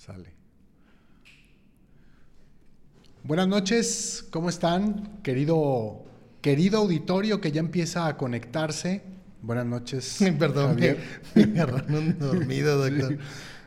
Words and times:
Sale. 0.00 0.32
Buenas 3.22 3.46
noches, 3.48 4.26
¿cómo 4.30 4.48
están? 4.48 5.20
Querido, 5.22 6.06
querido 6.40 6.78
auditorio 6.78 7.42
que 7.42 7.52
ya 7.52 7.60
empieza 7.60 8.06
a 8.06 8.16
conectarse. 8.16 9.02
Buenas 9.42 9.66
noches. 9.66 10.16
Perdón, 10.38 10.68
Javier. 10.70 11.00
me, 11.34 11.46
me 11.48 11.60
agarraron 11.60 12.18
dormido, 12.18 12.78
doctor. 12.78 13.18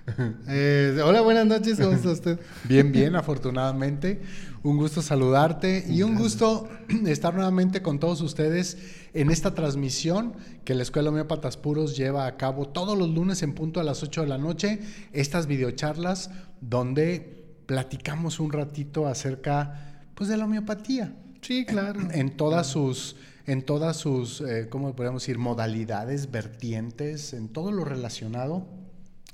Eh, 0.47 0.99
hola, 1.03 1.21
buenas 1.21 1.45
noches, 1.45 1.79
¿cómo 1.79 1.93
está 1.93 2.11
usted? 2.11 2.39
Bien, 2.67 2.91
bien, 2.91 3.15
afortunadamente. 3.15 4.21
Un 4.61 4.77
gusto 4.77 5.01
saludarte 5.01 5.85
y 5.89 6.03
un 6.03 6.15
gusto 6.15 6.67
estar 7.05 7.33
nuevamente 7.33 7.81
con 7.81 7.99
todos 7.99 8.21
ustedes 8.21 8.77
en 9.13 9.29
esta 9.29 9.53
transmisión 9.53 10.33
que 10.65 10.75
la 10.75 10.83
Escuela 10.83 11.09
Homeópatas 11.09 11.57
Puros 11.57 11.95
lleva 11.95 12.27
a 12.27 12.37
cabo 12.37 12.67
todos 12.67 12.97
los 12.97 13.09
lunes 13.09 13.43
en 13.43 13.53
punto 13.53 13.79
a 13.79 13.83
las 13.83 14.03
8 14.03 14.21
de 14.21 14.27
la 14.27 14.37
noche. 14.37 14.79
Estas 15.13 15.47
videocharlas 15.47 16.31
donde 16.61 17.45
platicamos 17.65 18.39
un 18.39 18.51
ratito 18.51 19.07
acerca 19.07 20.03
pues, 20.15 20.29
de 20.29 20.37
la 20.37 20.45
homeopatía. 20.45 21.15
Sí, 21.41 21.65
claro. 21.65 22.01
En, 22.11 22.35
todas 22.35 22.67
sus 22.67 23.15
en 23.45 23.61
todas 23.61 23.97
sus, 23.97 24.39
eh, 24.41 24.67
¿cómo 24.69 24.95
podríamos 24.95 25.23
decir?, 25.23 25.37
modalidades, 25.37 26.31
vertientes, 26.31 27.33
en 27.33 27.49
todo 27.49 27.73
lo 27.73 27.83
relacionado 27.83 28.82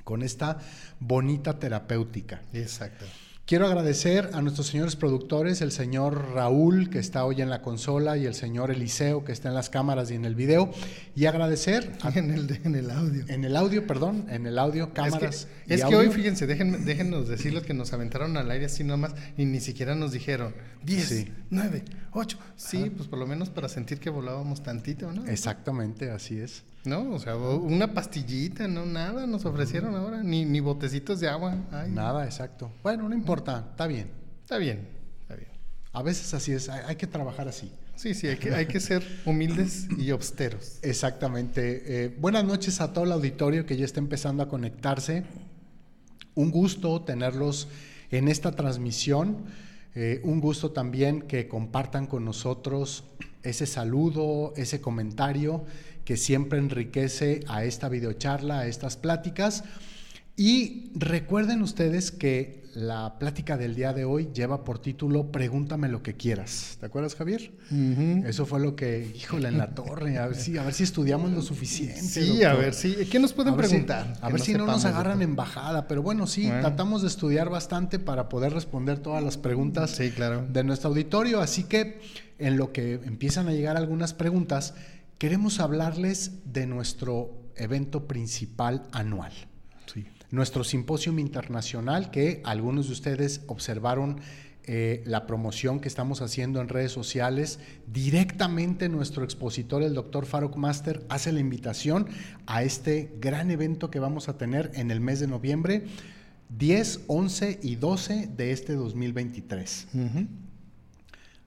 con 0.09 0.23
esta 0.23 0.57
bonita 0.99 1.59
terapéutica. 1.59 2.41
Exacto. 2.51 3.05
Quiero 3.45 3.67
agradecer 3.67 4.31
a 4.33 4.41
nuestros 4.41 4.65
señores 4.65 4.95
productores, 4.95 5.61
el 5.61 5.71
señor 5.71 6.33
Raúl, 6.33 6.89
que 6.89 6.97
está 6.97 7.25
hoy 7.25 7.43
en 7.43 7.51
la 7.51 7.61
consola, 7.61 8.17
y 8.17 8.25
el 8.25 8.33
señor 8.33 8.71
Eliseo, 8.71 9.23
que 9.23 9.31
está 9.31 9.49
en 9.49 9.53
las 9.53 9.69
cámaras 9.69 10.09
y 10.09 10.15
en 10.15 10.25
el 10.25 10.33
video, 10.33 10.71
y 11.15 11.25
agradecer... 11.25 11.91
en, 12.15 12.31
el, 12.31 12.59
en 12.63 12.73
el 12.75 12.89
audio. 12.89 13.23
En 13.27 13.45
el 13.45 13.55
audio, 13.55 13.85
perdón, 13.85 14.25
en 14.29 14.47
el 14.47 14.57
audio, 14.57 14.95
cámaras. 14.95 15.47
Es 15.67 15.85
que, 15.85 15.95
hoy, 15.95 16.09
fíjense, 16.09 16.47
déjennos 16.47 16.83
déjenos 16.85 17.27
decirles 17.27 17.63
que 17.63 17.75
nos 17.75 17.93
aventaron 17.93 18.35
al 18.35 18.49
aire 18.49 18.65
así 18.65 18.83
nomás 18.83 19.13
y 19.37 19.45
ni 19.45 19.59
siquiera 19.59 19.93
nos 19.93 20.11
dijeron 20.11 20.55
10, 20.85 21.27
9, 21.51 21.85
8. 22.13 22.37
Sí, 22.55 22.89
pues 22.95 23.07
por 23.07 23.19
lo 23.19 23.27
menos 23.27 23.51
para 23.51 23.69
sentir 23.69 23.99
que 23.99 24.09
volábamos 24.09 24.63
tantito, 24.63 25.11
¿no? 25.11 25.27
Exactamente, 25.27 26.09
así 26.09 26.39
es. 26.39 26.63
No, 26.89 27.11
o 27.11 27.19
sea, 27.19 27.35
una 27.37 27.93
pastillita, 27.93 28.67
no, 28.67 28.83
nada 28.83 29.27
nos 29.27 29.45
ofrecieron 29.45 29.95
ahora, 29.95 30.23
ni, 30.23 30.43
ni 30.43 30.59
botecitos 30.59 31.19
de 31.19 31.29
agua. 31.29 31.55
Nada, 31.87 32.25
exacto. 32.25 32.71
Bueno, 32.81 33.07
no 33.07 33.13
importa, 33.13 33.67
está 33.69 33.85
bien. 33.85 34.09
Está 34.41 34.57
bien, 34.57 34.87
está 35.21 35.35
bien. 35.35 35.51
A 35.93 36.01
veces 36.01 36.33
así 36.33 36.51
es, 36.51 36.67
hay, 36.67 36.95
que 36.95 37.05
trabajar 37.05 37.47
así. 37.47 37.71
Sí, 37.95 38.15
sí, 38.15 38.25
hay 38.25 38.37
que, 38.37 38.55
hay 38.55 38.65
que 38.65 38.79
ser 38.79 39.03
humildes 39.23 39.87
y 39.99 40.09
austeros. 40.09 40.79
Exactamente. 40.81 42.05
Eh, 42.05 42.17
buenas 42.19 42.43
noches 42.43 42.81
a 42.81 42.91
todo 42.91 43.03
el 43.03 43.11
auditorio 43.11 43.67
que 43.67 43.77
ya 43.77 43.85
está 43.85 43.99
empezando 43.99 44.41
a 44.41 44.49
conectarse. 44.49 45.25
Un 46.33 46.49
gusto 46.49 47.03
tenerlos 47.03 47.67
en 48.09 48.29
esta 48.29 48.53
transmisión. 48.53 49.45
Eh, 49.93 50.21
un 50.23 50.41
gusto 50.41 50.71
también 50.71 51.21
que 51.21 51.47
compartan 51.47 52.07
con 52.07 52.25
nosotros 52.25 53.03
ese 53.43 53.67
saludo, 53.67 54.53
ese 54.55 54.81
comentario 54.81 55.63
que 56.09 56.17
siempre 56.17 56.57
enriquece 56.57 57.41
a 57.47 57.65
esta 57.65 57.87
videocharla, 57.87 58.61
a 58.61 58.65
estas 58.65 58.97
pláticas. 58.97 59.63
Y 60.35 60.89
recuerden 60.95 61.61
ustedes 61.61 62.09
que 62.11 62.63
la 62.73 63.19
plática 63.19 63.57
del 63.57 63.75
día 63.75 63.93
de 63.93 64.05
hoy 64.05 64.29
lleva 64.33 64.63
por 64.63 64.79
título 64.79 65.31
Pregúntame 65.31 65.87
lo 65.87 66.01
que 66.01 66.15
quieras. 66.15 66.77
¿Te 66.79 66.87
acuerdas, 66.87 67.13
Javier? 67.13 67.51
Eso 68.25 68.47
fue 68.47 68.59
lo 68.59 68.75
que, 68.75 69.11
híjole, 69.15 69.49
en 69.49 69.59
la 69.59 69.75
torre, 69.75 70.17
a 70.17 70.25
ver 70.25 70.35
si, 70.35 70.57
a 70.57 70.63
ver 70.63 70.73
si 70.73 70.81
estudiamos 70.81 71.29
lo 71.29 71.43
suficiente. 71.43 72.01
Sí, 72.01 72.43
a 72.43 72.55
ver 72.55 72.73
si, 72.73 72.95
¿qué 73.05 73.19
nos 73.19 73.33
pueden 73.33 73.55
preguntar? 73.55 74.17
a 74.19 74.29
ver 74.29 74.41
si 74.41 74.55
no 74.55 74.65
nos 74.65 74.85
agarran 74.85 75.21
en 75.21 75.35
bajada, 75.35 75.87
pero 75.87 76.01
bueno, 76.01 76.25
sí, 76.25 76.47
tratamos 76.47 77.03
de 77.03 77.09
estudiar 77.09 77.51
bastante 77.51 77.99
para 77.99 78.29
poder 78.29 78.51
responder 78.51 78.97
todas 78.97 79.23
las 79.23 79.37
preguntas 79.37 79.91
sí, 79.91 80.09
claro. 80.09 80.43
de 80.49 80.63
nuestro 80.63 80.89
auditorio, 80.89 81.39
así 81.39 81.65
que 81.65 82.01
en 82.39 82.57
lo 82.57 82.71
que 82.71 82.93
empiezan 82.93 83.47
a 83.47 83.51
llegar 83.51 83.77
algunas 83.77 84.15
preguntas, 84.15 84.73
queremos 85.19 85.59
hablarles 85.59 86.31
de 86.45 86.65
nuestro 86.65 87.51
evento 87.55 88.07
principal 88.07 88.87
anual. 88.91 89.33
Nuestro 90.31 90.63
simposio 90.63 91.17
internacional 91.17 92.11
que 92.11 92.41
algunos 92.45 92.87
de 92.87 92.93
ustedes 92.93 93.41
observaron 93.47 94.21
eh, 94.63 95.01
la 95.07 95.25
promoción 95.25 95.79
que 95.79 95.87
estamos 95.87 96.21
haciendo 96.21 96.61
en 96.61 96.69
redes 96.69 96.91
sociales. 96.91 97.59
Directamente 97.91 98.87
nuestro 98.87 99.23
expositor, 99.23 99.81
el 99.81 99.95
doctor 99.95 100.27
Faruk 100.27 100.55
Master, 100.55 101.03
hace 101.09 101.31
la 101.33 101.39
invitación 101.39 102.07
a 102.45 102.61
este 102.61 103.11
gran 103.19 103.49
evento 103.49 103.89
que 103.89 103.99
vamos 103.99 104.29
a 104.29 104.37
tener 104.37 104.69
en 104.75 104.91
el 104.91 105.01
mes 105.01 105.19
de 105.19 105.27
noviembre, 105.27 105.85
10, 106.55 107.01
11 107.07 107.59
y 107.63 107.75
12 107.77 108.29
de 108.37 108.51
este 108.51 108.73
2023. 108.75 109.87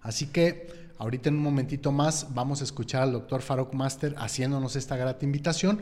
Así 0.00 0.26
que 0.26 0.81
Ahorita 1.02 1.30
en 1.30 1.34
un 1.34 1.42
momentito 1.42 1.90
más 1.90 2.28
vamos 2.32 2.60
a 2.60 2.64
escuchar 2.64 3.02
al 3.02 3.10
doctor 3.10 3.42
Farok 3.42 3.74
Master 3.74 4.14
haciéndonos 4.18 4.76
esta 4.76 4.96
grata 4.96 5.24
invitación, 5.24 5.80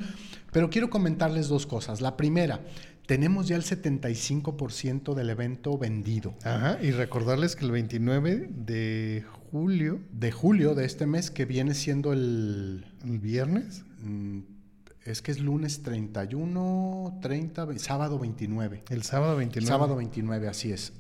pero 0.51 0.71
quiero 0.71 0.89
comentarles 0.89 1.49
dos 1.49 1.67
cosas. 1.67 2.01
La 2.01 2.17
primera, 2.17 2.65
tenemos 3.05 3.47
ya 3.47 3.57
el 3.57 3.63
75% 3.63 5.13
del 5.13 5.29
evento 5.29 5.77
vendido. 5.77 6.35
Ajá, 6.43 6.79
y 6.81 6.93
recordarles 6.93 7.55
que 7.55 7.67
el 7.67 7.71
29 7.71 8.49
de 8.51 9.27
julio. 9.51 10.01
De 10.11 10.33
julio 10.33 10.75
de 10.75 10.87
este 10.87 11.05
mes, 11.05 11.31
que 11.31 11.45
viene 11.45 11.75
siendo 11.75 12.15
el... 12.15 12.87
¿El 13.05 13.19
viernes? 13.19 13.85
Mm, 14.01 14.39
es 15.05 15.21
que 15.21 15.33
es 15.33 15.41
lunes 15.41 15.83
31, 15.83 17.19
30, 17.21 17.79
sábado 17.79 18.19
29. 18.19 18.85
El 18.89 19.03
sábado 19.03 19.37
29. 19.37 19.69
sábado 19.71 19.97
29, 19.97 20.49
así 20.49 20.73
es. 20.73 20.95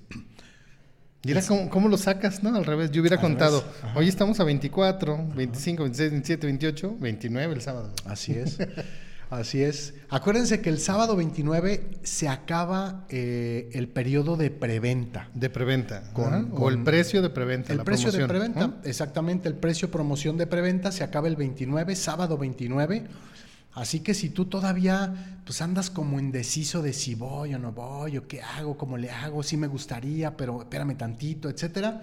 Mira 1.22 1.42
cómo, 1.46 1.68
cómo, 1.68 1.88
lo 1.88 1.98
sacas, 1.98 2.42
¿no? 2.42 2.54
Al 2.56 2.64
revés. 2.64 2.90
Yo 2.90 3.02
hubiera 3.02 3.20
contado, 3.20 3.62
hoy 3.94 4.08
estamos 4.08 4.40
a 4.40 4.44
24, 4.44 5.28
25, 5.34 5.82
26, 5.82 6.10
27, 6.12 6.46
28, 6.46 6.96
29 6.98 7.54
el 7.54 7.60
sábado. 7.60 7.92
Así 8.06 8.32
es. 8.32 8.58
Así 9.30 9.62
es. 9.62 9.94
Acuérdense 10.08 10.60
que 10.60 10.70
el 10.70 10.80
sábado 10.80 11.14
29 11.14 11.88
se 12.02 12.28
acaba 12.28 13.06
eh, 13.10 13.70
el 13.72 13.88
periodo 13.88 14.36
de 14.36 14.50
preventa. 14.50 15.28
De 15.34 15.48
preventa. 15.48 16.10
Con, 16.12 16.50
o 16.52 16.68
el 16.68 16.82
precio 16.82 17.22
de 17.22 17.30
preventa. 17.30 17.72
El 17.72 17.84
precio 17.84 18.10
de 18.10 18.26
preventa, 18.26 18.80
exactamente. 18.82 19.48
El 19.48 19.54
precio 19.54 19.88
promoción 19.88 20.36
de 20.36 20.48
preventa 20.48 20.90
se 20.90 21.04
acaba 21.04 21.28
el 21.28 21.36
29, 21.36 21.94
sábado 21.94 22.38
29. 22.38 23.04
Así 23.72 24.00
que 24.00 24.14
si 24.14 24.30
tú 24.30 24.46
todavía 24.46 25.40
pues 25.44 25.62
andas 25.62 25.90
como 25.90 26.18
indeciso 26.18 26.82
de 26.82 26.92
si 26.92 27.14
voy 27.14 27.54
o 27.54 27.58
no 27.58 27.72
voy, 27.72 28.18
o 28.18 28.26
qué 28.26 28.42
hago, 28.42 28.76
cómo 28.76 28.96
le 28.96 29.10
hago, 29.10 29.42
si 29.42 29.56
me 29.56 29.66
gustaría, 29.66 30.36
pero 30.36 30.62
espérame 30.62 30.96
tantito, 30.96 31.48
etcétera, 31.48 32.02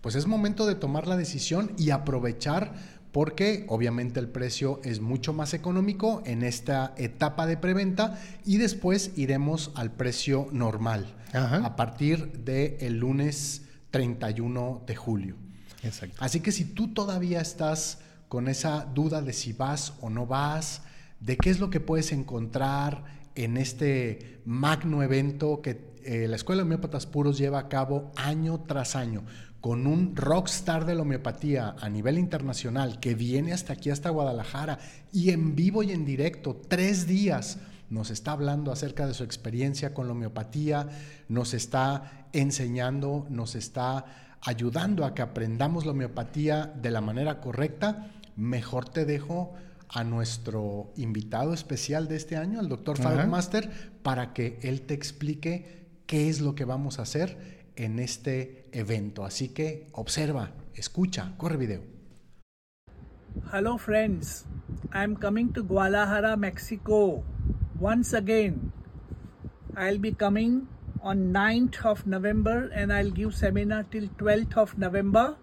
pues 0.00 0.16
es 0.16 0.26
momento 0.26 0.66
de 0.66 0.74
tomar 0.74 1.06
la 1.06 1.16
decisión 1.16 1.72
y 1.78 1.90
aprovechar 1.90 2.74
porque 3.14 3.64
obviamente 3.68 4.18
el 4.18 4.28
precio 4.28 4.80
es 4.82 5.00
mucho 5.00 5.32
más 5.32 5.54
económico 5.54 6.20
en 6.26 6.42
esta 6.42 6.94
etapa 6.96 7.46
de 7.46 7.56
preventa 7.56 8.20
y 8.44 8.58
después 8.58 9.12
iremos 9.14 9.70
al 9.76 9.92
precio 9.92 10.48
normal 10.50 11.14
a 11.32 11.76
partir 11.76 12.32
del 12.44 12.76
el 12.80 12.98
lunes 12.98 13.62
31 13.92 14.82
de 14.84 14.96
julio. 14.96 15.36
Exacto. 15.84 16.16
Así 16.18 16.40
que 16.40 16.50
si 16.50 16.64
tú 16.64 16.88
todavía 16.88 17.40
estás 17.40 17.98
con 18.28 18.48
esa 18.48 18.84
duda 18.84 19.22
de 19.22 19.32
si 19.32 19.52
vas 19.52 19.92
o 20.00 20.10
no 20.10 20.26
vas, 20.26 20.82
de 21.24 21.38
qué 21.38 21.48
es 21.48 21.58
lo 21.58 21.70
que 21.70 21.80
puedes 21.80 22.12
encontrar 22.12 23.04
en 23.34 23.56
este 23.56 24.42
magno 24.44 25.02
evento 25.02 25.62
que 25.62 25.94
eh, 26.04 26.28
la 26.28 26.36
Escuela 26.36 26.60
de 26.60 26.66
Homeópatas 26.66 27.06
Puros 27.06 27.38
lleva 27.38 27.58
a 27.58 27.68
cabo 27.68 28.12
año 28.14 28.60
tras 28.66 28.94
año, 28.94 29.24
con 29.62 29.86
un 29.86 30.14
rockstar 30.14 30.84
de 30.84 30.94
la 30.94 31.00
homeopatía 31.00 31.76
a 31.80 31.88
nivel 31.88 32.18
internacional 32.18 33.00
que 33.00 33.14
viene 33.14 33.54
hasta 33.54 33.72
aquí, 33.72 33.88
hasta 33.88 34.10
Guadalajara, 34.10 34.78
y 35.12 35.30
en 35.30 35.56
vivo 35.56 35.82
y 35.82 35.92
en 35.92 36.04
directo, 36.04 36.60
tres 36.68 37.06
días, 37.06 37.58
nos 37.88 38.10
está 38.10 38.32
hablando 38.32 38.70
acerca 38.70 39.06
de 39.06 39.14
su 39.14 39.24
experiencia 39.24 39.94
con 39.94 40.06
la 40.06 40.12
homeopatía, 40.12 40.88
nos 41.28 41.54
está 41.54 42.28
enseñando, 42.34 43.26
nos 43.30 43.54
está 43.54 44.04
ayudando 44.42 45.06
a 45.06 45.14
que 45.14 45.22
aprendamos 45.22 45.86
la 45.86 45.92
homeopatía 45.92 46.66
de 46.66 46.90
la 46.90 47.00
manera 47.00 47.40
correcta, 47.40 48.10
mejor 48.36 48.90
te 48.90 49.06
dejo 49.06 49.54
a 49.88 50.04
nuestro 50.04 50.92
invitado 50.96 51.52
especial 51.52 52.08
de 52.08 52.16
este 52.16 52.36
año, 52.36 52.60
al 52.60 52.68
doctor 52.68 52.98
Master, 53.26 53.70
para 54.02 54.32
que 54.32 54.58
él 54.62 54.82
te 54.82 54.94
explique 54.94 55.86
qué 56.06 56.28
es 56.28 56.40
lo 56.40 56.54
que 56.54 56.64
vamos 56.64 56.98
a 56.98 57.02
hacer 57.02 57.64
en 57.76 57.98
este 57.98 58.68
evento. 58.72 59.24
Así 59.24 59.48
que 59.48 59.88
observa, 59.92 60.52
escucha, 60.74 61.34
corre 61.36 61.56
video. 61.56 61.82
Hello 63.52 63.78
friends, 63.78 64.46
I'm 64.92 65.16
coming 65.16 65.52
to 65.52 65.64
Guadalajara, 65.64 66.36
Mexico 66.36 67.24
once 67.80 68.14
again. 68.14 68.72
I'll 69.76 69.98
be 69.98 70.12
coming 70.12 70.68
on 71.02 71.32
9th 71.32 71.84
of 71.84 72.06
November 72.06 72.70
and 72.72 72.92
I'll 72.92 73.10
give 73.10 73.34
seminar 73.34 73.84
till 73.90 74.08
12th 74.18 74.56
of 74.56 74.78
November. 74.78 75.36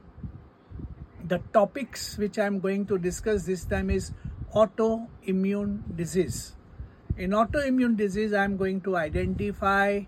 The 1.27 1.39
topics 1.53 2.17
which 2.17 2.39
I'm 2.39 2.59
going 2.59 2.85
to 2.87 2.97
discuss 2.97 3.45
this 3.45 3.65
time 3.65 3.89
is 3.89 4.11
autoimmune 4.53 5.79
disease. 5.95 6.55
In 7.17 7.31
autoimmune 7.31 7.95
disease, 7.95 8.33
I'm 8.33 8.57
going 8.57 8.81
to 8.81 8.97
identify 8.97 10.01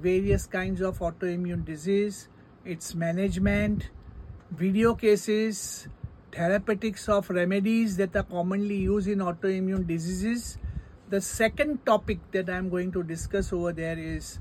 various 0.00 0.46
kinds 0.46 0.80
of 0.80 0.98
autoimmune 1.00 1.64
disease, 1.64 2.28
its 2.64 2.94
management, 2.94 3.90
video 4.52 4.94
cases, 4.94 5.88
therapeutics 6.32 7.08
of 7.08 7.28
remedies 7.30 7.96
that 7.96 8.14
are 8.14 8.22
commonly 8.22 8.76
used 8.76 9.08
in 9.08 9.18
autoimmune 9.18 9.86
diseases. 9.86 10.58
The 11.08 11.20
second 11.20 11.84
topic 11.84 12.18
that 12.30 12.48
I'm 12.48 12.68
going 12.70 12.92
to 12.92 13.02
discuss 13.02 13.52
over 13.52 13.72
there 13.72 13.98
is 13.98 14.38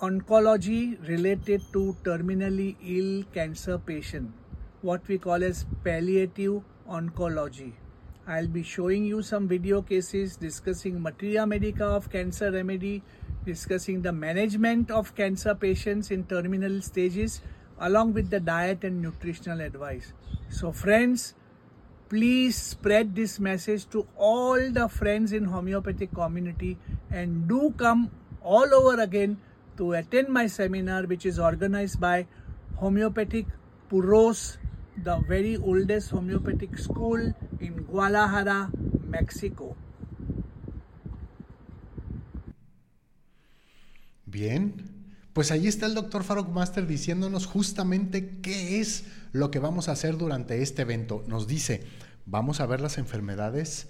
oncology 0.00 0.96
related 1.06 1.60
to 1.74 1.96
terminally 2.02 2.76
ill 2.82 3.24
cancer 3.34 3.76
patient, 3.76 4.32
what 4.80 5.06
we 5.08 5.18
call 5.18 5.44
as 5.44 5.66
palliative 5.84 6.62
oncology. 6.88 7.72
I'll 8.26 8.48
be 8.48 8.62
showing 8.62 9.04
you 9.04 9.20
some 9.22 9.46
video 9.46 9.82
cases 9.82 10.36
discussing 10.36 11.02
materia 11.02 11.46
medica 11.46 11.84
of 11.84 12.10
cancer 12.10 12.50
remedy, 12.50 13.02
discussing 13.44 14.00
the 14.00 14.12
management 14.12 14.90
of 14.90 15.14
cancer 15.14 15.54
patients 15.54 16.10
in 16.10 16.24
terminal 16.24 16.80
stages 16.80 17.42
along 17.78 18.14
with 18.14 18.30
the 18.30 18.40
diet 18.40 18.82
and 18.82 19.02
nutritional 19.02 19.60
advice. 19.60 20.14
So 20.48 20.72
friends, 20.72 21.34
please 22.08 22.56
spread 22.56 23.14
this 23.14 23.38
message 23.38 23.90
to 23.90 24.06
all 24.16 24.70
the 24.70 24.88
friends 24.88 25.32
in 25.32 25.44
homeopathic 25.44 26.14
community 26.14 26.78
and 27.10 27.46
do 27.46 27.74
come 27.76 28.10
all 28.40 28.72
over 28.72 29.02
again 29.02 29.36
to 29.76 29.92
attend 29.92 30.28
my 30.28 30.46
seminar 30.46 31.02
which 31.02 31.26
is 31.26 31.38
organized 31.38 32.00
by 32.00 32.26
Homeopathic 32.76 33.46
Puros 33.90 34.56
the 35.02 35.16
very 35.26 35.56
oldest 35.56 36.12
homeopathic 36.12 36.78
school 36.78 37.34
in 37.60 37.84
Guadalajara, 37.86 38.70
Mexico. 39.06 39.76
Bien, 44.26 44.74
pues 45.32 45.50
ahí 45.50 45.68
está 45.68 45.86
el 45.86 45.94
doctor 45.94 46.24
Farok 46.24 46.48
Master 46.48 46.86
diciéndonos 46.86 47.46
justamente 47.46 48.40
qué 48.40 48.80
es 48.80 49.04
lo 49.32 49.50
que 49.50 49.58
vamos 49.58 49.88
a 49.88 49.92
hacer 49.92 50.16
durante 50.16 50.62
este 50.62 50.82
evento. 50.82 51.24
Nos 51.28 51.46
dice, 51.46 51.84
vamos 52.26 52.60
a 52.60 52.66
ver 52.66 52.80
las 52.80 52.98
enfermedades 52.98 53.88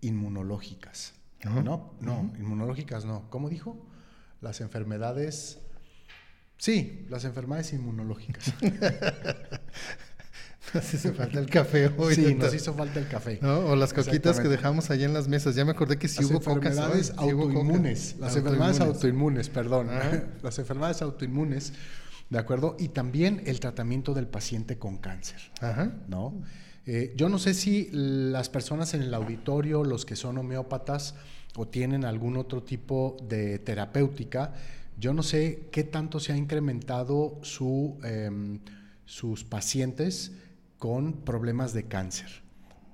inmunológicas. 0.00 1.14
No, 1.44 1.94
no, 2.00 2.32
inmunológicas 2.38 3.04
no. 3.04 3.30
¿Cómo 3.30 3.48
dijo? 3.48 3.86
Las 4.40 4.60
enfermedades 4.60 5.60
Sí, 6.58 7.06
las 7.08 7.24
enfermedades 7.24 7.72
inmunológicas. 7.72 8.52
nos 10.74 10.94
hizo 10.94 11.14
falta 11.14 11.38
el 11.38 11.46
café 11.46 11.92
hoy. 11.96 12.14
Sí, 12.14 12.34
nos 12.34 12.54
hizo 12.54 12.74
falta 12.74 12.98
el 12.98 13.08
café. 13.08 13.40
O 13.44 13.76
las 13.76 13.92
coquitas 13.92 14.40
que 14.40 14.48
dejamos 14.48 14.90
allá 14.90 15.06
en 15.06 15.14
las 15.14 15.28
mesas. 15.28 15.54
Ya 15.54 15.64
me 15.64 15.72
acordé 15.72 15.98
que 15.98 16.08
sí 16.08 16.22
las 16.22 16.30
hubo 16.30 16.38
enfermedades 16.38 17.12
autoinmunes. 17.16 18.16
las 18.18 18.36
enfermedades 18.36 18.80
autoinmunes, 18.80 19.48
perdón. 19.48 19.88
Las 20.42 20.58
enfermedades 20.58 21.02
autoinmunes, 21.02 21.72
¿de 22.30 22.38
acuerdo? 22.38 22.76
Y 22.78 22.88
también 22.88 23.42
el 23.46 23.60
tratamiento 23.60 24.14
del 24.14 24.26
paciente 24.26 24.78
con 24.78 24.98
cáncer. 24.98 25.40
Ajá. 25.60 25.92
¿No? 26.08 26.42
Eh, 26.86 27.14
yo 27.16 27.28
no 27.28 27.38
sé 27.38 27.54
si 27.54 27.88
las 27.92 28.48
personas 28.48 28.94
en 28.94 29.02
el 29.02 29.12
auditorio, 29.12 29.82
los 29.82 30.04
que 30.04 30.14
son 30.14 30.38
homeópatas 30.38 31.14
o 31.56 31.66
tienen 31.66 32.04
algún 32.04 32.36
otro 32.36 32.62
tipo 32.62 33.16
de 33.28 33.58
terapéutica, 33.58 34.54
yo 34.98 35.12
no 35.12 35.22
sé 35.22 35.68
qué 35.72 35.84
tanto 35.84 36.20
se 36.20 36.32
ha 36.32 36.36
incrementado 36.36 37.38
su, 37.42 37.98
em, 38.02 38.60
sus 39.04 39.44
pacientes 39.44 40.32
con 40.78 41.24
problemas 41.24 41.72
de 41.72 41.86
cáncer, 41.86 42.42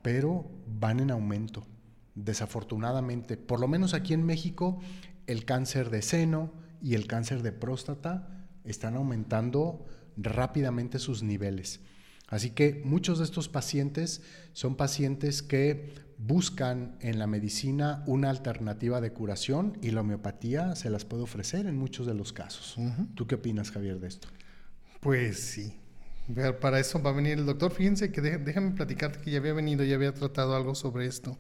pero 0.03 0.51
van 0.67 1.01
en 1.01 1.11
aumento, 1.11 1.65
desafortunadamente. 2.15 3.37
Por 3.37 3.61
lo 3.61 3.69
menos 3.69 3.95
aquí 3.95 4.15
en 4.15 4.25
México, 4.25 4.81
el 5.27 5.45
cáncer 5.45 5.91
de 5.91 6.03
seno 6.03 6.53
y 6.81 6.95
el 6.95 7.07
cáncer 7.07 7.43
de 7.43 7.53
próstata 7.53 8.47
están 8.65 8.97
aumentando 8.97 9.87
rápidamente 10.17 10.99
sus 10.99 11.23
niveles. 11.23 11.81
Así 12.29 12.51
que 12.51 12.81
muchos 12.85 13.19
de 13.19 13.25
estos 13.25 13.49
pacientes 13.49 14.23
son 14.53 14.77
pacientes 14.77 15.43
que 15.43 15.93
buscan 16.27 16.97
en 17.01 17.19
la 17.19 17.27
medicina 17.27 18.05
una 18.07 18.31
alternativa 18.31 19.01
de 19.01 19.13
curación 19.13 19.77
y 19.83 19.91
la 19.91 20.03
homeopatía 20.03 20.77
se 20.77 20.91
las 20.91 21.05
puede 21.05 21.25
ofrecer 21.25 21.67
en 21.67 21.77
muchos 21.77 22.07
de 22.07 22.15
los 22.15 22.33
casos. 22.33 22.77
¿Tú 23.15 23.27
qué 23.27 23.37
opinas, 23.37 23.71
Javier, 23.71 23.99
de 23.99 24.09
esto? 24.09 24.29
Pues 25.01 25.41
sí. 25.41 25.75
Para 26.61 26.79
eso 26.79 27.03
va 27.03 27.11
a 27.11 27.15
venir 27.15 27.39
el 27.39 27.47
doctor. 27.47 27.73
Fíjense 27.73 28.13
que 28.13 28.21
déjame 28.21 28.71
platicarte 28.71 29.21
que 29.21 29.33
ya 29.33 29.39
había 29.39 29.53
venido, 29.53 29.85
ya 29.85 29.97
había 29.97 30.15
tratado 30.15 30.55
algo 30.55 30.75
sobre 30.75 31.07
esto. 31.07 31.37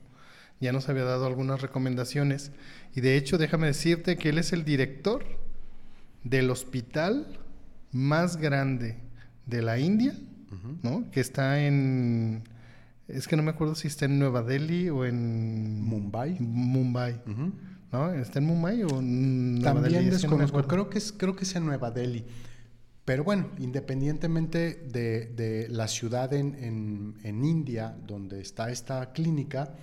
Ya 0.60 0.72
nos 0.72 0.88
había 0.88 1.04
dado 1.04 1.26
algunas 1.26 1.60
recomendaciones. 1.60 2.50
Y 2.94 3.00
de 3.00 3.16
hecho, 3.16 3.38
déjame 3.38 3.68
decirte 3.68 4.16
que 4.16 4.30
él 4.30 4.38
es 4.38 4.52
el 4.52 4.64
director 4.64 5.24
del 6.24 6.50
hospital 6.50 7.38
más 7.92 8.36
grande 8.36 8.98
de 9.46 9.62
la 9.62 9.78
India, 9.78 10.14
¿no? 10.82 11.10
Que 11.10 11.20
está 11.20 11.64
en 11.64 12.42
es 13.12 13.28
que 13.28 13.36
no 13.36 13.42
me 13.42 13.50
acuerdo 13.50 13.74
si 13.74 13.88
está 13.88 14.06
en 14.06 14.18
Nueva 14.18 14.42
Delhi 14.42 14.88
o 14.88 15.04
en 15.04 15.80
Mumbai. 15.82 16.38
Mumbai. 16.40 17.22
¿No? 17.92 18.12
¿Está 18.12 18.38
en 18.38 18.46
Mumbai 18.46 18.82
o 18.84 18.98
en 18.98 19.60
Nueva 19.60 19.82
También 19.82 20.10
desconozco. 20.10 20.62
creo, 20.66 20.88
que 20.88 20.98
es, 20.98 21.12
creo 21.12 21.36
que 21.36 21.44
es 21.44 21.54
en 21.54 21.66
Nueva 21.66 21.90
Delhi. 21.90 22.24
Pero 23.04 23.24
bueno, 23.24 23.50
independientemente 23.58 24.86
de, 24.90 25.66
la 25.70 25.88
ciudad 25.88 26.32
en, 26.32 27.16
en, 27.22 27.44
India 27.44 27.96
donde 28.06 28.40
está 28.40 28.70
esta 28.70 29.12
clínica, 29.12 29.74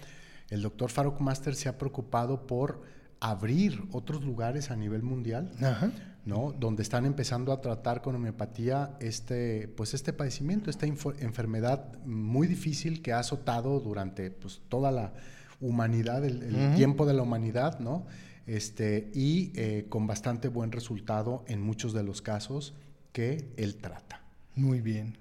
el 0.49 0.61
doctor 0.61 0.89
Farok 0.89 1.19
Master 1.19 1.53
se 1.55 1.69
ha 1.69 1.77
preocupado 1.77 2.47
por 2.47 2.81
abrir 3.19 3.83
otros 3.91 4.23
lugares 4.23 4.71
a 4.71 4.75
nivel 4.75 5.03
mundial. 5.03 5.51
Ajá. 5.61 5.91
¿No? 6.29 6.53
Donde 6.57 6.83
están 6.83 7.05
empezando 7.05 7.51
a 7.51 7.59
tratar 7.59 8.01
con 8.01 8.15
homeopatía 8.15 8.95
este, 9.01 9.67
pues 9.67 9.93
este 9.93 10.13
padecimiento, 10.13 10.69
esta 10.69 10.85
enfermedad 10.85 11.97
muy 12.05 12.47
difícil 12.47 13.01
que 13.01 13.11
ha 13.11 13.19
azotado 13.19 13.79
durante 13.79 14.29
pues, 14.29 14.61
toda 14.69 14.91
la 14.91 15.13
humanidad, 15.59 16.23
el, 16.23 16.75
tiempo 16.75 17.05
de 17.05 17.13
la 17.13 17.23
humanidad, 17.23 17.79
¿no? 17.79 18.05
Este, 18.45 19.11
y 19.13 19.51
eh, 19.55 19.87
con 19.89 20.07
bastante 20.07 20.47
buen 20.47 20.71
resultado 20.71 21.43
en 21.47 21.61
muchos 21.61 21.93
de 21.93 22.03
los 22.03 22.21
casos 22.21 22.73
que 23.11 23.51
él 23.57 23.75
trata. 23.75 24.21
Muy 24.55 24.81
bien. 24.81 25.17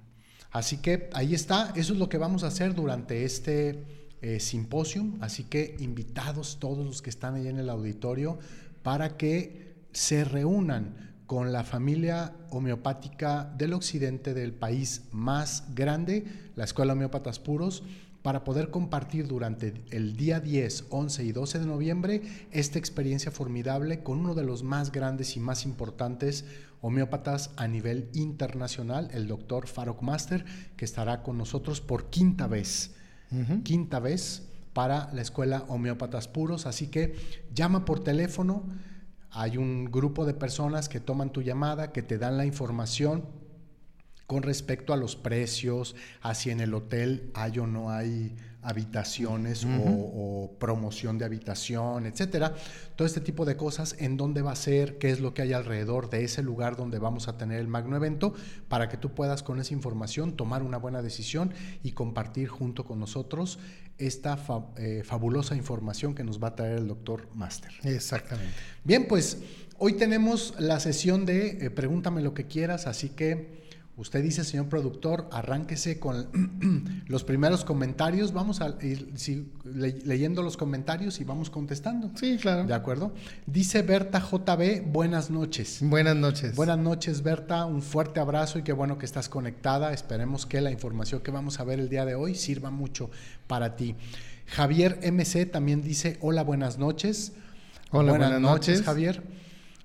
Así 0.51 0.77
que 0.79 1.11
ahí 1.13 1.35
está, 1.35 1.73
eso 1.75 1.95
es 1.95 1.99
lo 1.99 2.09
que 2.09 2.19
vamos 2.19 2.45
a 2.45 2.49
hacer 2.49 2.75
durante 2.75 3.25
este 3.25 3.83
eh, 4.21 4.41
simposio, 4.41 5.07
así 5.21 5.45
que 5.45 5.77
invitados 5.81 6.59
todos 6.61 6.85
los 6.85 7.03
que 7.03 7.11
están 7.11 7.35
ahí 7.35 7.49
en 7.49 7.59
el 7.59 7.69
auditorio 7.71 8.39
para 8.83 9.17
que 9.17 9.68
se 9.99 10.23
reúnan 10.23 10.95
con 11.27 11.53
la 11.53 11.65
familia 11.65 12.33
homeopática 12.51 13.53
del 13.59 13.73
occidente 13.73 14.33
del 14.33 14.53
país 14.53 15.03
más 15.11 15.65
grande, 15.75 16.25
la 16.55 16.63
Escuela 16.63 16.93
Homeópatas 16.93 17.41
Puros, 17.41 17.83
para 18.23 18.45
poder 18.45 18.71
compartir 18.71 19.27
durante 19.27 19.75
el 19.91 20.17
día 20.17 20.39
10, 20.39 20.87
11 20.91 21.25
y 21.25 21.33
12 21.33 21.59
de 21.59 21.67
noviembre 21.67 22.23
esta 22.53 22.79
experiencia 22.79 23.33
formidable 23.33 24.05
con 24.05 24.21
uno 24.21 24.37
de 24.37 24.45
los 24.45 24.63
más 24.63 24.93
grandes 24.93 25.37
y 25.37 25.41
más 25.41 25.65
importantes 25.65 26.45
homeópatas 26.81 27.51
a 27.57 27.67
nivel 27.67 28.09
internacional, 28.15 29.09
el 29.13 29.27
doctor 29.27 29.67
Farok 29.67 30.01
Master, 30.03 30.45
que 30.77 30.85
estará 30.85 31.25
con 31.25 31.37
nosotros 31.37 31.81
por 31.81 32.09
quinta 32.09 32.47
vez. 32.47 32.95
Quinta 33.65 33.99
vez 33.99 34.45
para 34.73 35.13
la 35.13 35.23
Escuela 35.23 35.65
Homeópatas 35.67 36.29
Puros. 36.29 36.67
Así 36.67 36.87
que 36.87 37.17
llama 37.53 37.85
por 37.85 38.05
teléfono 38.05 38.63
hay 39.31 39.57
un 39.57 39.91
grupo 39.91 40.25
de 40.25 40.35
personas 40.35 40.89
que 40.89 41.01
toman 41.01 41.33
tu 41.33 41.43
llamada, 41.43 41.93
que 41.93 42.03
te 42.03 42.19
dan 42.19 42.37
la 42.37 42.47
información 42.47 43.25
con 44.27 44.43
respecto 44.43 44.93
a 44.93 44.97
los 44.97 45.17
precios, 45.17 45.97
a 46.21 46.35
si 46.35 46.51
en 46.51 46.61
el 46.61 46.75
hotel 46.75 47.31
hay 47.35 47.59
o 47.59 47.67
no 47.67 47.91
hay 47.91 48.37
habitaciones 48.63 49.65
o, 49.65 50.51
promoción 50.59 51.19
de 51.19 51.25
habitación, 51.25 52.07
etcétera. 52.07 52.55
Todo 52.97 53.07
este 53.07 53.21
tipo 53.21 53.45
de 53.45 53.57
cosas, 53.57 53.95
en 53.99 54.17
dónde 54.17 54.43
va 54.43 54.53
a 54.53 54.57
ser, 54.57 54.99
qué 54.99 55.11
es 55.11 55.21
lo 55.21 55.33
que 55.35 55.43
hay 55.43 55.53
alrededor 55.53 56.11
de 56.11 56.25
ese 56.25 56.43
lugar 56.43 56.77
donde 56.77 56.99
vamos 56.99 57.29
a 57.29 57.37
tener 57.37 57.61
el 57.61 57.69
magno 57.69 57.97
evento, 57.97 58.35
para 58.69 58.89
que 58.89 58.97
tú 58.97 59.15
puedas 59.15 59.43
con 59.43 59.61
esa 59.61 59.75
información 59.75 60.37
tomar 60.37 60.63
una 60.63 60.79
buena 60.79 61.03
decisión 61.03 61.53
y 61.83 61.93
compartir 61.93 62.49
junto 62.49 62.85
con 62.85 62.99
nosotros 62.99 63.59
esta 63.99 64.39
eh, 64.77 65.03
fabulosa 65.05 65.57
información 65.57 66.15
que 66.15 66.25
nos 66.25 66.43
va 66.43 66.49
a 66.49 66.57
traer 66.57 66.79
el 66.79 66.89
doctor 66.89 67.29
Master. 67.35 67.73
Exactamente. 67.85 68.55
Bien, 68.85 69.07
pues 69.09 69.39
hoy 69.79 69.95
tenemos 69.95 70.55
la 70.59 70.81
sesión 70.81 71.27
de 71.27 71.67
eh, 71.67 71.71
Pregúntame 71.71 72.23
lo 72.23 72.35
que 72.35 72.47
quieras, 72.47 72.87
así 72.87 73.11
que 73.11 73.68
Usted 73.99 74.23
dice, 74.23 74.45
señor 74.45 74.69
productor, 74.69 75.29
arránquese 75.33 75.99
con 75.99 76.29
los 77.09 77.25
primeros 77.25 77.65
comentarios. 77.65 78.33
Vamos 78.33 78.61
a 78.61 78.77
ir 78.81 79.13
leyendo 79.65 80.45
los 80.45 80.57
comentarios 80.57 81.21
y 81.21 81.25
vamos 81.25 81.51
contestando. 81.51 82.13
Sí, 82.15 82.39
claro. 82.41 82.65
¿De 82.65 82.75
acuerdo? 82.75 83.13
Dice 83.47 83.83
Berta 83.83 84.21
JB, 84.21 84.83
buenas 84.87 85.31
noches. 85.31 85.81
Buenas 85.83 86.15
noches. 86.15 86.55
Buenas 86.55 86.79
noches, 86.79 87.25
Berta. 87.25 87.65
Un 87.65 87.83
fuerte 87.83 88.21
abrazo 88.21 88.61
y 88.61 88.63
qué 88.63 88.73
bueno 88.73 88.99
que 88.99 89.05
estás 89.05 89.29
conectada. 89.29 89.93
Esperemos 89.93 90.47
que 90.47 90.61
la 90.61 90.71
información 90.71 91.21
que 91.21 91.33
vamos 91.33 91.59
a 91.59 91.65
ver 91.65 91.81
el 91.81 91.89
día 91.89 92.05
de 92.05 92.15
hoy 92.15 92.37
sirva 92.37 92.71
mucho 92.71 93.11
para 93.49 93.75
ti. 93.75 93.97
Javier 94.47 95.01
MC 95.13 95.51
también 95.51 95.83
dice, 95.83 96.19
hola, 96.21 96.45
buenas 96.45 96.79
noches. 96.79 97.33
Hola, 97.91 98.13
buenas, 98.13 98.41
noches. 98.41 98.83
Javier. 98.83 99.25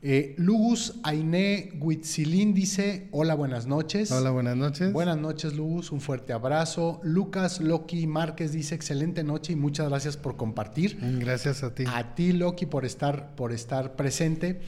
Eh, 0.06 0.36
Lugus 0.38 1.00
Ainé 1.04 1.72
Huitzilín 1.80 2.54
dice, 2.54 3.08
hola, 3.12 3.36
buenas 3.36 3.68
noches. 3.68 4.12
Hola, 4.12 4.32
buenas 4.32 4.58
noches. 4.58 4.92
Buenas 4.92 5.18
noches, 5.18 5.54
Lugus, 5.54 5.94
un 5.94 6.02
fuerte 6.02 6.34
abrazo. 6.34 7.00
Lucas 7.04 7.62
Loki 7.62 8.06
Márquez 8.06 8.52
dice, 8.52 8.76
excelente 8.76 9.24
noche 9.24 9.54
y 9.54 9.56
muchas 9.56 9.88
gracias 9.88 10.18
por 10.18 10.36
compartir. 10.36 11.00
Gracias 11.20 11.64
a 11.64 11.74
ti. 11.74 11.86
A 11.88 12.16
ti, 12.16 12.34
Loki, 12.34 12.66
por 12.66 12.84
estar, 12.84 13.34
por 13.36 13.54
estar 13.54 13.96
presente. 13.96 14.60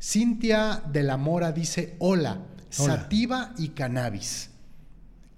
Cintia 0.00 0.84
de 0.92 1.02
la 1.02 1.16
Mora 1.16 1.50
dice, 1.50 1.96
hola, 1.98 2.44
Hola. 2.78 2.96
sativa 2.96 3.54
y 3.58 3.70
cannabis. 3.70 4.50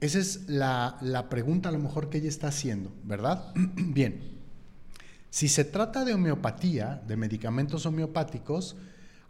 Esa 0.02 0.18
es 0.18 0.46
la, 0.46 0.98
la 1.00 1.30
pregunta 1.30 1.70
a 1.70 1.72
lo 1.72 1.78
mejor 1.78 2.10
que 2.10 2.18
ella 2.18 2.28
está 2.28 2.48
haciendo, 2.48 2.92
¿verdad? 3.02 3.50
Bien. 3.76 4.20
Si 5.30 5.48
se 5.48 5.64
trata 5.64 6.04
de 6.04 6.12
homeopatía, 6.12 7.02
de 7.06 7.16
medicamentos 7.16 7.86
homeopáticos, 7.86 8.76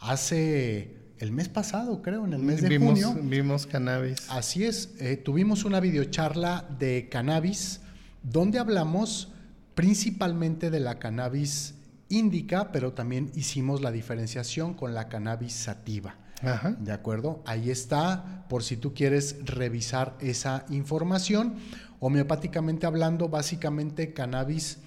hace 0.00 0.97
el 1.19 1.33
mes 1.33 1.49
pasado, 1.49 2.02
creo, 2.02 2.25
en 2.25 2.33
el 2.33 2.43
mes 2.43 2.62
de 2.62 2.69
vimos, 2.69 3.02
junio, 3.02 3.23
vimos 3.23 3.67
cannabis. 3.67 4.19
Así 4.31 4.64
es, 4.64 4.95
eh, 5.00 5.17
tuvimos 5.17 5.64
una 5.64 5.81
videocharla 5.81 6.69
de 6.78 7.09
cannabis 7.11 7.81
donde 8.23 8.59
hablamos 8.59 9.33
principalmente 9.75 10.71
de 10.71 10.81
la 10.81 10.99
cannabis 10.99 11.75
índica, 12.09 12.73
pero 12.73 12.93
también 12.93 13.31
hicimos 13.35 13.81
la 13.81 13.90
diferenciación 13.90 14.75
con 14.75 14.95
la 14.95 15.09
cannabis 15.09 15.52
sativa. 15.52 16.17
Ajá. 16.43 16.71
¿De 16.78 16.93
acuerdo? 16.93 17.43
Ahí 17.47 17.71
está, 17.71 18.47
por 18.49 18.62
si 18.62 18.76
tú 18.76 18.95
quieres 18.95 19.37
revisar 19.45 20.17
esa 20.21 20.64
información. 20.71 21.57
Homeopáticamente 22.00 22.87
hablando, 22.87 23.28
básicamente 23.28 24.12
cannabis 24.12 24.78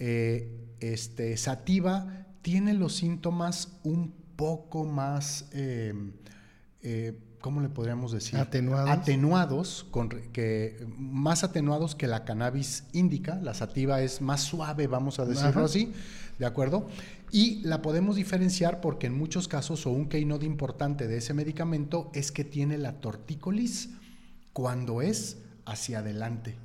eh, 0.00 0.50
este, 0.80 1.36
sativa 1.36 2.26
tiene 2.42 2.74
los 2.74 2.96
síntomas 2.96 3.72
un 3.82 4.14
poco 4.38 4.84
más, 4.84 5.46
eh, 5.52 5.92
eh, 6.80 7.18
¿cómo 7.40 7.60
le 7.60 7.68
podríamos 7.68 8.12
decir? 8.12 8.38
Atenuados. 8.38 8.88
Atenuados, 8.88 9.86
con, 9.90 10.08
que, 10.08 10.86
más 10.96 11.42
atenuados 11.42 11.96
que 11.96 12.06
la 12.06 12.24
cannabis 12.24 12.84
índica. 12.92 13.40
La 13.42 13.52
sativa 13.52 14.00
es 14.00 14.20
más 14.20 14.42
suave, 14.42 14.86
vamos 14.86 15.18
a 15.18 15.24
decirlo 15.24 15.48
Ajá. 15.48 15.64
así, 15.64 15.92
¿de 16.38 16.46
acuerdo? 16.46 16.86
Y 17.32 17.62
la 17.62 17.82
podemos 17.82 18.14
diferenciar 18.14 18.80
porque 18.80 19.08
en 19.08 19.18
muchos 19.18 19.48
casos, 19.48 19.86
o 19.86 19.90
un 19.90 20.08
keynote 20.08 20.46
importante 20.46 21.08
de 21.08 21.16
ese 21.16 21.34
medicamento 21.34 22.08
es 22.14 22.30
que 22.30 22.44
tiene 22.44 22.78
la 22.78 23.00
tortícolis 23.00 23.90
cuando 24.52 25.02
es 25.02 25.38
hacia 25.66 25.98
adelante. 25.98 26.56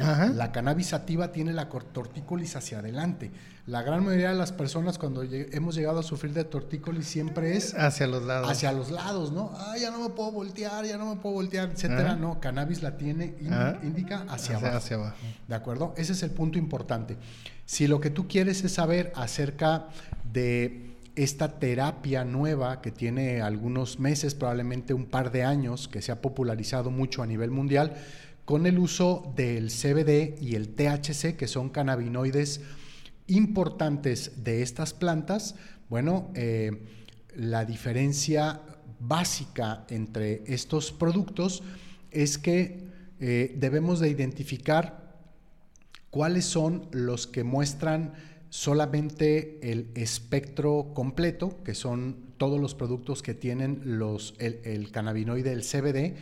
Ajá. 0.00 0.30
La 0.30 0.52
cannabis 0.52 0.86
sativa 0.86 1.32
tiene 1.32 1.52
la 1.52 1.68
tortícolis 1.68 2.56
hacia 2.56 2.78
adelante. 2.78 3.30
La 3.70 3.82
gran 3.82 4.04
mayoría 4.04 4.30
de 4.30 4.34
las 4.34 4.50
personas 4.50 4.98
cuando 4.98 5.22
hemos 5.22 5.76
llegado 5.76 6.00
a 6.00 6.02
sufrir 6.02 6.32
de 6.32 6.42
tortícolis 6.42 7.06
siempre 7.06 7.56
es 7.56 7.72
Hacia 7.74 8.08
los 8.08 8.24
lados. 8.24 8.50
hacia 8.50 8.72
los 8.72 8.90
lados, 8.90 9.30
¿no? 9.30 9.52
Ah, 9.54 9.76
ya 9.80 9.92
no 9.92 10.00
me 10.02 10.08
puedo 10.08 10.32
voltear, 10.32 10.84
ya 10.84 10.98
no 10.98 11.14
me 11.14 11.20
puedo 11.20 11.36
voltear, 11.36 11.70
etcétera. 11.70 12.12
Ajá. 12.12 12.16
No, 12.16 12.40
cannabis 12.40 12.82
la 12.82 12.96
tiene 12.96 13.36
Ajá. 13.48 13.78
indica 13.84 14.22
hacia, 14.22 14.34
Hacia- 14.34 14.56
abajo. 14.56 14.76
hacia 14.76 14.96
abajo. 14.96 15.16
¿De 15.46 15.54
acuerdo? 15.54 15.94
Ese 15.96 16.14
es 16.14 16.22
el 16.24 16.32
punto 16.32 16.58
importante. 16.58 17.16
Si 17.64 17.86
lo 17.86 18.00
que 18.00 18.10
tú 18.10 18.26
quieres 18.26 18.64
es 18.64 18.72
saber 18.72 19.12
acerca 19.14 19.86
de 20.32 20.96
esta 21.14 21.60
terapia 21.60 22.24
nueva 22.24 22.80
que 22.80 22.90
tiene 22.90 23.40
algunos 23.40 24.00
meses, 24.00 24.34
probablemente 24.34 24.94
un 24.94 25.06
par 25.06 25.30
de 25.30 25.44
años, 25.44 25.86
que 25.86 26.02
se 26.02 26.10
ha 26.10 26.20
popularizado 26.20 26.90
mucho 26.90 27.22
a 27.22 27.26
nivel 27.26 27.52
mundial, 27.52 27.94
con 28.44 28.66
el 28.66 28.80
uso 28.80 29.32
del 29.36 29.70
CBD 29.70 30.34
y 30.40 30.56
el 30.56 30.74
THC, 30.74 31.36
que 31.36 31.46
son 31.46 31.68
cannabinoides 31.68 32.62
importantes 33.30 34.44
de 34.44 34.62
estas 34.62 34.92
plantas, 34.92 35.54
bueno, 35.88 36.30
eh, 36.34 36.86
la 37.34 37.64
diferencia 37.64 38.60
básica 38.98 39.84
entre 39.88 40.42
estos 40.46 40.92
productos 40.92 41.62
es 42.10 42.38
que 42.38 42.88
eh, 43.20 43.54
debemos 43.58 44.00
de 44.00 44.08
identificar 44.08 45.16
cuáles 46.10 46.44
son 46.44 46.88
los 46.92 47.26
que 47.26 47.44
muestran 47.44 48.12
solamente 48.50 49.58
el 49.70 49.90
espectro 49.94 50.92
completo, 50.94 51.62
que 51.62 51.74
son 51.74 52.16
todos 52.36 52.60
los 52.60 52.74
productos 52.74 53.22
que 53.22 53.34
tienen 53.34 53.80
los, 53.84 54.34
el, 54.38 54.60
el 54.64 54.90
cannabinoide, 54.90 55.52
el 55.52 55.62
CBD, 55.62 56.16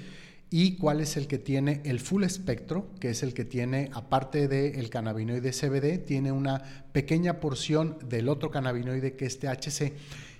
y 0.50 0.76
cuál 0.76 1.00
es 1.00 1.16
el 1.16 1.26
que 1.26 1.38
tiene 1.38 1.82
el 1.84 2.00
full 2.00 2.24
espectro, 2.24 2.88
que 3.00 3.10
es 3.10 3.22
el 3.22 3.34
que 3.34 3.44
tiene, 3.44 3.90
aparte 3.92 4.48
del 4.48 4.88
cannabinoide 4.88 5.52
CBD, 5.52 5.98
tiene 6.04 6.32
una 6.32 6.62
pequeña 6.92 7.38
porción 7.40 7.98
del 8.08 8.28
otro 8.28 8.50
cannabinoide 8.50 9.14
que 9.14 9.26
es 9.26 9.38
THC. 9.38 9.92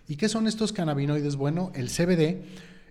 ¿Y 0.08 0.16
qué 0.16 0.30
son 0.30 0.46
estos 0.46 0.72
cannabinoides? 0.72 1.36
Bueno, 1.36 1.70
el 1.74 1.90
CBD 1.90 2.42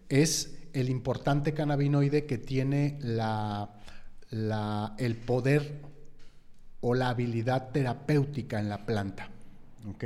es 0.10 0.58
el 0.74 0.90
importante 0.90 1.54
cannabinoide 1.54 2.26
que 2.26 2.38
tiene 2.38 3.00
la, 3.02 3.74
la, 4.30 4.96
el 5.00 5.16
poder 5.16 5.82
o 6.82 6.94
la 6.94 7.10
habilidad 7.10 7.72
terapéutica 7.72 8.60
en 8.60 8.70
la 8.70 8.86
planta. 8.86 9.32
¿ok? 9.90 10.04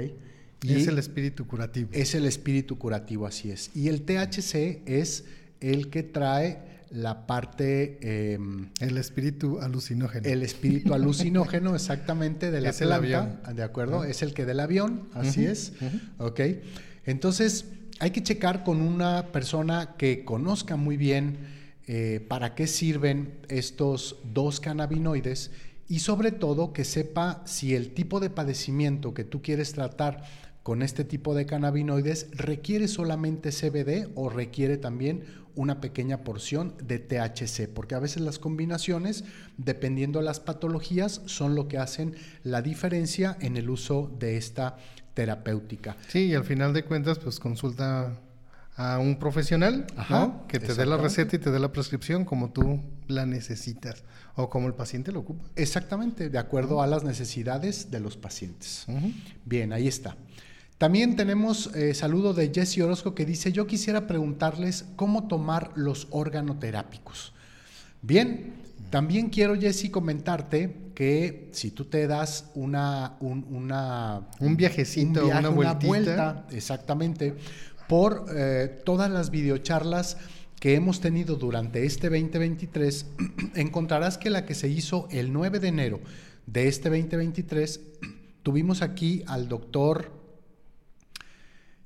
Y 0.63 0.75
es 0.75 0.87
el 0.87 0.97
espíritu 0.97 1.45
curativo. 1.45 1.89
es 1.91 2.15
el 2.15 2.25
espíritu 2.25 2.77
curativo, 2.77 3.25
así 3.25 3.51
es. 3.51 3.71
Y 3.75 3.89
el 3.89 4.03
THC 4.03 4.81
es 4.85 5.25
el 5.59 5.89
que 5.89 6.03
trae 6.03 6.70
la 6.91 7.25
parte, 7.25 7.97
eh, 8.01 8.37
el 8.79 8.97
espíritu 8.97 9.59
alucinógeno. 9.61 10.27
el 10.27 10.43
espíritu 10.43 10.93
alucinógeno 10.93 11.75
exactamente 11.75 12.51
de 12.51 12.61
la 12.61 12.69
Es 12.69 12.81
el 12.81 12.89
planta, 12.89 13.19
avión. 13.19 13.55
¿de 13.55 13.63
acuerdo? 13.63 14.03
Es 14.03 14.21
el 14.21 14.33
que 14.33 14.45
del 14.45 14.59
avión, 14.59 15.09
así 15.13 15.45
es. 15.45 15.73
¿ok? 16.17 16.39
Entonces, 17.05 17.65
hay 17.99 18.11
que 18.11 18.23
checar 18.23 18.63
con 18.63 18.81
una 18.81 19.27
persona 19.31 19.95
que 19.97 20.25
conozca 20.25 20.75
muy 20.75 20.97
bien 20.97 21.37
eh, 21.87 22.25
para 22.27 22.55
qué 22.55 22.67
sirven 22.67 23.39
estos 23.47 24.17
dos 24.23 24.59
cannabinoides 24.59 25.51
y 25.87 25.99
sobre 25.99 26.31
todo 26.31 26.73
que 26.73 26.83
sepa 26.85 27.41
si 27.45 27.75
el 27.75 27.93
tipo 27.93 28.19
de 28.19 28.29
padecimiento 28.29 29.13
que 29.13 29.23
tú 29.23 29.41
quieres 29.41 29.73
tratar 29.73 30.23
con 30.63 30.83
este 30.83 31.03
tipo 31.03 31.33
de 31.35 31.45
cannabinoides 31.45 32.27
requiere 32.31 32.87
solamente 32.87 33.51
CBD 33.51 34.09
o 34.15 34.29
requiere 34.29 34.77
también 34.77 35.23
una 35.55 35.81
pequeña 35.81 36.23
porción 36.23 36.75
de 36.83 36.99
THC, 36.99 37.67
porque 37.67 37.95
a 37.95 37.99
veces 37.99 38.21
las 38.21 38.39
combinaciones, 38.39 39.23
dependiendo 39.57 40.19
de 40.19 40.25
las 40.25 40.39
patologías, 40.39 41.21
son 41.25 41.55
lo 41.55 41.67
que 41.67 41.77
hacen 41.77 42.15
la 42.43 42.61
diferencia 42.61 43.37
en 43.39 43.57
el 43.57 43.69
uso 43.69 44.11
de 44.19 44.37
esta 44.37 44.77
terapéutica. 45.13 45.97
Sí, 46.07 46.27
y 46.27 46.35
al 46.35 46.43
final 46.43 46.73
de 46.73 46.83
cuentas, 46.83 47.19
pues 47.19 47.39
consulta 47.39 48.19
a 48.75 48.99
un 48.99 49.17
profesional, 49.19 49.85
Ajá, 49.95 50.19
¿no? 50.19 50.47
Que 50.47 50.59
te 50.59 50.73
dé 50.73 50.85
la 50.85 50.97
receta 50.97 51.35
y 51.35 51.39
te 51.39 51.51
dé 51.51 51.59
la 51.59 51.71
prescripción 51.71 52.25
como 52.25 52.51
tú 52.51 52.81
la 53.07 53.25
necesitas 53.25 54.03
o 54.35 54.49
como 54.49 54.67
el 54.67 54.73
paciente 54.73 55.11
lo 55.11 55.19
ocupa. 55.19 55.43
Exactamente, 55.55 56.29
de 56.29 56.37
acuerdo 56.37 56.81
a 56.81 56.87
las 56.87 57.03
necesidades 57.03 57.91
de 57.91 57.99
los 57.99 58.17
pacientes. 58.17 58.85
Bien, 59.45 59.73
ahí 59.73 59.87
está. 59.87 60.15
También 60.81 61.15
tenemos 61.15 61.69
eh, 61.75 61.93
saludo 61.93 62.33
de 62.33 62.51
Jesse 62.51 62.79
Orozco 62.79 63.13
que 63.13 63.23
dice, 63.23 63.51
yo 63.51 63.67
quisiera 63.67 64.07
preguntarles 64.07 64.85
cómo 64.95 65.27
tomar 65.27 65.69
los 65.75 66.07
organoterápicos. 66.09 67.33
Bien, 68.01 68.55
también 68.89 69.29
quiero, 69.29 69.55
Jesse, 69.55 69.91
comentarte 69.91 70.75
que 70.95 71.49
si 71.51 71.69
tú 71.69 71.85
te 71.85 72.07
das 72.07 72.45
una... 72.55 73.15
Un, 73.19 73.45
una, 73.51 74.27
Un 74.39 74.57
viajecito, 74.57 75.25
viaje, 75.25 75.39
una 75.41 75.49
vueltita. 75.49 75.87
vuelta, 75.87 76.47
exactamente, 76.49 77.35
por 77.87 78.25
eh, 78.35 78.81
todas 78.83 79.11
las 79.11 79.29
videocharlas 79.29 80.17
que 80.59 80.73
hemos 80.73 80.99
tenido 80.99 81.35
durante 81.35 81.85
este 81.85 82.09
2023, 82.09 83.05
encontrarás 83.53 84.17
que 84.17 84.31
la 84.31 84.47
que 84.47 84.55
se 84.55 84.67
hizo 84.67 85.07
el 85.11 85.31
9 85.31 85.59
de 85.59 85.67
enero 85.67 85.99
de 86.47 86.67
este 86.67 86.89
2023, 86.89 87.81
tuvimos 88.41 88.81
aquí 88.81 89.23
al 89.27 89.47
doctor 89.47 90.20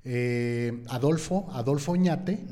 eh, 0.08 0.84
Adolfo, 0.90 1.50
Adolfo 1.52 1.94
Oñate, 1.94 2.46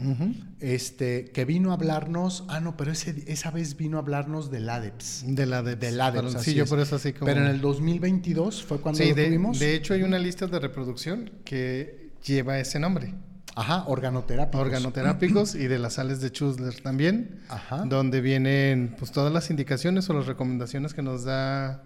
este, 0.59 1.25
que 1.25 1.45
vino 1.45 1.71
a 1.71 1.75
hablarnos, 1.75 2.45
ah, 2.47 2.59
no, 2.59 2.75
pero 2.77 2.91
ese- 2.91 3.23
esa 3.27 3.51
vez 3.51 3.77
vino 3.77 3.97
a 3.97 3.99
hablarnos 4.01 4.49
del 4.49 4.69
ADEPS. 4.69 5.23
De 5.27 5.45
la 5.45 5.61
de 5.61 5.75
Del 5.75 6.01
ADEPS, 6.01 6.31
Sí, 6.31 6.37
así 6.37 6.53
yo 6.55 6.63
es. 6.63 6.69
por 6.69 6.79
eso 6.79 6.95
así 6.95 7.13
como... 7.13 7.25
Pero 7.25 7.41
en 7.41 7.47
el 7.47 7.61
2022 7.61 8.63
fue 8.63 8.79
cuando 8.81 8.97
sí, 9.01 9.09
lo 9.09 9.15
de, 9.15 9.25
tuvimos. 9.25 9.59
de 9.59 9.75
hecho 9.75 9.93
hay 9.93 10.01
una 10.03 10.17
lista 10.19 10.47
de 10.47 10.59
reproducción 10.59 11.31
que 11.45 12.11
lleva 12.25 12.57
ese 12.59 12.79
nombre. 12.79 13.13
Ajá, 13.55 13.83
organoterapia. 13.85 14.59
Organoterápicos 14.59 15.53
y 15.55 15.67
de 15.67 15.77
las 15.77 15.93
sales 15.93 16.21
de 16.21 16.31
Chusler 16.31 16.73
también, 16.81 17.41
Ajá. 17.49 17.85
donde 17.85 18.19
vienen 18.21 18.95
pues 18.97 19.11
todas 19.11 19.31
las 19.31 19.51
indicaciones 19.51 20.09
o 20.09 20.13
las 20.13 20.25
recomendaciones 20.25 20.95
que 20.95 21.03
nos 21.03 21.23
da 21.23 21.83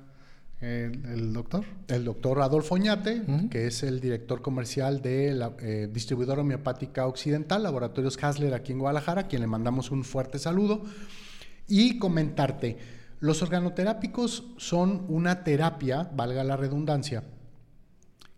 el, 0.61 1.05
el 1.05 1.33
doctor. 1.33 1.65
El 1.87 2.05
doctor 2.05 2.41
Adolfo 2.41 2.75
Oñate, 2.75 3.21
que 3.49 3.67
es 3.67 3.83
el 3.83 3.99
director 3.99 4.41
comercial 4.41 5.01
de 5.01 5.33
la 5.33 5.53
eh, 5.59 5.89
distribuidora 5.91 6.41
homeopática 6.41 7.05
occidental, 7.05 7.63
Laboratorios 7.63 8.21
Hasler 8.21 8.53
aquí 8.53 8.71
en 8.71 8.79
Guadalajara, 8.79 9.21
a 9.21 9.27
quien 9.27 9.41
le 9.41 9.47
mandamos 9.47 9.91
un 9.91 10.03
fuerte 10.03 10.39
saludo. 10.39 10.83
Y 11.67 11.99
comentarte, 11.99 12.77
los 13.19 13.41
organoterápicos 13.41 14.45
son 14.57 15.05
una 15.09 15.43
terapia, 15.43 16.09
valga 16.15 16.43
la 16.43 16.57
redundancia, 16.57 17.23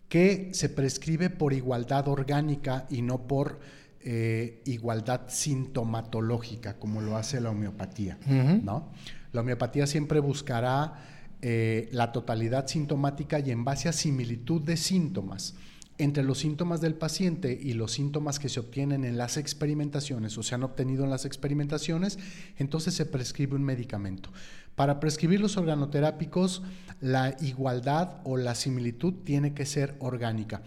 que 0.10 0.50
se 0.54 0.70
prescribe 0.70 1.30
por 1.30 1.54
igualdad 1.54 2.08
orgánica 2.08 2.88
y 2.90 3.02
no 3.02 3.28
por 3.28 3.60
eh, 4.02 4.62
igualdad 4.66 5.22
sintomatológica, 5.28 6.80
como 6.80 7.02
lo 7.02 7.16
hace 7.16 7.40
la 7.40 7.52
homeopatía. 7.52 8.18
¿no? 8.26 8.90
La 9.32 9.42
homeopatía 9.42 9.86
siempre 9.86 10.20
buscará 10.20 11.19
eh, 11.42 11.90
la 11.92 12.12
totalidad 12.12 12.68
sintomática 12.68 13.40
y 13.40 13.52
en 13.52 13.64
base 13.64 13.90
a 13.90 13.94
similitud 13.94 14.62
de 14.62 14.78
síntomas 14.78 15.56
entre 16.00 16.24
los 16.24 16.40
síntomas 16.40 16.80
del 16.80 16.96
paciente 16.96 17.60
y 17.62 17.74
los 17.74 17.92
síntomas 17.92 18.40
que 18.40 18.48
se 18.48 18.62
obtienen 18.62 19.04
en 19.04 19.18
las 19.18 19.36
experimentaciones 19.36 20.38
o 20.38 20.44
se 20.44 20.56
han 20.56 20.64
obtenido 20.64 21.04
en 21.04 21.10
las 21.10 21.26
experimentaciones, 21.26 22.18
entonces 22.58 22.94
se 22.94 23.06
prescribe 23.06 23.58
un 23.58 23.64
medicamento. 23.64 24.32
Para 24.76 25.02
prescribir 25.02 25.42
los 25.42 25.58
organoterápicos, 25.58 26.64
la 27.02 27.36
igualdad 27.42 28.22
o 28.24 28.38
la 28.38 28.56
similitud 28.56 29.14
tiene 29.26 29.54
que 29.54 29.66
ser 29.66 29.98
orgánica. 30.00 30.62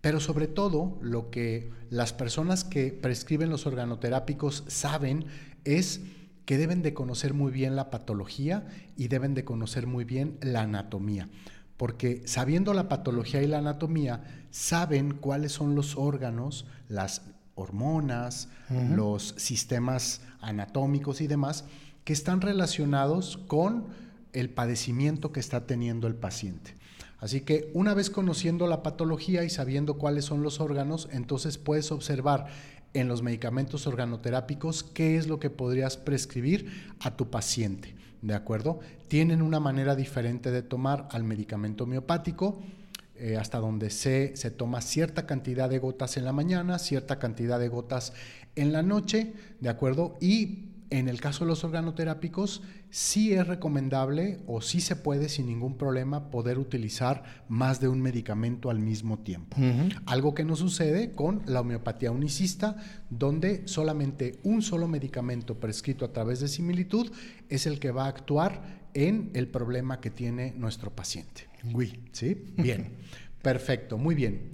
Pero 0.00 0.20
sobre 0.20 0.48
todo, 0.48 0.98
lo 1.02 1.30
que 1.30 1.70
las 1.90 2.14
personas 2.14 2.64
que 2.64 2.92
prescriben 2.92 3.50
los 3.50 3.66
organoterápicos 3.66 4.64
saben 4.68 5.26
es 5.64 6.00
que 6.44 6.58
deben 6.58 6.82
de 6.82 6.94
conocer 6.94 7.34
muy 7.34 7.52
bien 7.52 7.76
la 7.76 7.90
patología 7.90 8.66
y 8.96 9.08
deben 9.08 9.34
de 9.34 9.44
conocer 9.44 9.86
muy 9.86 10.04
bien 10.04 10.38
la 10.40 10.62
anatomía 10.62 11.28
porque 11.82 12.22
sabiendo 12.26 12.74
la 12.74 12.88
patología 12.88 13.42
y 13.42 13.48
la 13.48 13.58
anatomía, 13.58 14.22
saben 14.52 15.14
cuáles 15.14 15.50
son 15.50 15.74
los 15.74 15.96
órganos, 15.96 16.64
las 16.88 17.22
hormonas, 17.56 18.46
los 18.94 19.34
sistemas 19.36 20.20
anatómicos 20.40 21.20
y 21.20 21.26
demás 21.26 21.64
que 22.04 22.12
están 22.12 22.40
relacionados 22.40 23.36
con 23.48 23.86
el 24.32 24.48
padecimiento 24.48 25.32
que 25.32 25.40
está 25.40 25.66
teniendo 25.66 26.06
el 26.06 26.14
paciente. 26.14 26.76
Así 27.18 27.40
que 27.40 27.68
una 27.74 27.94
vez 27.94 28.10
conociendo 28.10 28.68
la 28.68 28.84
patología 28.84 29.42
y 29.42 29.50
sabiendo 29.50 29.94
cuáles 29.94 30.24
son 30.24 30.44
los 30.44 30.60
órganos, 30.60 31.08
entonces 31.10 31.58
puedes 31.58 31.90
observar 31.90 32.46
en 32.94 33.08
los 33.08 33.22
medicamentos 33.22 33.86
organoterápicos 33.86 34.82
qué 34.82 35.16
es 35.16 35.26
lo 35.26 35.38
que 35.40 35.50
podrías 35.50 35.96
prescribir 35.96 36.94
a 37.00 37.16
tu 37.16 37.30
paciente. 37.30 37.94
¿de 38.22 38.34
acuerdo? 38.34 38.80
Tienen 39.08 39.42
una 39.42 39.60
manera 39.60 39.94
diferente 39.94 40.50
de 40.50 40.62
tomar 40.62 41.08
al 41.10 41.24
medicamento 41.24 41.84
homeopático, 41.84 42.62
eh, 43.16 43.36
hasta 43.36 43.58
donde 43.58 43.90
se, 43.90 44.36
se 44.36 44.50
toma 44.50 44.80
cierta 44.80 45.26
cantidad 45.26 45.68
de 45.68 45.78
gotas 45.78 46.16
en 46.16 46.24
la 46.24 46.32
mañana, 46.32 46.78
cierta 46.78 47.18
cantidad 47.18 47.60
de 47.60 47.68
gotas 47.68 48.14
en 48.56 48.72
la 48.72 48.82
noche, 48.82 49.34
¿de 49.60 49.68
acuerdo? 49.68 50.16
Y 50.20 50.71
en 50.92 51.08
el 51.08 51.20
caso 51.20 51.44
de 51.44 51.48
los 51.48 51.64
organoterápicos, 51.64 52.62
sí 52.90 53.32
es 53.32 53.46
recomendable 53.46 54.40
o 54.46 54.60
sí 54.60 54.80
se 54.80 54.94
puede 54.94 55.30
sin 55.30 55.46
ningún 55.46 55.78
problema 55.78 56.30
poder 56.30 56.58
utilizar 56.58 57.44
más 57.48 57.80
de 57.80 57.88
un 57.88 58.02
medicamento 58.02 58.68
al 58.68 58.78
mismo 58.78 59.18
tiempo. 59.18 59.56
Algo 60.04 60.34
que 60.34 60.44
no 60.44 60.54
sucede 60.54 61.12
con 61.12 61.42
la 61.46 61.62
homeopatía 61.62 62.10
unicista, 62.10 62.76
donde 63.08 63.66
solamente 63.66 64.38
un 64.42 64.60
solo 64.60 64.86
medicamento 64.86 65.58
prescrito 65.58 66.04
a 66.04 66.12
través 66.12 66.40
de 66.40 66.48
similitud 66.48 67.10
es 67.48 67.66
el 67.66 67.80
que 67.80 67.90
va 67.90 68.04
a 68.04 68.08
actuar 68.08 68.82
en 68.92 69.30
el 69.32 69.48
problema 69.48 70.00
que 70.00 70.10
tiene 70.10 70.52
nuestro 70.58 70.94
paciente. 70.94 71.48
¿Sí? 72.12 72.52
Bien. 72.58 72.92
Perfecto, 73.40 73.96
muy 73.96 74.14
bien. 74.14 74.52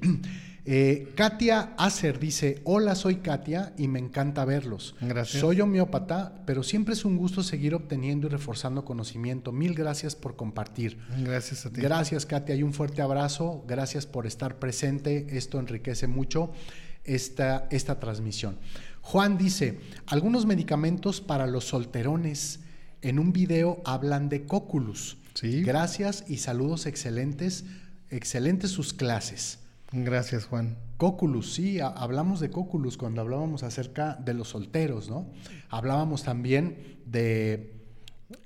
Eh, 0.65 1.12
Katia 1.15 1.75
Acer 1.79 2.19
dice, 2.19 2.61
hola, 2.65 2.95
soy 2.95 3.17
Katia 3.17 3.73
y 3.79 3.88
me 3.88 3.99
encanta 3.99 4.45
verlos. 4.45 4.95
Gracias. 5.00 5.41
Soy 5.41 5.61
homeópata, 5.61 6.43
pero 6.45 6.62
siempre 6.62 6.95
es 6.95 7.05
un 7.05 7.17
gusto 7.17 7.43
seguir 7.43 7.75
obteniendo 7.75 8.27
y 8.27 8.31
reforzando 8.31 8.85
conocimiento. 8.85 9.53
Mil 9.53 9.75
gracias 9.75 10.15
por 10.15 10.37
compartir. 10.37 10.99
Gracias 11.19 11.65
a 11.65 11.71
ti. 11.71 11.81
Gracias, 11.81 12.27
Katia, 12.27 12.55
y 12.55 12.62
un 12.62 12.75
fuerte 12.75 13.03
abrazo. 13.03 13.65
Gracias 13.67 14.07
por 14.07 14.27
estar 14.27 14.59
presente. 14.59 15.27
Esto 15.31 15.59
enriquece 15.59 16.07
mucho 16.07 16.53
esta, 17.05 17.67
esta 17.71 17.99
transmisión. 17.99 18.59
Juan 19.00 19.38
dice, 19.38 19.81
algunos 20.07 20.45
medicamentos 20.45 21.21
para 21.21 21.47
los 21.47 21.65
solterones. 21.65 22.61
En 23.00 23.19
un 23.19 23.32
video 23.32 23.80
hablan 23.85 24.28
de 24.28 24.45
cóculus. 24.45 25.17
Sí. 25.35 25.63
Gracias 25.63 26.25
y 26.28 26.39
saludos 26.39 26.87
excelentes. 26.87 27.65
Excelentes 28.11 28.71
sus 28.71 28.93
clases. 28.93 29.61
Gracias, 29.93 30.45
Juan. 30.47 30.77
Cóculus, 30.99 31.55
sí, 31.55 31.81
hablamos 31.81 32.41
de 32.41 32.51
Cóculus 32.51 32.97
cuando 32.97 33.21
hablábamos 33.21 33.63
acerca 33.63 34.17
de 34.17 34.35
los 34.35 34.49
solteros, 34.49 35.09
¿no? 35.09 35.27
Hablábamos 35.71 36.25
también 36.25 36.99
de 37.07 37.79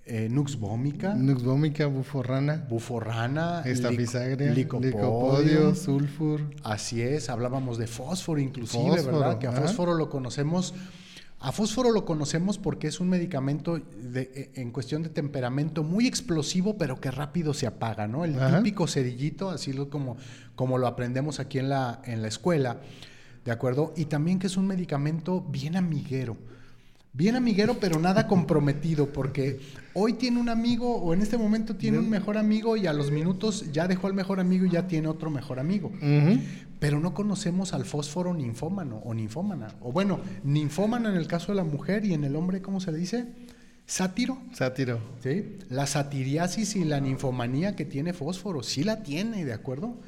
eh, 0.05 0.29
Nux 0.31 0.59
vomica. 0.59 1.15
Nux 1.15 1.43
vomica, 1.43 1.87
buforrana. 1.87 2.67
Buforrana. 2.69 3.63
Estafisagria. 3.65 4.53
Licopodio. 4.53 5.75
sulfur. 5.75 6.43
Así 6.63 7.03
es, 7.03 7.29
hablábamos 7.29 7.79
de 7.79 7.87
fósforo 7.87 8.41
inclusive, 8.41 9.03
¿verdad? 9.03 9.39
Que 9.39 9.49
a 9.49 9.53
fósforo 9.53 9.95
lo 9.95 10.11
conocemos 10.11 10.75
a 11.43 11.51
fósforo 11.51 11.91
lo 11.91 12.05
conocemos 12.05 12.57
porque 12.57 12.87
es 12.87 13.01
un 13.01 13.09
medicamento 13.09 13.79
de, 13.79 14.53
en 14.55 14.71
cuestión 14.71 15.03
de 15.03 15.09
temperamento 15.09 15.83
muy 15.83 16.07
explosivo, 16.07 16.79
pero 16.79 17.01
que 17.01 17.11
rápido 17.11 17.53
se 17.53 17.67
apaga, 17.67 18.07
¿no? 18.07 18.25
El 18.25 18.39
típico 18.39 18.87
cerillito, 18.87 19.51
así 19.51 19.73
lo, 19.73 19.91
como, 19.91 20.17
como 20.55 20.79
lo 20.79 20.87
aprendemos 20.87 21.41
aquí 21.41 21.59
en 21.59 21.69
la, 21.69 22.01
en 22.05 22.23
la 22.23 22.29
escuela, 22.29 22.81
¿de 23.45 23.51
acuerdo? 23.51 23.93
Y 23.97 24.05
también 24.05 24.39
que 24.39 24.47
es 24.47 24.57
un 24.57 24.69
medicamento 24.69 25.41
bien 25.41 25.77
amiguero. 25.77 26.37
Bien 27.15 27.37
amiguero, 27.37 27.77
pero 27.79 28.01
nada 28.01 28.27
comprometido, 28.27 29.13
porque 29.13 29.61
hoy 29.93 30.15
tiene 30.15 30.41
un 30.41 30.49
amigo 30.49 30.97
o 30.97 31.13
en 31.13 31.21
este 31.21 31.37
momento 31.37 31.77
tiene 31.77 31.99
un 31.99 32.09
mejor 32.09 32.39
amigo 32.39 32.79
y 32.79 32.87
a 32.87 32.95
los 32.95 33.11
minutos 33.11 33.71
ya 33.71 33.87
dejó 33.87 34.07
al 34.07 34.15
mejor 34.15 34.41
amigo 34.41 34.65
y 34.65 34.71
ya 34.71 34.87
tiene 34.89 35.09
otro 35.09 35.29
mejor 35.29 35.61
amigo. 35.61 35.93
Pero 36.79 37.01
no 37.01 37.13
conocemos 37.13 37.75
al 37.75 37.85
fósforo 37.85 38.33
ninfómano 38.33 39.03
o 39.05 39.13
ninfómana. 39.13 39.69
O 39.83 39.93
bueno, 39.93 40.21
ninfómana 40.43 41.11
en 41.11 41.17
el 41.17 41.27
caso 41.27 41.53
de 41.53 41.57
la 41.57 41.65
mujer 41.65 42.07
y 42.07 42.15
en 42.15 42.25
el 42.25 42.35
hombre, 42.35 42.63
¿cómo 42.63 42.81
se 42.81 42.91
le 42.93 42.99
dice? 42.99 43.27
Sátiro. 43.85 44.39
Sátiro. 44.55 44.99
¿Sí? 45.23 45.59
La 45.69 45.87
satiriasis 45.87 46.77
y 46.77 46.85
la 46.85 46.99
ninfomanía 46.99 47.77
que 47.77 47.85
tiene 47.85 48.15
fósforo, 48.15 48.63
sí 48.63 48.85
la 48.85 49.03
tiene, 49.03 49.45
¿de 49.45 49.53
acuerdo? 49.53 49.99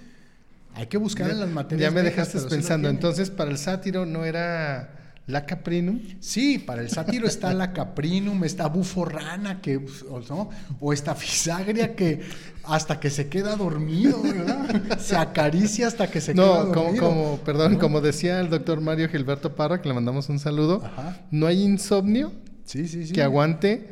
Hay 0.73 0.87
que 0.87 0.97
buscar 0.97 1.31
en 1.31 1.39
las 1.39 1.51
materias. 1.51 1.93
Ya 1.93 1.95
me 1.95 2.03
dejaste 2.03 2.41
pensando, 2.49 2.89
entonces 2.89 3.29
para 3.29 3.51
el 3.51 3.59
sátiro 3.59 4.07
no 4.07 4.25
era 4.25 5.04
la 5.27 5.47
caprinum. 5.47 6.01
Sí, 6.21 6.59
para 6.59 6.83
el 6.83 6.91
sátiro 6.91 7.27
está 7.27 7.53
la 7.55 7.73
caprinum, 7.73 8.45
está 8.45 8.69
buforrana, 8.69 9.61
que, 9.61 9.81
¿no? 10.29 10.51
o 10.81 10.93
esta 10.93 11.15
fisagria 11.15 11.95
que 11.95 12.21
hasta 12.65 12.99
que 13.01 13.11
se 13.11 13.29
queda 13.29 13.57
dormido, 13.57 14.23
¿verdad? 14.23 14.99
Se 14.99 15.17
acaricia 15.17 15.87
hasta 15.87 16.11
que 16.11 16.21
se 16.21 16.33
queda 16.33 16.65
dormido. 16.65 16.93
No, 16.93 16.99
como, 16.99 17.39
perdón, 17.39 17.77
como 17.77 18.01
decía 18.01 18.41
el 18.41 18.49
doctor 18.49 18.81
Mario 18.81 19.09
Gilberto 19.09 19.55
Parra, 19.55 19.83
que 19.83 19.89
le 19.89 19.95
mandamos 19.95 20.29
un 20.29 20.39
saludo, 20.39 20.83
no 21.31 21.47
hay 21.47 21.63
insomnio 21.63 22.33
sí, 22.65 22.89
sí, 22.89 23.07
sí. 23.07 23.13
que 23.13 23.23
aguante 23.23 23.89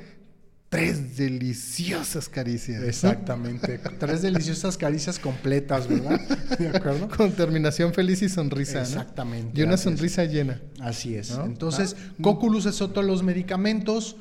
tres 0.72 1.18
deliciosas 1.18 2.30
caricias. 2.30 2.82
Exactamente. 2.82 3.78
tres 3.98 4.22
deliciosas 4.22 4.78
caricias 4.78 5.18
completas, 5.18 5.86
¿verdad? 5.86 6.18
¿De 6.58 6.68
acuerdo? 6.68 7.08
Con 7.14 7.30
terminación 7.32 7.92
feliz 7.92 8.22
y 8.22 8.30
sonrisa. 8.30 8.80
Exactamente. 8.80 9.60
Y 9.60 9.64
una 9.64 9.76
sonrisa 9.76 10.24
llena. 10.24 10.62
Así 10.80 11.14
es. 11.14 11.30
Entonces, 11.44 11.94
ah. 11.98 12.14
Cóculus 12.22 12.64
es 12.64 12.80
otro 12.80 13.02
de 13.02 13.08
los 13.08 13.22
medicamentos. 13.22 14.16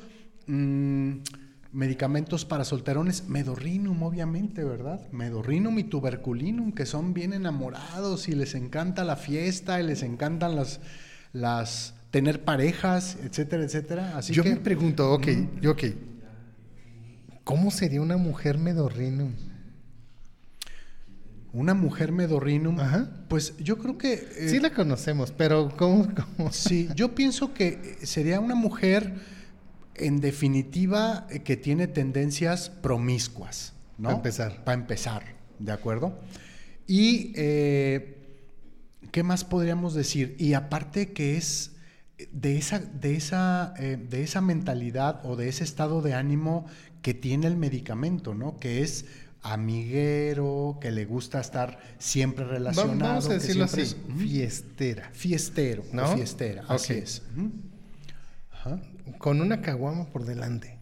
Mm, 0.46 1.20
medicamentos 1.72 2.44
para 2.44 2.66
solterones, 2.66 3.28
medorrinum, 3.28 4.02
obviamente, 4.02 4.62
¿verdad? 4.62 5.00
Medorrinum 5.10 5.78
y 5.78 5.84
tuberculinum, 5.84 6.72
que 6.72 6.84
son 6.84 7.14
bien 7.14 7.32
enamorados 7.32 8.28
y 8.28 8.32
les 8.32 8.54
encanta 8.54 9.04
la 9.04 9.16
fiesta 9.16 9.80
y 9.80 9.86
les 9.86 10.02
encantan 10.02 10.54
las, 10.54 10.80
las 11.32 11.94
tener 12.10 12.44
parejas, 12.44 13.16
etcétera, 13.24 13.64
etcétera. 13.64 14.18
Así 14.18 14.34
yo 14.34 14.44
me 14.44 14.56
pregunto, 14.56 15.14
ok, 15.14 15.28
yo 15.62 15.70
ok 15.70 15.84
¿Cómo 17.44 17.70
sería 17.70 18.00
una 18.00 18.16
mujer 18.16 18.58
medorrinum? 18.58 19.32
Una 21.52 21.74
mujer 21.74 22.12
medorrinum, 22.12 22.80
Ajá. 22.80 23.10
pues 23.28 23.56
yo 23.58 23.76
creo 23.78 23.98
que... 23.98 24.14
Eh, 24.14 24.48
sí 24.48 24.58
la 24.58 24.70
conocemos, 24.70 25.32
pero 25.32 25.70
¿cómo, 25.76 26.06
Sí, 26.50 26.88
yo 26.94 27.14
pienso 27.14 27.52
que 27.52 27.98
sería 28.02 28.40
una 28.40 28.54
mujer, 28.54 29.14
en 29.94 30.20
definitiva, 30.20 31.26
eh, 31.30 31.40
que 31.40 31.56
tiene 31.56 31.88
tendencias 31.88 32.70
promiscuas, 32.70 33.74
¿no? 33.98 34.04
Para 34.04 34.16
empezar. 34.16 34.64
Para 34.64 34.80
empezar, 34.80 35.22
¿de 35.58 35.72
acuerdo? 35.72 36.18
Y, 36.86 37.32
eh, 37.34 38.16
¿qué 39.10 39.22
más 39.22 39.44
podríamos 39.44 39.92
decir? 39.94 40.36
Y 40.38 40.54
aparte 40.54 41.12
que 41.12 41.36
es 41.36 41.72
de 42.30 42.56
esa, 42.56 42.78
de, 42.78 43.16
esa, 43.16 43.74
de 43.76 44.22
esa 44.22 44.40
mentalidad 44.40 45.20
o 45.24 45.36
de 45.36 45.48
ese 45.48 45.64
estado 45.64 46.02
de 46.02 46.14
ánimo 46.14 46.66
que 47.02 47.14
tiene 47.14 47.46
el 47.48 47.56
medicamento, 47.56 48.34
¿no? 48.34 48.58
Que 48.58 48.82
es 48.82 49.04
amiguero, 49.42 50.78
que 50.80 50.90
le 50.92 51.04
gusta 51.04 51.40
estar 51.40 51.78
siempre 51.98 52.44
relacionado. 52.44 53.10
Vamos 53.14 53.28
a 53.28 53.34
decirlo 53.34 53.64
así, 53.64 53.96
fiestera. 54.16 55.10
Fiestero, 55.12 55.82
¿no? 55.92 56.14
fiestera, 56.14 56.64
así 56.68 56.94
es. 56.94 57.22
Con 59.18 59.40
una 59.40 59.60
caguama 59.60 60.06
por 60.06 60.24
delante. 60.24 60.78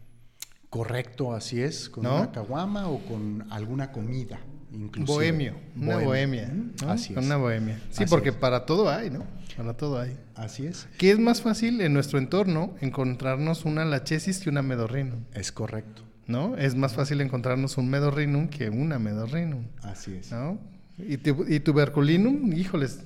Correcto, 0.68 1.34
así 1.34 1.60
es, 1.60 1.88
con 1.88 2.06
una 2.06 2.30
caguama 2.30 2.88
o 2.88 2.98
con 3.04 3.46
alguna 3.50 3.90
comida. 3.90 4.38
inclusive. 4.72 5.06
Bohemio, 5.14 5.54
una 5.76 5.96
bohemia. 5.98 6.44
Ujú, 6.52 6.86
¿no? 6.86 6.92
Así 6.92 7.12
es. 7.12 7.18
Una 7.24 7.36
bohemia. 7.36 7.80
Sí, 7.90 8.04
Así 8.04 8.10
porque 8.10 8.28
es. 8.28 8.34
para 8.36 8.66
todo 8.66 8.88
hay, 8.88 9.10
¿no? 9.10 9.24
Para 9.56 9.74
todo 9.76 9.98
hay. 9.98 10.16
Así 10.36 10.66
es. 10.66 10.86
¿Qué 10.96 11.10
es 11.10 11.18
más 11.18 11.42
fácil 11.42 11.80
en 11.80 11.92
nuestro 11.92 12.18
entorno 12.18 12.74
encontrarnos 12.80 13.64
una 13.64 13.84
lachesis 13.84 14.38
que 14.38 14.48
una 14.48 14.62
medorrinum? 14.62 15.24
Es 15.34 15.50
correcto. 15.50 16.02
¿No? 16.30 16.56
Es 16.56 16.74
más 16.76 16.94
fácil 16.94 17.20
encontrarnos 17.20 17.76
un 17.76 17.90
medorrinum 17.90 18.48
que 18.48 18.70
una 18.70 18.98
medorrinum. 18.98 19.64
Así 19.82 20.14
es. 20.14 20.30
¿no? 20.30 20.58
Y, 20.98 21.16
tu- 21.18 21.44
y 21.48 21.60
tuberculinum, 21.60 22.52
híjoles, 22.52 23.00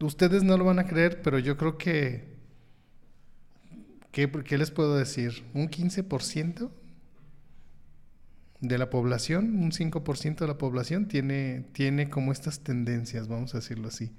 ustedes 0.00 0.42
no 0.42 0.56
lo 0.58 0.64
van 0.64 0.78
a 0.78 0.86
creer, 0.86 1.22
pero 1.22 1.38
yo 1.38 1.56
creo 1.56 1.78
que, 1.78 2.36
¿qué, 4.12 4.30
qué 4.30 4.58
les 4.58 4.70
puedo 4.70 4.96
decir? 4.96 5.44
¿Un 5.54 5.68
15% 5.70 6.70
de 8.60 8.78
la 8.78 8.90
población, 8.90 9.56
un 9.56 9.70
5% 9.72 10.36
de 10.40 10.46
la 10.48 10.58
población 10.58 11.06
tiene, 11.08 11.64
tiene 11.72 12.08
como 12.08 12.32
estas 12.32 12.60
tendencias, 12.60 13.28
vamos 13.28 13.54
a 13.54 13.58
decirlo 13.58 13.88
así? 13.88 14.12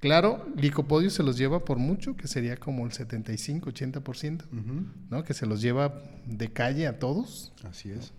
Claro, 0.00 0.46
licopodio 0.56 1.08
se 1.10 1.22
los 1.22 1.38
lleva 1.38 1.64
por 1.64 1.78
mucho, 1.78 2.16
que 2.16 2.28
sería 2.28 2.56
como 2.56 2.84
el 2.84 2.92
75-80%, 2.92 4.44
Ujú, 4.52 4.86
¿no? 5.10 5.24
Que 5.24 5.34
se 5.34 5.46
los 5.46 5.60
lleva 5.62 6.02
de 6.26 6.52
calle 6.52 6.86
a 6.86 6.98
todos. 6.98 7.52
Así 7.64 7.90
es. 7.90 8.12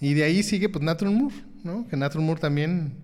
Y 0.00 0.14
de 0.14 0.24
ahí 0.24 0.42
sigue 0.42 0.68
pues 0.68 0.84
Natron 0.84 1.14
Moore, 1.14 1.34
¿no? 1.64 1.86
Que 1.88 1.96
Natron 1.96 2.24
Moore 2.24 2.40
también 2.40 2.94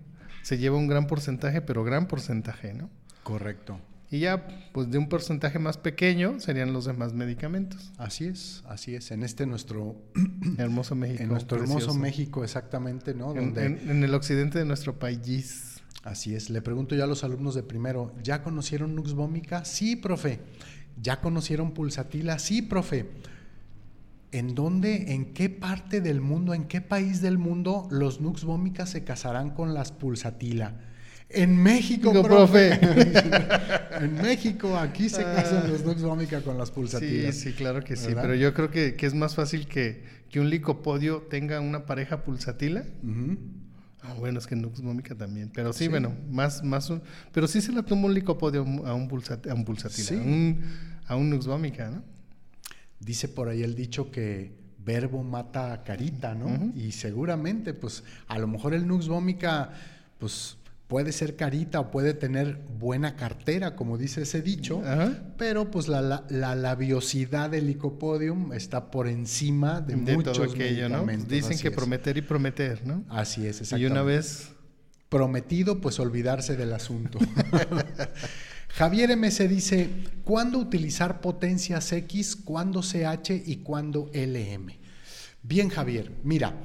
se 0.43 0.57
lleva 0.57 0.77
un 0.77 0.87
gran 0.87 1.07
porcentaje, 1.07 1.61
pero 1.61 1.83
gran 1.83 2.07
porcentaje, 2.07 2.73
¿no? 2.73 2.89
Correcto. 3.23 3.79
Y 4.11 4.19
ya, 4.19 4.47
pues 4.71 4.91
de 4.91 4.97
un 4.99 5.09
porcentaje 5.09 5.57
más 5.57 5.77
pequeño 5.77 6.39
serían 6.39 6.71
los 6.73 6.85
demás 6.85 7.13
medicamentos. 7.13 7.91
Así 7.97 8.25
es, 8.25 8.63
así 8.67 8.95
es. 8.95 9.11
En 9.11 9.23
este 9.23 9.45
nuestro, 9.45 9.95
Hermoso 10.57 10.93
México. 10.95 11.23
en 11.23 11.29
nuestro 11.29 11.57
hermoso. 11.61 11.93
México, 11.95 12.43
exactamente, 12.43 13.13
¿no? 13.15 13.31
En, 13.31 13.37
Donde, 13.53 13.65
en- 13.65 13.89
en 13.89 14.03
el 14.03 14.13
occidente 14.13 14.59
de 14.59 14.65
nuestro 14.65 14.99
país. 14.99 15.74
Así 16.05 16.33
es. 16.35 16.49
Le 16.49 16.61
pregunto 16.61 16.95
yo 16.95 17.03
a 17.03 17.07
los 17.07 17.23
alumnos 17.25 17.53
de 17.55 17.63
primero, 17.63 18.13
¿ya 18.23 18.41
conocieron 18.43 18.95
Nux 18.95 19.13
Vomica? 19.13 19.65
Sí, 19.65 19.95
profe. 19.97 20.39
¿Ya 21.01 21.19
conocieron 21.19 21.73
Pulsatila? 21.73 22.39
Sí, 22.39 22.61
profe. 22.61 23.09
¿En 24.31 24.55
dónde, 24.55 25.13
en 25.13 25.33
qué 25.33 25.49
parte 25.49 25.99
del 26.01 26.21
mundo, 26.21 26.53
en 26.53 26.65
qué 26.65 26.81
país 26.81 27.21
del 27.21 27.37
mundo 27.37 27.87
los 27.91 28.21
Nux 28.21 28.43
Vomica 28.43 28.85
se 28.85 29.03
casarán 29.03 29.49
con 29.51 29.73
las 29.73 29.91
Pulsatila? 29.91 30.79
En 31.29 31.57
México, 31.57 32.11
Digo, 32.11 32.23
profe. 32.23 32.73
en 33.99 34.13
México, 34.21 34.77
aquí 34.77 35.09
se 35.09 35.23
casan 35.23 35.69
los 35.71 35.83
Nux 35.83 36.01
Vomica 36.01 36.41
con 36.41 36.57
las 36.57 36.69
Sí, 36.69 36.75
Pulsatilas. 36.75 37.35
sí, 37.35 37.53
claro 37.53 37.83
que 37.83 37.95
sí. 37.95 38.07
¿Verdad? 38.07 38.21
Pero 38.23 38.35
yo 38.35 38.53
creo 38.53 38.69
que, 38.71 38.95
que 38.95 39.05
es 39.05 39.13
más 39.13 39.35
fácil 39.35 39.67
que, 39.67 40.03
que 40.29 40.39
un 40.39 40.49
licopodio 40.49 41.23
tenga 41.29 41.59
una 41.61 41.85
pareja 41.85 42.23
pulsatila. 42.23 42.85
Ah, 44.07 44.13
bueno, 44.19 44.39
es 44.39 44.47
que 44.47 44.55
Nux 44.55 44.81
Mómica 44.81 45.15
también. 45.15 45.49
Pero 45.53 45.73
sí, 45.73 45.85
Sí. 45.85 45.87
bueno, 45.89 46.13
más, 46.29 46.63
más 46.63 46.89
un- 46.89 47.01
pero 47.31 47.47
sí 47.47 47.61
se 47.61 47.71
la 47.71 47.83
toma 47.83 48.05
un 48.05 48.13
licopodio 48.13 48.61
a 48.85 48.93
un, 48.93 49.09
pulsat- 49.09 49.49
a 49.49 49.53
un 49.53 49.65
pulsatila, 49.65 50.07
Sí. 50.07 50.15
a 50.15 50.17
un, 50.21 50.61
a 51.07 51.15
un 51.15 51.29
Nux 51.29 51.47
Mómica, 51.47 51.89
¿no? 51.89 52.03
Dice 52.99 53.27
por 53.27 53.49
ahí 53.49 53.63
el 53.63 53.75
dicho 53.75 54.11
que 54.11 54.53
verbo 54.83 55.23
mata 55.23 55.73
a 55.73 55.83
carita, 55.83 56.35
¿no? 56.35 56.71
Y 56.75 56.91
seguramente, 56.91 57.73
pues, 57.73 58.03
a 58.27 58.37
lo 58.37 58.47
mejor 58.47 58.73
el 58.73 58.87
Nux 58.87 59.07
Vomica, 59.07 59.71
pues, 60.19 60.57
puede 60.87 61.11
ser 61.11 61.35
carita 61.35 61.79
o 61.79 61.91
puede 61.91 62.13
tener 62.13 62.57
buena 62.77 63.15
cartera, 63.15 63.75
como 63.75 63.97
dice 63.97 64.21
ese 64.21 64.41
dicho, 64.41 64.81
Ajá. 64.85 65.33
pero 65.37 65.71
pues 65.71 65.87
la, 65.87 66.01
la, 66.01 66.25
la 66.29 66.55
labiosidad 66.55 67.49
del 67.49 67.67
licopodium 67.67 68.53
está 68.53 68.91
por 68.91 69.07
encima 69.07 69.81
de, 69.81 69.95
de 69.95 70.15
muchos 70.15 70.37
todo 70.37 70.51
aquello, 70.51 70.83
¿no? 70.89 70.97
medicamentos. 70.97 71.29
Dicen 71.29 71.53
así 71.53 71.61
que 71.63 71.69
es. 71.69 71.75
prometer 71.75 72.17
y 72.17 72.21
prometer, 72.21 72.85
¿no? 72.85 73.03
Así 73.09 73.47
es, 73.47 73.57
Y 73.57 73.63
exactamente. 73.63 73.91
una 73.91 74.03
vez, 74.03 74.49
Prometido, 75.09 75.79
pues 75.81 75.99
olvidarse 75.99 76.57
del 76.57 76.73
asunto. 76.73 77.19
Javier 78.69 79.15
MS 79.15 79.47
dice, 79.47 79.89
¿cuándo 80.23 80.57
utilizar 80.59 81.21
potencias 81.21 81.91
X, 81.93 82.35
cuándo 82.35 82.81
CH 82.81 83.29
y 83.45 83.57
cuándo 83.57 84.09
LM? 84.13 84.73
Bien, 85.43 85.69
Javier, 85.69 86.11
mira, 86.23 86.55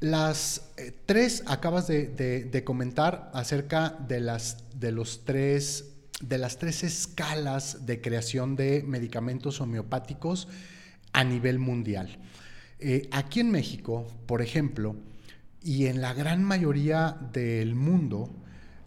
las 0.00 0.72
eh, 0.76 0.92
tres 1.06 1.42
acabas 1.46 1.86
de, 1.86 2.62
comentar 2.64 3.30
acerca 3.32 3.96
de 4.08 4.20
las, 4.20 4.64
de 4.78 4.92
los 4.92 5.24
tres, 5.24 5.94
de 6.20 6.38
las 6.38 6.58
tres 6.58 6.84
escalas 6.84 7.86
de 7.86 8.00
creación 8.00 8.56
de 8.56 8.82
medicamentos 8.86 9.60
homeopáticos 9.60 10.48
a 11.12 11.24
nivel 11.24 11.58
mundial. 11.58 12.18
Eh, 12.78 13.08
aquí 13.10 13.40
en 13.40 13.50
México, 13.50 14.06
por 14.26 14.42
ejemplo, 14.42 14.96
y 15.62 15.86
en 15.86 16.00
la 16.00 16.12
gran 16.12 16.44
mayoría 16.44 17.16
del 17.32 17.74
mundo, 17.74 18.30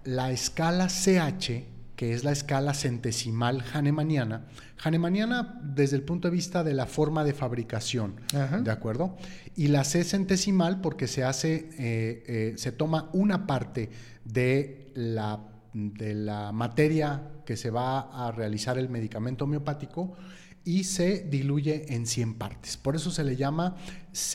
la 0.03 0.31
escala 0.31 0.87
CH, 0.87 1.65
que 1.99 2.13
es 2.13 2.23
la 2.23 2.31
escala 2.31 2.73
centesimal 2.73 3.61
hahnemanniana, 3.73 4.45
hahnemanniana 4.81 5.59
desde 5.61 5.97
el 5.97 6.03
punto 6.03 6.29
de 6.29 6.33
vista 6.33 6.63
de 6.63 6.73
la 6.73 6.85
forma 6.85 7.25
de 7.25 7.33
fabricación, 7.33 8.21
Ajá. 8.33 8.61
¿de 8.61 8.71
acuerdo? 8.71 9.17
Y 9.57 9.67
la 9.67 9.83
C 9.83 10.05
centesimal 10.05 10.79
porque 10.79 11.07
se 11.07 11.25
hace, 11.25 11.69
eh, 11.77 12.23
eh, 12.25 12.53
se 12.55 12.71
toma 12.71 13.09
una 13.11 13.45
parte 13.45 13.89
de 14.23 14.93
la, 14.95 15.41
de 15.73 16.13
la 16.13 16.53
materia 16.53 17.21
que 17.45 17.57
se 17.57 17.69
va 17.69 18.27
a 18.27 18.31
realizar 18.31 18.77
el 18.77 18.87
medicamento 18.87 19.43
homeopático 19.43 20.15
y 20.63 20.85
se 20.85 21.23
diluye 21.23 21.93
en 21.93 22.05
100 22.05 22.35
partes. 22.35 22.77
Por 22.77 22.95
eso 22.95 23.11
se 23.11 23.25
le 23.25 23.35
llama 23.35 23.75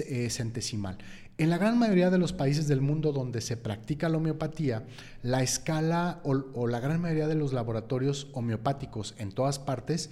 eh, 0.06 0.28
centesimal. 0.28 0.98
En 1.36 1.50
la 1.50 1.58
gran 1.58 1.78
mayoría 1.78 2.10
de 2.10 2.18
los 2.18 2.32
países 2.32 2.68
del 2.68 2.80
mundo 2.80 3.12
donde 3.12 3.40
se 3.40 3.56
practica 3.56 4.08
la 4.08 4.18
homeopatía, 4.18 4.84
la 5.22 5.42
escala 5.42 6.20
o, 6.22 6.44
o 6.54 6.66
la 6.68 6.78
gran 6.78 7.00
mayoría 7.00 7.26
de 7.26 7.34
los 7.34 7.52
laboratorios 7.52 8.28
homeopáticos 8.34 9.14
en 9.18 9.32
todas 9.32 9.58
partes 9.58 10.10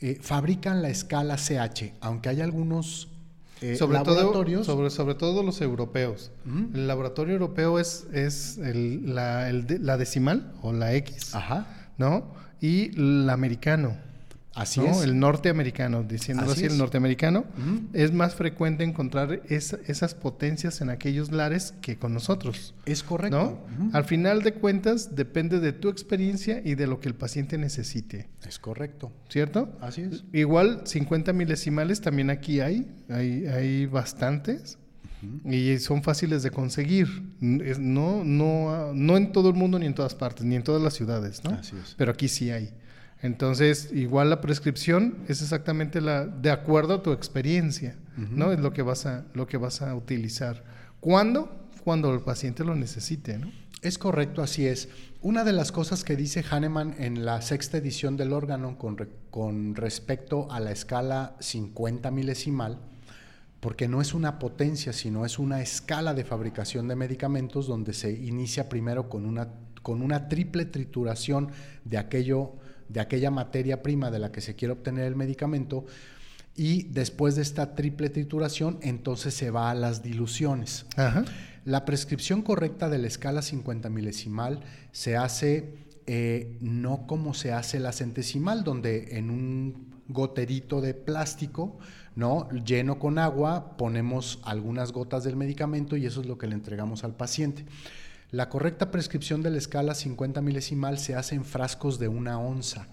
eh, 0.00 0.16
fabrican 0.20 0.80
la 0.80 0.90
escala 0.90 1.36
CH, 1.36 1.94
aunque 2.00 2.28
hay 2.28 2.40
algunos 2.40 3.08
eh, 3.60 3.74
sobre, 3.74 3.98
todo, 3.98 4.14
laboratorios. 4.14 4.64
sobre, 4.64 4.90
sobre 4.90 5.16
todo 5.16 5.42
los 5.42 5.60
europeos. 5.60 6.30
El 6.46 6.86
laboratorio 6.86 7.32
europeo 7.34 7.80
es, 7.80 8.06
es 8.12 8.58
el- 8.58 9.12
la, 9.16 9.50
el 9.50 9.66
de- 9.66 9.80
la 9.80 9.96
decimal 9.96 10.52
o 10.62 10.72
la 10.72 10.94
X, 10.94 11.34
Ajá, 11.34 11.66
¿no? 11.98 12.32
Y 12.60 12.96
el 12.96 13.28
americano. 13.28 13.96
Así 14.54 14.80
¿no? 14.80 14.86
es. 14.86 15.02
El 15.02 15.18
norteamericano, 15.18 16.02
diciéndolo 16.02 16.50
Así 16.52 16.64
así, 16.66 16.72
el 16.72 16.78
norteamericano, 16.78 17.40
Ujú. 17.58 17.80
es 17.92 18.12
más 18.12 18.34
frecuente 18.34 18.82
encontrar 18.84 19.42
esa- 19.48 19.78
esas 19.86 20.14
potencias 20.14 20.80
en 20.80 20.90
aquellos 20.90 21.30
lares 21.30 21.74
que 21.80 21.96
con 21.98 22.12
nosotros. 22.14 22.74
Es 22.86 23.02
correcto. 23.02 23.58
Al 23.92 24.04
final 24.04 24.42
de 24.42 24.54
cuentas, 24.54 25.14
depende 25.14 25.60
de 25.60 25.72
tu 25.72 25.88
experiencia 25.88 26.60
y 26.64 26.74
de 26.74 26.86
lo 26.86 27.00
que 27.00 27.08
el 27.08 27.14
paciente 27.14 27.56
necesite, 27.58 28.28
Es 28.46 28.58
correcto. 28.58 29.12
¿cierto? 29.28 29.76
Así 29.80 30.02
es. 30.02 30.24
Igual 30.32 30.82
50 30.84 31.32
milesimales 31.32 32.00
también 32.00 32.30
aquí 32.30 32.60
hay, 32.60 32.86
hay, 33.08 33.46
hay 33.46 33.86
bastantes 33.86 34.78
y 35.44 35.78
son 35.78 36.02
fáciles 36.04 36.42
de 36.44 36.50
conseguir. 36.50 37.08
No, 37.40 38.22
no, 38.24 38.92
no 38.94 39.16
en 39.16 39.32
todo 39.32 39.48
el 39.48 39.54
mundo 39.56 39.78
ni 39.78 39.86
en 39.86 39.94
todas 39.94 40.14
partes, 40.14 40.44
ni 40.44 40.54
en 40.56 40.62
todas 40.62 40.80
las 40.80 40.94
ciudades, 40.94 41.42
¿no? 41.44 41.50
Así 41.50 41.74
es. 41.76 41.94
Pero 41.96 42.12
aquí 42.12 42.28
sí 42.28 42.50
hay. 42.50 42.72
Entonces, 43.22 43.90
igual 43.92 44.30
la 44.30 44.40
prescripción 44.40 45.16
es 45.28 45.42
exactamente 45.42 46.00
la 46.00 46.24
de 46.26 46.50
acuerdo 46.50 46.94
a 46.94 47.02
tu 47.02 47.12
experiencia, 47.12 47.96
¿no? 48.16 48.52
Es 48.52 48.60
lo 48.60 48.72
que 48.72 48.82
vas 48.82 49.06
a 49.06 49.24
lo 49.34 49.46
que 49.46 49.56
vas 49.56 49.82
a 49.82 49.94
utilizar. 49.94 50.62
¿Cuándo? 51.00 51.68
Cuando 51.84 52.12
el 52.12 52.20
paciente 52.20 52.64
lo 52.64 52.74
necesite, 52.74 53.38
¿no? 53.38 53.50
Es 53.82 53.96
correcto, 53.98 54.42
así 54.42 54.66
es. 54.66 54.88
Una 55.20 55.44
de 55.44 55.52
las 55.52 55.70
cosas 55.72 56.02
que 56.04 56.16
dice 56.16 56.42
Hahnemann 56.48 56.94
en 56.98 57.24
la 57.24 57.42
sexta 57.42 57.78
edición 57.78 58.16
del 58.16 58.32
órgano 58.32 58.76
con, 58.76 58.96
re- 58.98 59.08
con 59.30 59.74
respecto 59.76 60.50
a 60.50 60.58
la 60.60 60.72
escala 60.72 61.36
50 61.40 62.10
milesimal, 62.10 62.78
porque 63.60 63.86
no 63.88 64.00
es 64.00 64.14
una 64.14 64.38
potencia, 64.38 64.92
sino 64.92 65.24
es 65.24 65.38
una 65.38 65.60
escala 65.60 66.14
de 66.14 66.24
fabricación 66.24 66.86
de 66.88 66.96
medicamentos 66.96 67.66
donde 67.66 67.92
se 67.92 68.10
inicia 68.12 68.68
primero 68.68 69.08
con 69.08 69.24
una, 69.26 69.48
con 69.82 70.02
una 70.02 70.28
triple 70.28 70.64
trituración 70.64 71.50
de, 71.84 71.98
aquello, 71.98 72.54
de 72.88 73.00
aquella 73.00 73.30
materia 73.30 73.82
prima 73.82 74.10
de 74.10 74.18
la 74.18 74.32
que 74.32 74.40
se 74.40 74.54
quiere 74.54 74.72
obtener 74.72 75.04
el 75.04 75.16
medicamento 75.16 75.86
y 76.54 76.84
después 76.84 77.36
de 77.36 77.42
esta 77.42 77.74
triple 77.74 78.10
trituración 78.10 78.78
entonces 78.82 79.34
se 79.34 79.50
va 79.50 79.70
a 79.70 79.74
las 79.74 80.02
diluciones. 80.02 80.86
Ajá. 80.96 81.24
La 81.64 81.84
prescripción 81.84 82.42
correcta 82.42 82.88
de 82.88 82.98
la 82.98 83.06
escala 83.06 83.42
50 83.42 83.90
milesimal 83.90 84.60
se 84.90 85.16
hace 85.16 85.74
eh, 86.06 86.56
no 86.62 87.06
como 87.06 87.34
se 87.34 87.52
hace 87.52 87.78
la 87.78 87.92
centesimal, 87.92 88.64
donde 88.64 89.18
en 89.18 89.28
un 89.28 90.02
goterito 90.08 90.80
de 90.80 90.94
plástico, 90.94 91.78
¿no? 92.16 92.48
lleno 92.64 92.98
con 92.98 93.18
agua, 93.18 93.76
ponemos 93.76 94.40
algunas 94.44 94.92
gotas 94.92 95.24
del 95.24 95.36
medicamento 95.36 95.98
y 95.98 96.06
eso 96.06 96.22
es 96.22 96.26
lo 96.26 96.38
que 96.38 96.46
le 96.46 96.54
entregamos 96.54 97.04
al 97.04 97.14
paciente. 97.14 97.66
La 98.30 98.48
correcta 98.50 98.90
prescripción 98.90 99.42
de 99.42 99.50
la 99.50 99.58
escala 99.58 99.94
50 99.94 100.42
milesimal 100.42 100.98
se 100.98 101.14
hace 101.14 101.34
en 101.34 101.44
frascos 101.44 101.98
de 101.98 102.08
una 102.08 102.38
onza. 102.38 102.86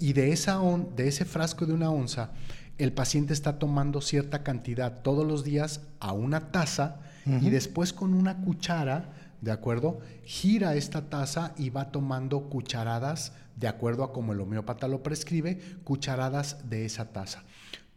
Y 0.00 0.12
de, 0.14 0.32
esa 0.32 0.60
on- 0.60 0.96
de 0.96 1.06
ese 1.06 1.24
frasco 1.24 1.64
de 1.66 1.72
una 1.72 1.90
onza, 1.90 2.30
el 2.78 2.92
paciente 2.92 3.32
está 3.32 3.58
tomando 3.60 4.00
cierta 4.00 4.42
cantidad 4.42 5.02
todos 5.02 5.24
los 5.26 5.44
días 5.44 5.82
a 6.00 6.12
una 6.12 6.50
taza 6.50 6.96
y 7.40 7.48
después 7.50 7.92
con 7.94 8.12
una 8.12 8.38
cuchara, 8.42 9.12
¿de 9.40 9.50
acuerdo? 9.52 10.00
Gira 10.24 10.74
esta 10.74 11.08
taza 11.08 11.54
y 11.56 11.70
va 11.70 11.90
tomando 11.92 12.50
cucharadas, 12.50 13.32
de 13.56 13.68
acuerdo 13.68 14.02
a 14.04 14.12
como 14.12 14.32
el 14.32 14.40
homeópata 14.40 14.88
lo 14.88 15.02
prescribe, 15.02 15.58
cucharadas 15.84 16.68
de 16.68 16.84
esa 16.84 17.12
taza. 17.12 17.44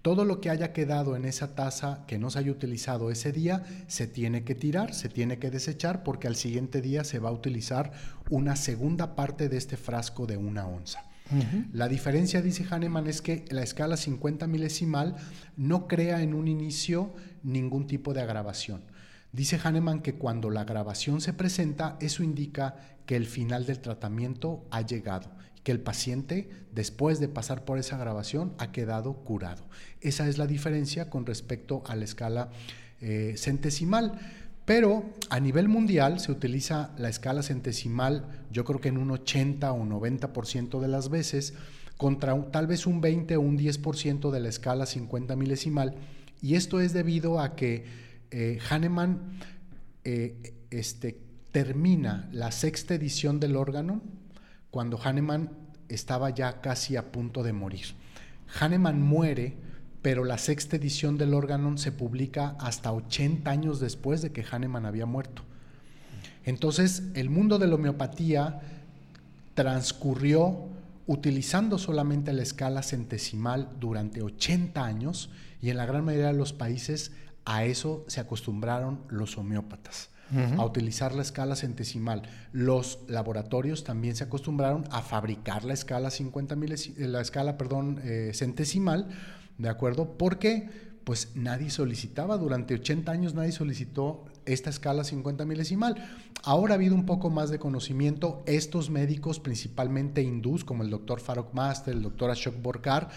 Todo 0.08 0.24
lo 0.24 0.40
que 0.40 0.50
haya 0.50 0.72
quedado 0.72 1.18
en 1.18 1.26
esa 1.26 1.54
taza 1.54 2.06
que 2.08 2.18
no 2.18 2.30
se 2.30 2.40
haya 2.40 2.50
utilizado 2.50 3.12
ese 3.12 3.34
día 3.34 3.66
se 3.88 4.08
tiene 4.08 4.46
que 4.46 4.56
tirar, 4.56 4.94
se 4.94 5.10
tiene 5.10 5.38
que 5.38 5.52
desechar 5.52 6.04
porque 6.04 6.30
al 6.30 6.38
siguiente 6.38 6.82
día 6.82 7.04
se 7.04 7.20
va 7.20 7.28
a 7.28 7.34
utilizar 7.34 7.92
una 8.30 8.56
segunda 8.56 9.18
parte 9.18 9.50
de 9.50 9.58
este 9.58 9.76
frasco 9.76 10.26
de 10.26 10.38
una 10.38 10.66
onza. 10.66 11.04
La 11.74 11.90
diferencia, 11.90 12.42
dice 12.42 12.66
Hahnemann, 12.72 13.08
es 13.08 13.22
que 13.22 13.44
la 13.50 13.64
escala 13.64 13.98
50 13.98 14.48
milesimal 14.48 15.18
no 15.58 15.90
crea 15.90 16.22
en 16.22 16.34
un 16.34 16.48
inicio 16.48 17.14
ningún 17.44 17.86
tipo 17.86 18.14
de 18.14 18.22
agravación. 18.22 18.84
Dice 19.34 19.60
Hahnemann 19.62 20.02
que 20.02 20.16
cuando 20.16 20.50
la 20.50 20.62
agravación 20.62 21.20
se 21.20 21.34
presenta, 21.34 21.98
eso 22.00 22.24
indica 22.24 22.78
que 23.06 23.18
el 23.18 23.26
final 23.26 23.66
del 23.66 23.82
tratamiento 23.82 24.70
ha 24.72 24.84
llegado 24.84 25.30
que 25.68 25.74
el 25.74 25.82
paciente, 25.82 26.50
después 26.72 27.20
de 27.20 27.28
pasar 27.28 27.66
por 27.66 27.78
esa 27.78 27.98
grabación, 27.98 28.54
ha 28.58 28.72
quedado 28.72 29.16
curado. 29.26 29.66
Esa 30.00 30.30
es 30.30 30.38
la 30.38 30.48
diferencia 30.48 31.10
con 31.10 31.26
respecto 31.26 31.84
a 31.88 31.98
la 31.98 32.06
escala 32.06 32.52
eh, 33.02 33.34
centesimal. 33.36 34.18
Pero 34.64 35.04
a 35.30 35.42
nivel 35.42 35.68
mundial 35.68 36.22
se 36.22 36.32
utiliza 36.32 36.92
la 36.98 37.10
escala 37.10 37.44
centesimal, 37.44 38.46
yo 38.50 38.64
creo 38.64 38.80
que 38.80 38.88
en 38.88 38.98
un 38.98 39.12
80 39.12 39.70
o 39.74 39.84
90% 39.84 40.80
de 40.80 40.88
las 40.88 41.10
veces, 41.10 41.54
contra 41.98 42.42
tal 42.50 42.66
vez 42.66 42.88
un 42.88 43.02
20 43.02 43.36
o 43.36 43.42
un 43.42 43.58
10% 43.58 44.32
de 44.32 44.40
la 44.40 44.48
escala 44.48 44.86
50 44.86 45.36
milesimal. 45.36 45.96
Y 46.42 46.56
esto 46.56 46.80
es 46.80 46.94
debido 46.94 47.42
a 47.42 47.58
que 47.58 47.84
eh, 48.32 48.60
Hahnemann 48.70 49.38
eh, 50.06 50.54
este, 50.72 51.20
termina 51.52 52.30
la 52.32 52.54
sexta 52.54 52.96
edición 52.96 53.42
del 53.42 53.58
órgano 53.58 54.02
cuando 54.72 55.00
Hahnemann 55.02 55.52
estaba 55.90 56.30
ya 56.30 56.62
casi 56.62 56.96
a 56.96 57.12
punto 57.12 57.44
de 57.44 57.54
morir. 57.54 57.88
Hahnemann 58.60 59.02
muere, 59.02 59.58
pero 60.02 60.24
la 60.24 60.38
sexta 60.38 60.76
edición 60.76 61.18
del 61.18 61.34
Organon 61.34 61.78
se 61.78 61.92
publica 61.92 62.56
hasta 62.60 62.92
80 62.92 63.50
años 63.50 63.80
después 63.80 64.22
de 64.22 64.32
que 64.32 64.44
Hahnemann 64.44 64.86
había 64.86 65.06
muerto. 65.06 65.44
Entonces, 66.46 67.04
el 67.14 67.30
mundo 67.30 67.60
de 67.60 67.68
la 67.68 67.76
homeopatía 67.76 68.62
transcurrió 69.54 70.68
utilizando 71.08 71.78
solamente 71.78 72.34
la 72.34 72.44
escala 72.44 72.84
centesimal 72.84 73.70
durante 73.80 74.22
80 74.22 74.84
años 74.84 75.30
y 75.62 75.70
en 75.70 75.78
la 75.78 75.86
gran 75.86 76.06
mayoría 76.06 76.28
de 76.28 76.38
los 76.38 76.54
países 76.54 77.12
a 77.46 77.66
eso 77.66 78.06
se 78.08 78.20
acostumbraron 78.20 79.02
los 79.10 79.38
homeópatas 79.38 80.10
a 80.58 80.66
utilizar 80.66 81.14
la 81.14 81.22
escala 81.22 81.56
centesimal. 81.56 82.24
Los 82.52 83.00
laboratorios 83.08 83.84
también 83.84 84.16
se 84.16 84.26
acostumbraron 84.26 84.86
a 84.92 85.02
fabricar 85.02 85.64
la 85.64 85.74
escala 85.74 86.12
50 86.12 86.56
eh, 86.56 87.08
la 87.08 87.22
escala, 87.22 87.58
perdón, 87.58 88.02
eh, 88.04 88.32
centesimal, 88.34 89.08
¿de 89.58 89.70
acuerdo? 89.70 90.18
Porque 90.18 90.88
pues 91.08 91.32
nadie 91.36 91.70
solicitaba, 91.70 92.38
durante 92.38 92.74
80 92.74 93.10
años 93.10 93.34
nadie 93.34 93.54
solicitó 93.54 94.26
esta 94.46 94.70
escala 94.70 95.06
50 95.06 95.46
milesimal. 95.46 95.96
Ahora 96.44 96.74
ha 96.74 96.76
habido 96.76 96.96
un 96.96 97.06
poco 97.06 97.30
más 97.30 97.50
de 97.50 97.60
conocimiento, 97.60 98.44
estos 98.46 98.90
médicos, 98.90 99.40
principalmente 99.40 100.22
hindús, 100.22 100.66
como 100.66 100.84
el 100.84 100.90
doctor 100.90 101.22
Farok 101.22 101.54
Master, 101.54 101.94
el 101.94 102.02
doctor 102.02 102.30
Ashok 102.30 102.62
Borkar, 102.62 103.10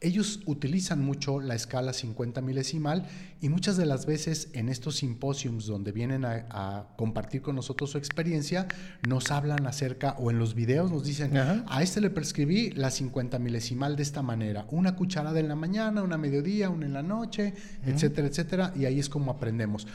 ellos 0.00 0.40
utilizan 0.44 1.02
mucho 1.02 1.40
la 1.40 1.54
escala 1.54 1.92
50 1.92 2.42
milesimal 2.42 3.06
y 3.40 3.48
muchas 3.48 3.76
de 3.76 3.86
las 3.86 4.04
veces 4.04 4.50
en 4.52 4.68
estos 4.68 4.96
simposios 4.96 5.66
donde 5.66 5.92
vienen 5.92 6.24
a, 6.24 6.88
compartir 6.96 7.42
con 7.42 7.56
nosotros 7.56 7.90
su 7.90 7.98
experiencia, 7.98 8.68
nos 9.06 9.30
hablan 9.30 9.66
acerca, 9.66 10.16
o 10.18 10.30
en 10.30 10.38
los 10.38 10.54
videos 10.54 10.90
nos 10.90 11.04
dicen, 11.04 11.36
a 11.36 11.82
este 11.82 12.00
le 12.00 12.10
prescribí 12.10 12.70
la 12.70 12.90
50 12.90 13.38
milesimal 13.38 13.96
de 13.96 14.02
esta 14.02 14.22
manera, 14.22 14.66
una 14.70 14.96
cucharada 14.96 15.40
en 15.40 15.48
la 15.48 15.56
mañana, 15.56 16.02
una 16.02 16.18
mediodía, 16.18 16.70
una 16.70 16.86
en 16.86 16.92
la 16.92 17.02
noche, 17.02 17.54
etcétera, 17.84 18.28
etcétera, 18.28 18.72
y 18.76 18.84
ahí 18.84 18.98
es 18.98 19.08
como 19.08 19.30
aprendemos. 19.30 19.86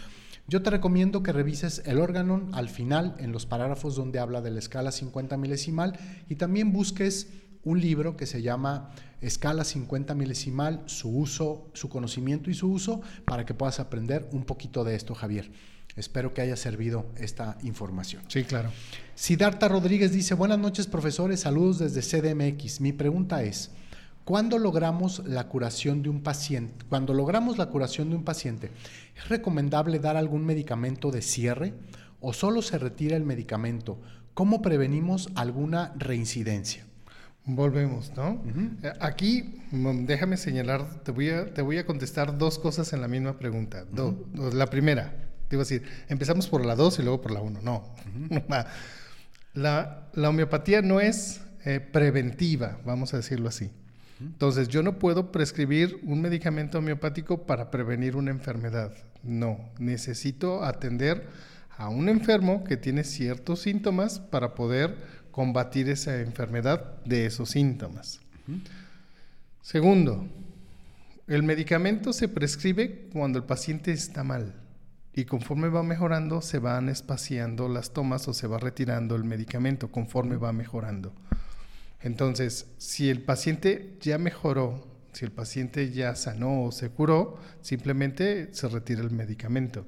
Yo 0.47 0.61
te 0.61 0.69
recomiendo 0.69 1.23
que 1.23 1.31
revises 1.31 1.81
el 1.85 1.99
órgano 1.99 2.49
al 2.51 2.69
final, 2.69 3.15
en 3.19 3.31
los 3.31 3.45
parágrafos 3.45 3.95
donde 3.95 4.19
habla 4.19 4.41
de 4.41 4.51
la 4.51 4.59
escala 4.59 4.91
50 4.91 5.37
milesimal, 5.37 5.97
y 6.27 6.35
también 6.35 6.73
busques 6.73 7.27
un 7.63 7.79
libro 7.79 8.17
que 8.17 8.25
se 8.25 8.41
llama 8.41 8.91
Escala 9.21 9.63
50 9.63 10.15
milesimal, 10.15 10.81
su 10.87 11.15
uso, 11.15 11.69
su 11.73 11.89
conocimiento 11.89 12.49
y 12.49 12.55
su 12.55 12.71
uso, 12.71 13.01
para 13.25 13.45
que 13.45 13.53
puedas 13.53 13.79
aprender 13.79 14.27
un 14.31 14.43
poquito 14.43 14.83
de 14.83 14.95
esto, 14.95 15.13
Javier. 15.13 15.51
Espero 15.95 16.33
que 16.33 16.41
haya 16.41 16.55
servido 16.55 17.05
esta 17.17 17.57
información. 17.63 18.23
Sí, 18.27 18.43
claro. 18.43 18.71
Siddhartha 19.15 19.67
Rodríguez 19.67 20.11
dice, 20.11 20.33
buenas 20.33 20.57
noches 20.57 20.87
profesores, 20.87 21.41
saludos 21.41 21.79
desde 21.79 22.01
CDMX. 22.01 22.81
Mi 22.81 22.93
pregunta 22.93 23.43
es, 23.43 23.71
¿cuándo 24.23 24.57
logramos 24.57 25.19
la 25.27 25.49
curación 25.49 26.01
de 26.01 26.09
un 26.09 26.21
paciente? 26.23 26.85
Cuando 26.87 27.13
logramos 27.13 27.57
la 27.57 27.67
curación 27.67 28.09
de 28.09 28.15
un 28.15 28.23
paciente, 28.23 28.71
¿es 29.15 29.27
recomendable 29.27 29.99
dar 29.99 30.15
algún 30.15 30.45
medicamento 30.45 31.11
de 31.11 31.21
cierre 31.21 31.73
o 32.21 32.31
solo 32.33 32.61
se 32.61 32.77
retira 32.77 33.17
el 33.17 33.23
medicamento? 33.23 33.99
¿Cómo 34.33 34.61
prevenimos 34.61 35.29
alguna 35.35 35.93
reincidencia? 35.97 36.85
Volvemos, 37.45 38.11
¿no? 38.15 38.43
Eh, 38.83 38.93
aquí, 38.99 39.61
mm, 39.71 40.05
déjame 40.05 40.37
señalar, 40.37 41.03
te 41.03 41.11
voy, 41.11 41.29
a, 41.29 41.51
te 41.53 41.61
voy 41.61 41.77
a 41.77 41.85
contestar 41.85 42.37
dos 42.37 42.59
cosas 42.59 42.93
en 42.93 43.01
la 43.01 43.07
misma 43.07 43.37
pregunta. 43.39 43.85
la 44.53 44.67
primera, 44.67 45.11
te 45.47 45.55
iba 45.55 45.61
a 45.61 45.65
decir, 45.65 45.83
empezamos 46.07 46.47
por 46.47 46.65
la 46.65 46.75
dos 46.75 46.99
y 46.99 47.01
luego 47.01 47.21
por 47.21 47.31
la 47.31 47.41
uno. 47.41 47.59
No. 47.63 47.95
la, 49.53 50.09
la, 50.13 50.29
homeopatía 50.29 50.81
no 50.81 50.99
es 50.99 51.41
eh, 51.65 51.79
preventiva, 51.79 52.79
vamos 52.85 53.13
a 53.13 53.17
decirlo 53.17 53.49
así. 53.49 53.71
Entonces, 54.19 54.67
yo 54.67 54.83
no 54.83 54.99
puedo 54.99 55.31
prescribir 55.31 55.99
un 56.03 56.21
medicamento 56.21 56.77
homeopático 56.77 57.47
para 57.47 57.71
prevenir 57.71 58.15
una 58.15 58.29
enfermedad. 58.29 58.93
No, 59.23 59.57
necesito 59.79 60.63
atender 60.63 61.27
a 61.75 61.89
un 61.89 62.07
enfermo 62.07 62.63
que 62.63 62.77
tiene 62.77 63.03
ciertos 63.03 63.61
síntomas 63.61 64.19
para 64.19 64.53
poder 64.53 64.95
combatir 65.31 65.89
esa 65.89 66.19
enfermedad 66.19 67.01
de 67.03 67.25
esos 67.25 67.49
síntomas. 67.49 68.19
Segundo, 69.61 70.27
el 71.27 71.43
medicamento 71.43 72.13
se 72.13 72.27
prescribe 72.27 73.09
cuando 73.13 73.39
el 73.39 73.45
paciente 73.45 73.91
está 73.91 74.23
mal 74.23 74.55
y 75.13 75.25
conforme 75.25 75.69
va 75.69 75.83
mejorando 75.83 76.41
se 76.41 76.59
van 76.59 76.89
espaciando 76.89 77.69
las 77.69 77.91
tomas 77.91 78.27
o 78.27 78.33
se 78.33 78.47
va 78.47 78.57
retirando 78.57 79.15
el 79.15 79.23
medicamento 79.23 79.91
conforme 79.91 80.37
va 80.37 80.53
mejorando. 80.53 81.13
Entonces, 82.01 82.67
si 82.77 83.09
el 83.09 83.21
paciente 83.21 83.97
ya 84.01 84.17
mejoró, 84.17 84.87
si 85.13 85.25
el 85.25 85.31
paciente 85.31 85.91
ya 85.91 86.15
sanó 86.15 86.63
o 86.63 86.71
se 86.71 86.89
curó, 86.89 87.37
simplemente 87.61 88.53
se 88.53 88.67
retira 88.69 89.01
el 89.01 89.11
medicamento. 89.11 89.85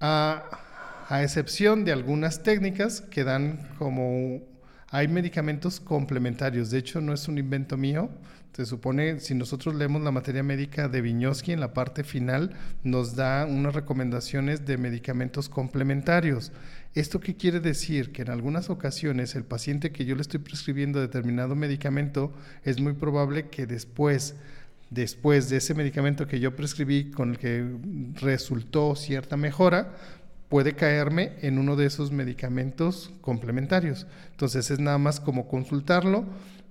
Ah, 0.00 0.63
a 1.08 1.22
excepción 1.22 1.84
de 1.84 1.92
algunas 1.92 2.42
técnicas 2.42 3.00
que 3.00 3.24
dan 3.24 3.68
como... 3.78 4.42
Hay 4.90 5.08
medicamentos 5.08 5.80
complementarios, 5.80 6.70
de 6.70 6.78
hecho 6.78 7.00
no 7.00 7.12
es 7.12 7.26
un 7.26 7.36
invento 7.36 7.76
mío, 7.76 8.10
se 8.54 8.64
supone, 8.64 9.18
si 9.18 9.34
nosotros 9.34 9.74
leemos 9.74 10.02
la 10.02 10.12
materia 10.12 10.44
médica 10.44 10.88
de 10.88 11.00
Viñoski 11.00 11.50
en 11.50 11.58
la 11.58 11.74
parte 11.74 12.04
final, 12.04 12.52
nos 12.84 13.16
da 13.16 13.44
unas 13.44 13.74
recomendaciones 13.74 14.64
de 14.64 14.78
medicamentos 14.78 15.48
complementarios. 15.48 16.52
¿Esto 16.94 17.18
qué 17.18 17.34
quiere 17.34 17.58
decir? 17.58 18.12
Que 18.12 18.22
en 18.22 18.30
algunas 18.30 18.70
ocasiones 18.70 19.34
el 19.34 19.42
paciente 19.42 19.90
que 19.90 20.04
yo 20.04 20.14
le 20.14 20.22
estoy 20.22 20.38
prescribiendo 20.38 21.00
determinado 21.00 21.56
medicamento, 21.56 22.32
es 22.62 22.78
muy 22.78 22.92
probable 22.92 23.48
que 23.48 23.66
después 23.66 24.36
después 24.90 25.50
de 25.50 25.56
ese 25.56 25.74
medicamento 25.74 26.28
que 26.28 26.38
yo 26.38 26.54
prescribí 26.54 27.10
con 27.10 27.30
el 27.30 27.38
que 27.38 27.66
resultó 28.20 28.94
cierta 28.94 29.36
mejora, 29.36 29.92
puede 30.48 30.74
caerme 30.74 31.32
en 31.42 31.58
uno 31.58 31.76
de 31.76 31.86
esos 31.86 32.12
medicamentos 32.12 33.12
complementarios. 33.20 34.06
Entonces 34.30 34.70
es 34.70 34.78
nada 34.78 34.98
más 34.98 35.20
como 35.20 35.48
consultarlo, 35.48 36.24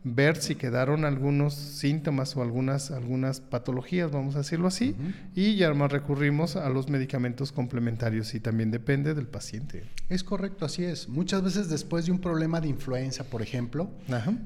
ver 0.03 0.36
si 0.36 0.55
quedaron 0.55 1.05
algunos 1.05 1.53
síntomas 1.53 2.36
o 2.36 2.41
algunas, 2.41 2.91
algunas 2.91 3.39
patologías, 3.39 4.12
vamos 4.12 4.36
a 4.36 4.39
decirlo 4.39 4.67
así, 4.67 4.95
y 5.33 5.55
ya 5.55 5.73
más 5.73 5.91
recurrimos 5.91 6.55
a 6.55 6.69
los 6.69 6.89
medicamentos 6.89 7.51
complementarios 7.51 8.36
y 8.36 8.39
también 8.39 8.69
depende 8.69 9.13
del 9.13 9.27
paciente. 9.27 9.83
Es 10.09 10.23
correcto, 10.23 10.65
así 10.65 10.83
es. 10.83 11.07
Muchas 11.07 11.41
veces 11.41 11.69
después 11.69 12.05
de 12.05 12.12
un 12.12 12.19
problema 12.19 12.59
de 12.59 12.67
influenza, 12.67 13.23
por 13.23 13.41
ejemplo, 13.41 13.89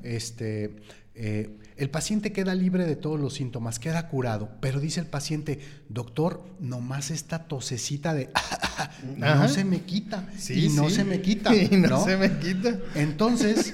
este 0.04 0.76
eh, 1.16 1.58
el 1.78 1.90
paciente 1.90 2.32
queda 2.32 2.56
libre 2.56 2.86
de 2.86 2.96
todos 2.96 3.20
los 3.20 3.36
síntomas, 3.36 3.80
queda 3.80 4.08
curado, 4.10 4.50
pero 4.60 4.80
dice 4.80 5.00
el 5.00 5.06
paciente, 5.06 5.60
doctor, 5.90 6.44
nomás 6.60 7.12
esta 7.12 7.48
tosecita 7.48 8.14
de 8.14 8.30
no 9.18 9.48
se 9.48 9.64
me 9.64 9.82
quita 9.82 10.28
y 10.50 10.70
no 10.70 10.90
se 10.90 11.04
me 11.04 11.22
quita, 11.22 11.56
y 11.56 11.70
no, 11.78 12.04
se 12.04 12.18
me 12.18 12.38
quita. 12.40 12.80
Entonces, 12.96 13.74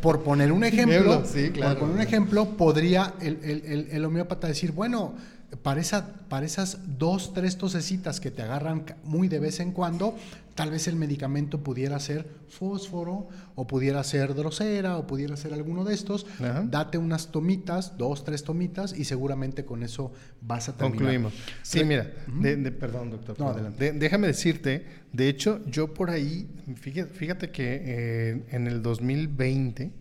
por 0.00 0.22
poner 0.22 0.52
un 0.52 0.64
ejemplo, 0.64 1.22
por 1.22 1.78
poner 1.78 1.94
un 1.94 2.00
ejemplo, 2.00 2.56
podría 2.56 3.14
el, 3.20 3.38
el, 3.42 3.88
el, 3.90 4.04
homeópata 4.04 4.48
decir, 4.48 4.72
bueno, 4.72 5.14
para, 5.62 5.80
esa, 5.80 6.14
para 6.28 6.46
esas 6.46 6.78
dos, 6.98 7.32
tres 7.32 7.56
tosecitas 7.56 8.20
que 8.20 8.30
te 8.30 8.42
agarran 8.42 8.84
muy 9.04 9.28
de 9.28 9.38
vez 9.38 9.60
en 9.60 9.72
cuando, 9.72 10.16
tal 10.54 10.70
vez 10.70 10.88
el 10.88 10.96
medicamento 10.96 11.62
pudiera 11.62 12.00
ser 12.00 12.26
fósforo, 12.48 13.28
o 13.54 13.66
pudiera 13.66 14.02
ser 14.02 14.34
drosera, 14.34 14.96
o 14.96 15.06
pudiera 15.06 15.36
ser 15.36 15.52
alguno 15.52 15.84
de 15.84 15.94
estos. 15.94 16.26
Date 16.64 16.98
unas 16.98 17.30
tomitas, 17.30 17.96
dos, 17.96 18.24
tres 18.24 18.42
tomitas, 18.42 18.98
y 18.98 19.04
seguramente 19.04 19.64
con 19.64 19.82
eso 19.82 20.12
vas 20.40 20.68
a 20.68 20.72
terminar. 20.72 20.98
Concluimos. 20.98 21.32
Sí, 21.62 21.84
mira, 21.84 22.10
perdón, 22.80 23.10
doctor. 23.10 23.38
No, 23.38 23.48
adelante. 23.48 23.92
déjame 23.92 24.28
decirte, 24.28 24.86
de 25.12 25.28
hecho, 25.28 25.60
yo 25.66 25.94
por 25.94 26.10
ahí, 26.10 26.48
fíjate, 26.74 27.50
que 27.50 27.82
eh, 27.84 28.46
en 28.50 28.66
el 28.66 28.82
2020, 28.82 29.92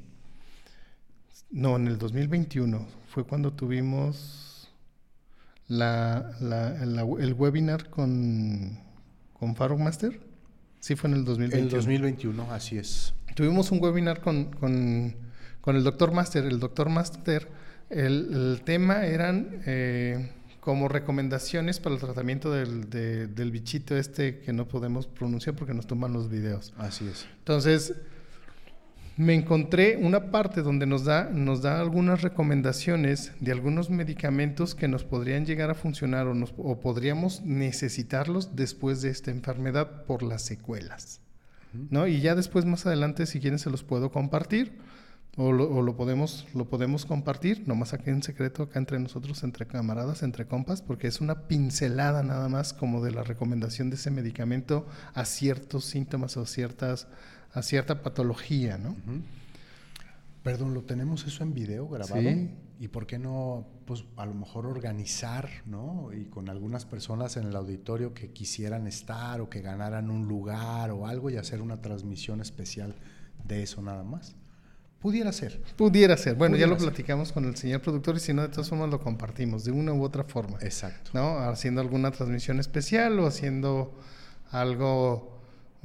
no, 1.52 1.76
en 1.76 1.88
el 1.88 1.98
2021, 1.98 2.88
fue 3.08 3.26
cuando 3.26 3.54
tuvimos 3.54 4.55
la, 5.68 6.32
la, 6.40 6.78
el 7.20 7.34
webinar 7.34 7.90
con, 7.90 8.80
con 9.34 9.56
Faruk 9.56 9.80
Master. 9.80 10.20
Sí, 10.80 10.96
fue 10.96 11.10
en 11.10 11.18
el 11.18 11.26
2021. 11.26 11.64
El 11.66 11.70
2021, 11.72 12.52
así 12.52 12.78
es. 12.78 13.14
Tuvimos 13.36 13.72
un 13.72 13.82
webinar 13.82 14.22
con, 14.22 14.46
con, 14.52 15.16
con 15.62 15.76
el 15.76 15.84
doctor 15.84 16.12
Master. 16.12 16.46
El 16.46 16.60
doctor 16.60 16.90
Master, 16.90 17.48
el, 17.90 18.30
el 18.34 18.62
tema 18.64 19.06
eran 19.06 19.62
eh, 19.66 20.32
como 20.60 20.88
recomendaciones 20.88 21.80
para 21.80 21.96
el 21.96 22.02
tratamiento 22.02 22.52
del, 22.52 22.90
del 22.90 23.52
bichito 23.52 23.98
este 23.98 24.40
que 24.40 24.54
no 24.54 24.68
podemos 24.68 25.08
pronunciar 25.08 25.56
porque 25.56 25.74
nos 25.74 25.88
toman 25.88 26.14
los 26.14 26.30
videos. 26.30 26.74
Así 26.78 27.08
es. 27.08 27.26
Entonces, 27.40 27.96
me 29.18 29.34
encontré 29.34 29.98
una 29.98 30.30
parte 30.30 30.62
donde 30.62 30.86
nos 30.86 31.06
da, 31.06 31.30
nos 31.30 31.62
da 31.62 31.80
algunas 31.80 32.22
recomendaciones 32.22 33.32
de 33.40 33.54
algunos 33.54 33.90
medicamentos 33.90 34.76
que 34.76 34.90
nos 34.90 35.06
podrían 35.06 35.46
llegar 35.46 35.70
a 35.70 35.76
funcionar 35.76 36.28
o, 36.28 36.34
nos, 36.34 36.54
o 36.58 36.80
podríamos 36.82 37.42
necesitarlos 37.42 38.56
después 38.56 39.02
de 39.02 39.10
esta 39.10 39.32
enfermedad 39.32 40.04
por 40.06 40.22
las 40.22 40.42
secuelas. 40.42 41.22
¿no? 41.90 42.08
Y 42.08 42.20
ya 42.20 42.36
después, 42.36 42.66
más 42.66 42.86
adelante, 42.86 43.26
si 43.26 43.40
quieren, 43.40 43.60
se 43.60 43.70
los 43.70 43.84
puedo 43.84 44.12
compartir 44.12 44.78
o 45.38 45.52
lo, 45.52 45.70
o 45.70 45.82
lo, 45.82 45.96
podemos, 45.96 46.48
lo 46.54 46.70
podemos 46.70 47.06
compartir, 47.06 47.68
nomás 47.68 47.94
aquí 47.94 48.10
en 48.10 48.24
secreto, 48.24 48.64
acá 48.64 48.80
entre 48.80 49.00
nosotros, 49.00 49.44
entre 49.44 49.66
camaradas, 49.66 50.24
entre 50.24 50.46
compas, 50.46 50.82
porque 50.82 51.08
es 51.08 51.20
una 51.22 51.48
pincelada 51.48 52.24
nada 52.24 52.48
más 52.50 52.74
como 52.74 53.04
de 53.04 53.12
la 53.12 53.24
recomendación 53.24 53.90
de 53.90 53.96
ese 53.96 54.12
medicamento 54.12 54.88
a 55.14 55.26
ciertos 55.26 55.86
síntomas 55.86 56.38
o 56.38 56.46
ciertas 56.46 57.08
a 57.56 57.64
cierta 57.64 58.04
patología, 58.04 58.78
¿no? 58.78 58.96
Perdón, 60.44 60.74
¿lo 60.74 60.84
tenemos 60.84 61.26
eso 61.26 61.42
en 61.42 61.54
video 61.54 61.88
grabado? 61.88 62.22
Sí. 62.22 62.52
¿Y 62.78 62.90
por 62.90 63.08
qué 63.08 63.18
no, 63.18 63.66
pues 63.86 64.04
a 64.18 64.26
lo 64.26 64.34
mejor 64.34 64.66
organizar, 64.66 65.50
¿no? 65.66 66.12
Y 66.14 66.26
con 66.26 66.50
algunas 66.50 66.86
personas 66.86 67.38
en 67.38 67.48
el 67.48 67.56
auditorio 67.56 68.14
que 68.14 68.32
quisieran 68.32 68.86
estar 68.86 69.40
o 69.40 69.50
que 69.50 69.62
ganaran 69.62 70.12
un 70.12 70.28
lugar 70.28 70.92
o 70.92 71.08
algo 71.08 71.30
y 71.30 71.38
hacer 71.38 71.62
una 71.62 71.82
transmisión 71.82 72.42
especial 72.42 72.94
de 73.46 73.64
eso 73.64 73.82
nada 73.82 74.04
más. 74.04 74.36
Pudiera 75.00 75.32
ser. 75.32 75.62
Pudiera 75.78 76.18
ser. 76.18 76.36
Bueno, 76.36 76.58
ya 76.58 76.68
lo 76.68 76.78
platicamos 76.78 77.32
con 77.32 77.46
el 77.46 77.56
señor 77.56 77.82
productor 77.82 78.18
y 78.18 78.20
si 78.20 78.34
no, 78.34 78.42
de 78.42 78.50
todas 78.50 78.68
formas 78.68 78.90
lo 78.90 79.00
compartimos 79.00 79.64
de 79.64 79.72
una 79.72 79.94
u 79.94 80.04
otra 80.04 80.26
forma. 80.26 80.58
Exacto. 80.62 81.12
¿No? 81.14 81.40
Haciendo 81.40 81.80
alguna 81.80 82.12
transmisión 82.12 82.60
especial 82.60 83.18
o 83.20 83.28
haciendo 83.28 83.98
algo 84.52 85.35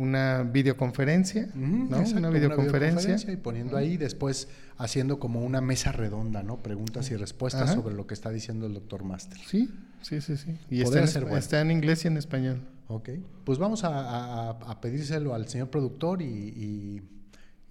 una 0.01 0.45
videoconferencia, 0.45 1.51
¿no? 1.55 1.99
una, 1.99 2.31
videoconferencia. 2.31 3.19
y 3.31 3.37
poniendo 3.37 3.77
ahí 3.77 3.99
después 3.99 4.49
haciendo 4.79 5.19
como 5.19 5.43
una 5.43 5.61
mesa 5.61 5.93
redonda, 5.93 6.43
¿no? 6.43 6.57
Preguntas 6.57 7.11
y 7.11 7.17
respuestas 7.17 7.75
sobre 7.75 7.95
lo 7.95 8.07
que 8.07 8.15
está 8.15 8.31
diciendo 8.31 8.67
el 8.67 8.73
doctor 8.73 9.05
Master. 9.05 9.39
Sí, 9.47 9.69
sí, 10.01 10.23
sí, 10.23 10.39
sí. 10.39 10.57
Y 10.71 10.81
está 10.81 11.01
en, 11.01 11.37
está 11.37 11.61
en, 11.61 11.71
inglés 11.71 12.07
y 12.07 12.09
en 12.09 12.17
español. 12.17 12.63
Ok. 12.89 13.11
Pues 13.45 13.59
vamos 13.59 13.83
a, 13.85 14.79
pedírselo 14.81 15.35
al 15.35 15.49
señor 15.49 15.69
productor 15.69 16.23
y 16.23 17.03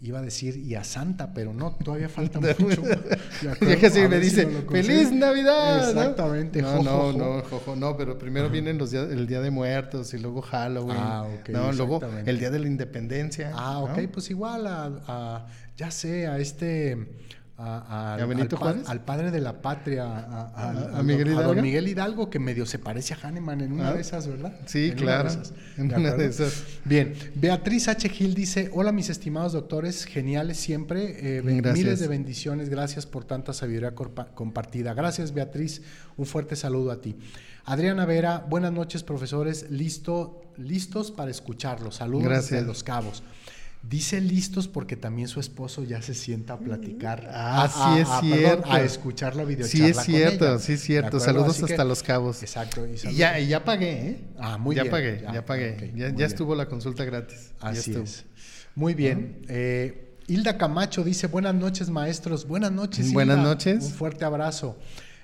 Iba 0.02 0.20
a 0.20 0.22
decir 0.22 0.56
y 0.56 0.76
a 0.76 0.84
Santa, 0.86 1.34
pero 1.34 1.54
no, 1.54 1.72
todavía 1.76 2.08
falta 2.08 2.40
mucho. 2.60 2.84
ya 3.44 3.56
que 3.80 3.90
sí 3.90 4.08
me 4.08 4.20
dice, 4.20 4.48
¡Feliz 4.72 5.12
Navidad! 5.12 5.90
Exactamente. 5.90 6.62
No, 6.62 6.82
no, 6.82 7.12
no, 7.12 7.42
jojo, 7.42 7.76
no, 7.76 7.98
pero 7.98 8.18
primero 8.18 8.50
vienen 8.50 8.78
los 8.78 8.92
días, 8.92 9.10
el 9.12 9.28
Día 9.28 9.42
de 9.42 9.52
Muertos 9.52 10.14
y 10.14 10.20
luego 10.20 10.42
Halloween. 10.42 10.98
Ah, 10.98 11.24
ok. 11.24 11.50
No, 11.50 11.72
luego 11.74 12.00
el 12.26 12.40
Día 12.40 12.50
de 12.50 12.60
la 12.60 12.68
Independencia. 12.68 13.52
Ah, 13.54 13.80
ok, 13.80 14.08
pues 14.12 14.30
igual 14.30 14.68
a, 14.68 15.46
ya 15.76 15.92
sé, 15.92 16.28
a 16.28 16.38
este 16.40 16.98
a, 17.62 18.16
al, 18.16 19.02
padre 19.02 19.32
de 19.32 19.42
la 19.42 19.62
patria, 19.62 20.06
a, 20.56 21.04
Miguel 21.04 21.28
Hidalgo? 21.28 21.54
don 21.54 21.62
Miguel 21.62 21.88
Hidalgo, 21.90 22.30
que 22.30 22.40
medio 22.40 22.66
se 22.66 22.80
parece 22.80 23.14
a 23.14 23.18
Hahnemann 23.18 23.60
en 23.62 23.74
una 23.74 23.90
ah. 23.90 23.94
de 23.94 24.02
esas, 24.02 24.28
¿verdad? 24.28 24.54
Sí, 24.66 24.94
claro. 24.96 25.30
En 25.78 25.94
una 25.94 26.14
de 26.14 26.28
esas. 26.28 26.64
Bien, 26.86 27.14
Beatriz 27.36 27.90
H. 27.90 28.08
Gil 28.10 28.34
dice, 28.34 28.70
hola 28.74 28.92
mis 28.92 29.10
estimados 29.10 29.54
doctores, 29.54 30.06
geniales 30.06 30.58
siempre, 30.58 31.38
eh, 31.38 31.42
miles 31.42 32.00
de 32.00 32.08
bendiciones, 32.08 32.70
gracias 32.70 33.06
por 33.06 33.26
tanta 33.26 33.54
sabiduría 33.54 33.94
compartida. 33.94 34.94
Gracias 34.94 35.34
Beatriz, 35.34 35.82
un 36.16 36.26
fuerte 36.26 36.56
saludo 36.56 36.92
a 36.92 37.02
ti. 37.02 37.18
Adriana 37.66 38.06
Vera, 38.06 38.46
buenas 38.50 38.72
noches 38.72 39.04
profesores, 39.04 39.70
listo, 39.70 40.42
listos 40.58 41.12
para 41.12 41.30
escucharlos, 41.30 41.98
saludos 41.98 42.50
desde 42.50 42.64
Los 42.64 42.84
Cabos. 42.84 43.22
Dice 43.82 44.20
listos 44.20 44.68
porque 44.68 44.98
también 44.98 45.28
su 45.30 45.40
esposo 45.40 45.84
ya 45.84 46.02
se 46.02 46.14
sienta 46.14 46.54
a 46.54 46.60
platicar. 46.60 47.30
Ah, 47.34 47.68
sí 47.68 48.02
es 48.02 48.08
cierto. 48.20 48.72
a 48.72 48.82
escuchar 48.82 49.36
la 49.36 49.46
videocharla 49.46 49.88
Sí 49.88 50.00
es 50.00 50.06
cierto, 50.06 50.60
sí 50.60 50.74
es 50.74 50.82
cierto. 50.82 51.20
Saludos 51.20 51.64
hasta 51.64 51.86
Los 51.86 52.04
Cabos. 52.04 52.44
Exacto. 52.44 52.86
Y, 52.86 53.16
ya, 53.16 53.40
ya 53.40 53.64
pagué, 53.64 53.92
¿eh? 53.92 54.22
Ah, 54.38 54.58
muy 54.58 54.76
ya 54.76 54.84
bien. 54.84 54.92
Pagué, 54.92 55.24
ya, 55.34 55.46
pagué, 55.46 55.94
ya 55.96 56.26
estuvo 56.26 56.56
la 56.56 56.68
consulta 56.68 57.06
gratis. 57.06 57.52
Así 57.62 57.94
es. 57.94 58.26
Muy 58.76 58.94
bien. 58.94 59.42
Eh, 59.48 60.16
Hilda 60.28 60.58
Camacho 60.58 61.04
dice, 61.04 61.28
buenas 61.28 61.56
noches 61.56 61.90
maestros. 61.90 62.48
Buenas 62.48 62.72
noches. 62.72 63.12
Buenas 63.12 63.40
noches. 63.40 63.84
Un 63.84 63.92
fuerte 63.92 64.26
abrazo. 64.26 64.78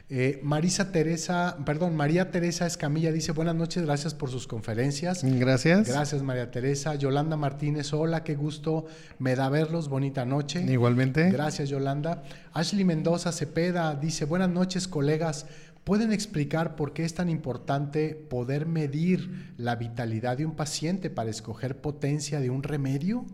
Eh, 0.07 0.39
Marisa 0.43 0.91
Teresa, 0.91 1.57
perdón, 1.65 1.95
María 1.95 2.29
Teresa 2.29 2.67
Escamilla 2.67 3.11
dice 3.11 3.31
buenas 3.31 3.55
noches, 3.55 3.83
gracias 3.83 4.13
por 4.13 4.29
sus 4.29 4.45
conferencias. 4.45 5.23
Gracias. 5.23 5.87
Gracias 5.87 6.21
María 6.21 6.51
Teresa. 6.51 6.93
Yolanda 6.93 7.37
Martínez, 7.37 7.91
hola, 7.91 8.23
qué 8.23 8.35
gusto, 8.35 8.85
me 9.17 9.35
da 9.35 9.49
verlos, 9.49 9.89
bonita 9.89 10.23
noche. 10.23 10.61
Igualmente. 10.61 11.31
Gracias 11.31 11.69
Yolanda. 11.69 12.21
Ashley 12.53 12.83
Mendoza 12.83 13.31
Cepeda 13.31 13.95
dice 13.95 14.25
buenas 14.25 14.49
noches 14.49 14.87
colegas, 14.87 15.47
¿pueden 15.83 16.13
explicar 16.13 16.75
por 16.75 16.93
qué 16.93 17.03
es 17.03 17.15
tan 17.15 17.27
importante 17.27 18.13
poder 18.29 18.67
medir 18.67 19.55
la 19.57 19.75
vitalidad 19.75 20.37
de 20.37 20.45
un 20.45 20.55
paciente 20.55 21.09
para 21.09 21.31
escoger 21.31 21.81
potencia 21.81 22.39
de 22.39 22.51
un 22.51 22.61
remedio? 22.61 23.25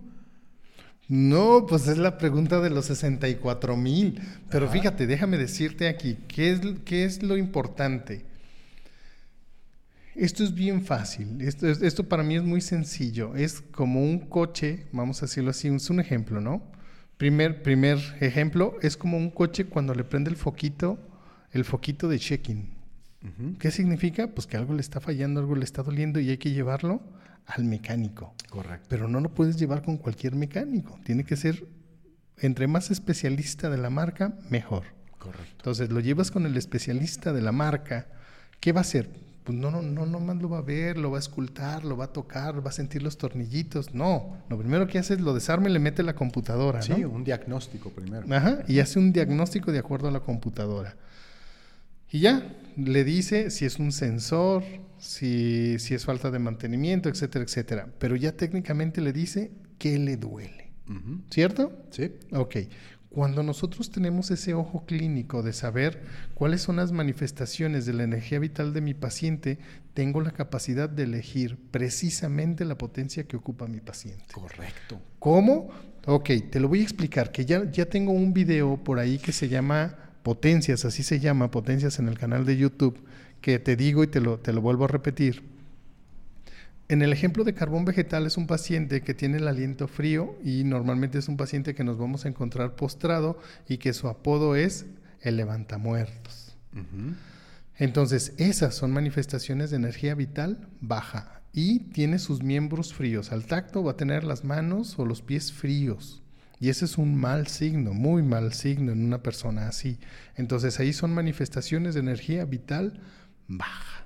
No, 1.12 1.66
pues 1.68 1.90
es 1.90 1.98
la 1.98 2.18
pregunta 2.18 2.62
de 2.62 2.70
los 2.70 2.86
64 2.86 3.76
mil. 3.76 4.22
Pero 4.50 4.70
fíjate, 4.70 5.08
déjame 5.08 5.38
decirte 5.38 5.90
aquí, 5.90 6.18
¿qué 6.30 6.52
es, 6.52 6.62
¿qué 6.86 7.04
es 7.04 7.22
lo 7.22 7.36
importante? 7.36 8.24
Esto 10.16 10.42
es 10.46 10.56
bien 10.56 10.86
fácil, 10.86 11.42
esto, 11.42 11.68
esto 11.68 12.08
para 12.08 12.24
mí 12.24 12.38
es 12.38 12.44
muy 12.44 12.62
sencillo, 12.62 13.36
es 13.36 13.60
como 13.60 14.02
un 14.02 14.20
coche, 14.20 14.86
vamos 14.94 15.22
a 15.22 15.26
decirlo 15.26 15.50
así, 15.50 15.68
es 15.68 15.90
un 15.90 16.00
ejemplo, 16.00 16.40
¿no? 16.40 16.64
Primer, 17.18 17.62
primer 17.62 18.00
ejemplo, 18.22 18.78
es 18.82 18.96
como 18.96 19.18
un 19.18 19.32
coche 19.32 19.66
cuando 19.66 19.94
le 19.94 20.06
prende 20.06 20.30
el 20.30 20.38
foquito, 20.38 20.98
el 21.52 21.66
foquito 21.66 22.08
de 22.08 22.20
check-in. 22.20 22.81
¿Qué 23.60 23.70
significa? 23.70 24.28
Pues 24.28 24.48
que 24.48 24.58
algo 24.58 24.74
le 24.74 24.82
está 24.82 25.00
fallando, 25.00 25.40
algo 25.40 25.56
le 25.56 25.64
está 25.64 25.84
doliendo 25.84 26.20
y 26.20 26.30
hay 26.30 26.38
que 26.38 26.52
llevarlo 26.52 27.02
al 27.46 27.66
mecánico. 27.66 28.34
Correcto. 28.50 28.88
Pero 28.90 29.08
no 29.08 29.20
lo 29.20 29.34
puedes 29.34 29.58
llevar 29.58 29.84
con 29.84 29.98
cualquier 29.98 30.36
mecánico. 30.36 31.00
Tiene 31.04 31.24
que 31.24 31.36
ser, 31.36 31.68
entre 32.38 32.68
más 32.68 32.90
especialista 32.92 33.70
de 33.70 33.78
la 33.78 33.90
marca, 33.90 34.34
mejor. 34.50 34.84
Correcto. 35.20 35.54
Entonces 35.58 35.90
lo 35.92 36.00
llevas 36.00 36.32
con 36.32 36.46
el 36.46 36.58
especialista 36.58 37.32
de 37.32 37.42
la 37.42 37.52
marca. 37.52 38.08
¿Qué 38.60 38.72
va 38.72 38.80
a 38.80 38.82
hacer? 38.82 39.10
Pues 39.44 39.58
no, 39.58 39.72
no, 39.72 39.82
no, 39.82 40.06
nomás 40.06 40.38
lo 40.38 40.50
va 40.50 40.60
a 40.60 40.62
ver, 40.62 40.98
lo 40.98 41.10
va 41.10 41.18
a 41.18 41.20
escultar, 41.20 41.84
lo 41.84 41.98
va 41.98 42.06
a 42.06 42.14
tocar, 42.14 42.64
va 42.64 42.70
a 42.70 42.74
sentir 42.74 43.02
los 43.02 43.18
tornillitos. 43.18 43.94
No, 43.94 44.38
lo 44.50 44.58
primero 44.58 44.88
que 44.88 45.00
hace 45.00 45.16
es 45.16 45.22
lo 45.22 45.34
desarma 45.34 45.68
y 45.68 45.74
le 45.74 45.80
mete 45.80 46.04
la 46.04 46.14
computadora. 46.14 46.82
Sí, 46.82 47.04
un 47.04 47.24
diagnóstico 47.24 47.90
primero. 47.90 48.26
Ajá, 48.34 48.60
y 48.68 48.80
hace 48.80 49.00
un 49.00 49.12
diagnóstico 49.12 49.72
de 49.72 49.80
acuerdo 49.80 50.08
a 50.08 50.12
la 50.12 50.20
computadora. 50.20 50.96
Y 52.12 52.20
ya, 52.20 52.44
le 52.78 53.04
dice 53.04 53.52
si 53.52 53.66
es 53.66 53.80
un 53.80 53.92
sensor, 53.92 54.64
si, 54.98 55.78
si 55.80 55.94
es 55.94 56.06
falta 56.06 56.32
de 56.32 56.40
mantenimiento, 56.40 57.10
etcétera, 57.10 57.44
etcétera. 57.46 57.88
Pero 58.00 58.16
ya 58.16 58.34
técnicamente 58.34 59.02
le 59.02 59.14
dice 59.14 59.52
qué 59.78 59.98
le 59.98 60.18
duele. 60.18 60.72
¿Cierto? 61.30 61.86
Sí. 61.90 62.12
Ok. 62.32 62.58
Cuando 63.10 63.44
nosotros 63.44 63.92
tenemos 63.92 64.32
ese 64.32 64.54
ojo 64.54 64.86
clínico 64.86 65.44
de 65.44 65.52
saber 65.52 66.02
cuáles 66.34 66.62
son 66.62 66.78
las 66.78 66.94
manifestaciones 66.94 67.86
de 67.86 67.94
la 67.94 68.04
energía 68.04 68.40
vital 68.40 68.74
de 68.74 68.80
mi 68.80 68.94
paciente, 68.94 69.60
tengo 69.94 70.22
la 70.22 70.32
capacidad 70.32 70.90
de 70.90 71.04
elegir 71.04 71.58
precisamente 71.72 72.64
la 72.64 72.78
potencia 72.78 73.26
que 73.26 73.36
ocupa 73.36 73.68
mi 73.68 73.82
paciente. 73.82 74.34
Correcto. 74.34 75.02
¿Cómo? 75.20 75.70
Ok, 76.06 76.30
te 76.50 76.60
lo 76.62 76.70
voy 76.70 76.80
a 76.80 76.84
explicar, 76.84 77.34
que 77.34 77.46
ya, 77.46 77.70
ya 77.70 77.86
tengo 77.86 78.14
un 78.14 78.34
video 78.34 78.82
por 78.82 78.98
ahí 78.98 79.18
que 79.18 79.34
se 79.34 79.50
llama 79.50 79.98
potencias, 80.24 80.86
así 80.86 81.04
se 81.04 81.20
llama, 81.20 81.52
potencias 81.52 82.00
en 82.00 82.08
el 82.08 82.18
canal 82.18 82.46
de 82.46 82.58
YouTube, 82.58 83.00
que 83.42 83.60
te 83.60 83.76
digo 83.76 84.04
y 84.04 84.08
te 84.08 84.22
lo, 84.22 84.40
te 84.40 84.54
lo 84.54 84.62
vuelvo 84.62 84.86
a 84.86 84.88
repetir. 84.88 85.44
En 86.92 87.02
el 87.02 87.14
ejemplo 87.14 87.46
de 87.46 87.54
carbón 87.54 87.86
vegetal 87.86 88.26
es 88.26 88.36
un 88.36 88.48
paciente 88.48 89.02
que 89.02 89.14
tiene 89.14 89.38
el 89.38 89.48
aliento 89.48 89.88
frío 89.88 90.38
y 90.44 90.66
normalmente 90.66 91.20
es 91.20 91.30
un 91.30 91.38
paciente 91.38 91.74
que 91.74 91.86
nos 91.86 91.98
vamos 91.98 92.26
a 92.26 92.28
encontrar 92.28 92.76
postrado 92.76 93.40
y 93.70 93.78
que 93.78 93.94
su 93.94 94.10
apodo 94.10 94.58
es 94.58 94.86
el 95.22 95.38
levantamuertos. 95.38 96.58
Entonces, 97.78 98.34
esas 98.38 98.76
son 98.76 98.92
manifestaciones 98.92 99.70
de 99.70 99.78
energía 99.78 100.16
vital 100.16 100.68
baja 100.82 101.42
y 101.54 101.80
tiene 101.80 102.20
sus 102.20 102.44
miembros 102.44 102.94
fríos. 102.94 103.32
Al 103.32 103.46
tacto 103.46 103.84
va 103.84 103.92
a 103.92 103.98
tener 103.98 104.24
las 104.24 104.44
manos 104.44 105.00
o 105.00 105.06
los 105.06 105.22
pies 105.22 105.52
fríos. 105.52 106.21
Y 106.62 106.70
ese 106.70 106.86
es 106.86 107.00
un 107.00 107.16
mal 107.16 107.48
signo, 107.48 107.92
muy 107.92 108.22
mal 108.22 108.54
signo 108.54 108.92
en 108.92 109.04
una 109.04 109.24
persona 109.24 109.68
así. 109.68 109.98
Entonces 110.36 110.80
ahí 110.80 110.94
son 110.94 111.12
manifestaciones 111.12 111.96
de 111.96 112.02
energía 112.02 112.46
vital 112.46 113.02
baja. 113.48 114.06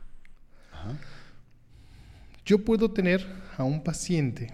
Yo 2.45 2.64
puedo 2.64 2.91
tener 2.91 3.28
a 3.58 3.66
un 3.66 3.84
paciente 3.84 4.53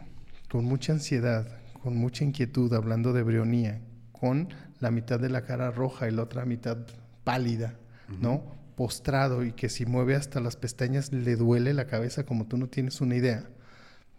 con 0.50 0.66
mucha 0.66 0.94
ansiedad, 0.94 1.60
con 1.84 1.96
mucha 1.96 2.24
inquietud, 2.24 2.74
hablando 2.74 3.14
de 3.14 3.22
brionía, 3.22 3.82
con 4.12 4.50
la 4.80 4.90
mitad 4.90 5.20
de 5.20 5.30
la 5.30 5.46
cara 5.46 5.70
roja 5.70 6.08
y 6.08 6.12
la 6.12 6.24
otra 6.24 6.44
mitad 6.44 6.80
pálida, 7.24 7.76
¿no? 8.20 8.44
Postrado 8.76 9.44
y 9.44 9.52
que 9.52 9.70
si 9.70 9.86
mueve 9.86 10.16
hasta 10.16 10.40
las 10.40 10.56
pestañas 10.56 11.14
le 11.14 11.36
duele 11.36 11.76
la 11.76 11.86
cabeza 11.86 12.26
como 12.26 12.48
tú 12.48 12.58
no 12.58 12.68
tienes 12.68 13.00
una 13.00 13.16
idea, 13.16 13.46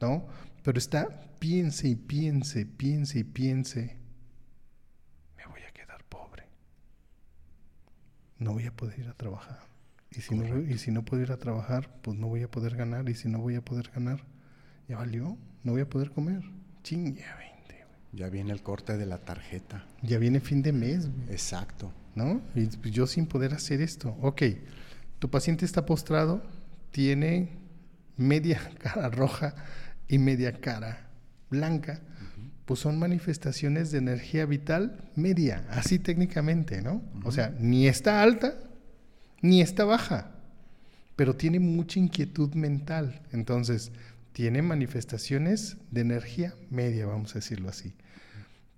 ¿no? 0.00 0.28
Pero 0.62 0.78
está, 0.78 1.08
piense 1.38 1.88
y 1.88 1.96
piense, 1.96 2.66
piense 2.66 3.18
y 3.18 3.24
piense, 3.24 3.96
me 5.36 5.46
voy 5.46 5.60
a 5.62 5.72
quedar 5.72 6.04
pobre. 6.04 6.44
No 8.38 8.52
voy 8.52 8.66
a 8.66 8.72
poder 8.72 9.00
ir 9.00 9.08
a 9.08 9.14
trabajar. 9.14 9.58
Y 10.10 10.20
si, 10.20 10.34
no, 10.34 10.60
y 10.60 10.78
si 10.78 10.90
no 10.90 11.04
puedo 11.04 11.22
ir 11.22 11.32
a 11.32 11.38
trabajar, 11.38 11.88
pues 12.02 12.16
no 12.18 12.28
voy 12.28 12.42
a 12.42 12.50
poder 12.50 12.76
ganar. 12.76 13.08
Y 13.08 13.14
si 13.14 13.28
no 13.28 13.40
voy 13.40 13.56
a 13.56 13.64
poder 13.64 13.90
ganar, 13.94 14.24
ya 14.88 14.98
valió, 14.98 15.36
no 15.64 15.72
voy 15.72 15.80
a 15.80 15.88
poder 15.88 16.10
comer. 16.10 16.42
Ching, 16.82 17.16
ya 17.16 17.36
20. 17.36 17.52
Ya 18.12 18.28
viene 18.28 18.52
el 18.52 18.62
corte 18.62 18.96
de 18.96 19.06
la 19.06 19.18
tarjeta. 19.18 19.86
Ya 20.02 20.18
viene 20.18 20.40
fin 20.40 20.62
de 20.62 20.72
mes. 20.72 21.08
Exacto. 21.30 21.92
¿No? 22.14 22.42
Y 22.54 22.68
yo 22.90 23.06
sin 23.06 23.26
poder 23.26 23.54
hacer 23.54 23.80
esto. 23.80 24.16
Ok, 24.20 24.42
tu 25.18 25.30
paciente 25.30 25.64
está 25.64 25.86
postrado, 25.86 26.42
tiene 26.90 27.48
media 28.18 28.60
cara 28.78 29.08
roja 29.08 29.54
y 30.12 30.18
media 30.18 30.60
cara 30.60 31.08
blanca, 31.50 32.00
pues 32.66 32.80
son 32.80 32.98
manifestaciones 32.98 33.90
de 33.90 33.98
energía 33.98 34.46
vital 34.46 35.10
media, 35.16 35.64
así 35.70 35.98
técnicamente, 35.98 36.82
¿no? 36.82 37.02
O 37.24 37.32
sea, 37.32 37.54
ni 37.58 37.88
está 37.88 38.22
alta 38.22 38.54
ni 39.40 39.60
está 39.60 39.84
baja, 39.84 40.30
pero 41.16 41.34
tiene 41.34 41.60
mucha 41.60 41.98
inquietud 41.98 42.54
mental. 42.54 43.22
Entonces, 43.32 43.90
tiene 44.32 44.62
manifestaciones 44.62 45.78
de 45.90 46.02
energía 46.02 46.54
media, 46.70 47.06
vamos 47.06 47.32
a 47.32 47.38
decirlo 47.38 47.68
así. 47.68 47.94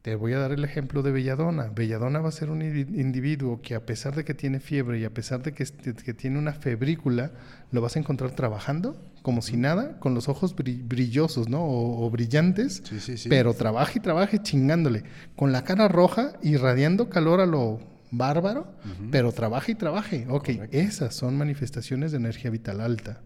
Te 0.05 0.17
voy 0.17 0.35
a 0.35 0.39
dar 0.39 0.53
el 0.53 0.63
ejemplo 0.65 1.03
de 1.03 1.13
Belladona. 1.13 1.71
Belladona 1.75 2.21
va 2.21 2.29
a 2.29 2.33
ser 2.33 2.51
un 2.51 2.61
individuo 2.61 3.63
que 3.63 3.75
a 3.75 3.87
pesar 3.87 4.15
de 4.15 4.23
que 4.23 4.35
tiene 4.35 4.61
fiebre 4.61 4.99
y 4.99 5.05
a 5.07 5.15
pesar 5.15 5.43
de 5.43 5.55
que, 5.55 5.65
tiene 6.13 6.39
una 6.39 6.53
febrícula, 6.53 7.33
lo 7.71 7.81
vas 7.81 7.97
a 7.97 8.01
encontrar 8.01 8.33
trabajando 8.33 9.01
como 9.23 9.41
si 9.41 9.57
nada, 9.57 9.99
con 10.01 10.13
los 10.13 10.29
ojos 10.29 10.55
brillosos, 10.55 11.49
¿no? 11.49 11.65
O, 11.65 12.11
brillantes, 12.11 12.83
sí, 12.85 13.01
sí, 13.01 13.17
sí. 13.17 13.31
pero 13.31 13.55
trabaje 13.55 13.99
y 13.99 14.03
trabaje 14.03 14.43
chingándole, 14.43 15.05
con 15.37 15.53
la 15.53 15.65
cara 15.65 15.89
roja, 15.89 16.35
irradiando 16.43 17.09
calor 17.09 17.41
a 17.41 17.47
lo 17.47 17.81
bárbaro, 18.11 18.67
pero 19.11 19.33
trabaje 19.33 19.73
y 19.73 19.75
trabaje. 19.75 20.27
Ok, 20.29 20.51
esas 20.71 21.15
son 21.15 21.37
manifestaciones 21.37 22.13
de 22.13 22.19
energía 22.19 22.51
vital 22.51 22.83
alta, 22.83 23.23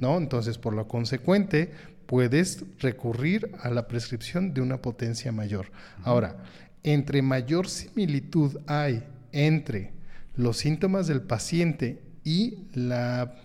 ¿no? 0.00 0.16
Entonces, 0.16 0.56
por 0.56 0.72
lo 0.72 0.88
consecuente, 0.88 1.72
puedes 2.12 2.62
recurrir 2.78 3.50
a 3.62 3.70
la 3.70 3.88
prescripción 3.88 4.52
de 4.52 4.60
una 4.60 4.82
potencia 4.82 5.32
mayor. 5.32 5.72
Ahora, 6.04 6.44
entre 6.82 7.22
mayor 7.22 7.70
similitud 7.70 8.58
hay 8.66 9.02
entre 9.32 9.92
los 10.36 10.58
síntomas 10.58 11.06
del 11.06 11.22
paciente 11.22 12.02
y 12.22 12.58
la 12.74 13.36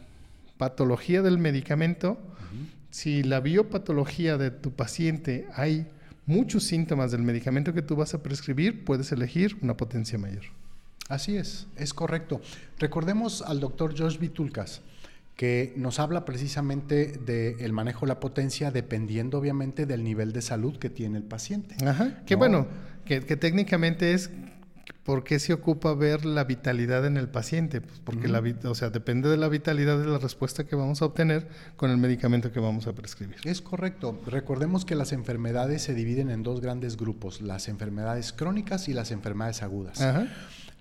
patología 0.58 1.22
del 1.22 1.38
medicamento, 1.38 2.20
si 2.90 3.24
la 3.24 3.40
biopatología 3.40 4.38
de 4.38 4.52
tu 4.52 4.72
paciente 4.72 5.48
hay 5.54 5.88
muchos 6.26 6.66
síntomas 6.66 7.14
del 7.14 7.22
medicamento 7.22 7.72
que 7.74 7.82
tú 7.82 7.96
vas 7.96 8.16
a 8.16 8.22
prescribir, 8.22 8.84
puedes 8.84 9.14
elegir 9.14 9.58
una 9.62 9.78
potencia 9.78 10.18
mayor. 10.18 10.44
Así 11.08 11.38
es, 11.38 11.68
es 11.78 11.94
correcto. 11.94 12.42
Recordemos 12.80 13.42
al 13.44 13.62
doctor 13.62 13.98
Josh 13.98 14.18
Vitulcas, 14.18 14.82
que 15.38 15.72
nos 15.78 16.00
habla 16.00 16.26
precisamente 16.26 17.20
del 17.20 17.72
manejo 17.72 18.02
de 18.02 18.08
la 18.08 18.20
potencia 18.20 18.72
dependiendo 18.72 19.38
obviamente 19.38 19.86
del 19.86 20.04
nivel 20.04 20.34
de 20.34 20.42
salud 20.42 20.78
que 20.78 20.90
tiene 20.90 21.18
el 21.18 21.24
paciente. 21.24 21.76
Ajá, 21.86 22.24
que 22.26 22.36
bueno, 22.36 22.68
que, 23.06 23.22
técnicamente 23.22 24.14
es 24.14 24.32
¿Por 25.04 25.24
qué 25.24 25.40
se 25.40 25.54
ocupa 25.54 25.94
ver 25.94 26.26
la 26.26 26.44
vitalidad 26.44 27.06
en 27.06 27.16
el 27.16 27.30
paciente? 27.30 27.80
Pues 27.80 28.02
porque 28.02 28.28
la, 28.28 28.44
o 28.66 28.76
sea, 28.76 28.90
depende 28.90 29.30
de 29.30 29.38
la 29.38 29.48
vitalidad 29.48 29.98
de 29.98 30.06
la 30.06 30.18
respuesta 30.18 30.66
que 30.66 30.76
vamos 30.76 31.02
a 31.02 31.06
obtener 31.06 31.48
con 31.78 31.92
el 31.92 31.98
medicamento 31.98 32.52
que 32.52 32.60
vamos 32.60 32.88
a 32.88 32.94
prescribir. 32.94 33.38
Es 33.46 33.62
correcto. 33.62 34.20
Recordemos 34.26 34.84
que 34.84 34.96
las 34.96 35.14
enfermedades 35.14 35.82
se 35.82 35.94
dividen 35.94 36.30
en 36.30 36.44
dos 36.44 36.60
grandes 36.60 36.98
grupos, 36.98 37.40
las 37.42 37.70
enfermedades 37.70 38.34
crónicas 38.34 38.90
y 38.90 38.94
las 38.94 39.12
enfermedades 39.12 39.64
agudas. 39.64 40.02
Ajá. 40.02 40.28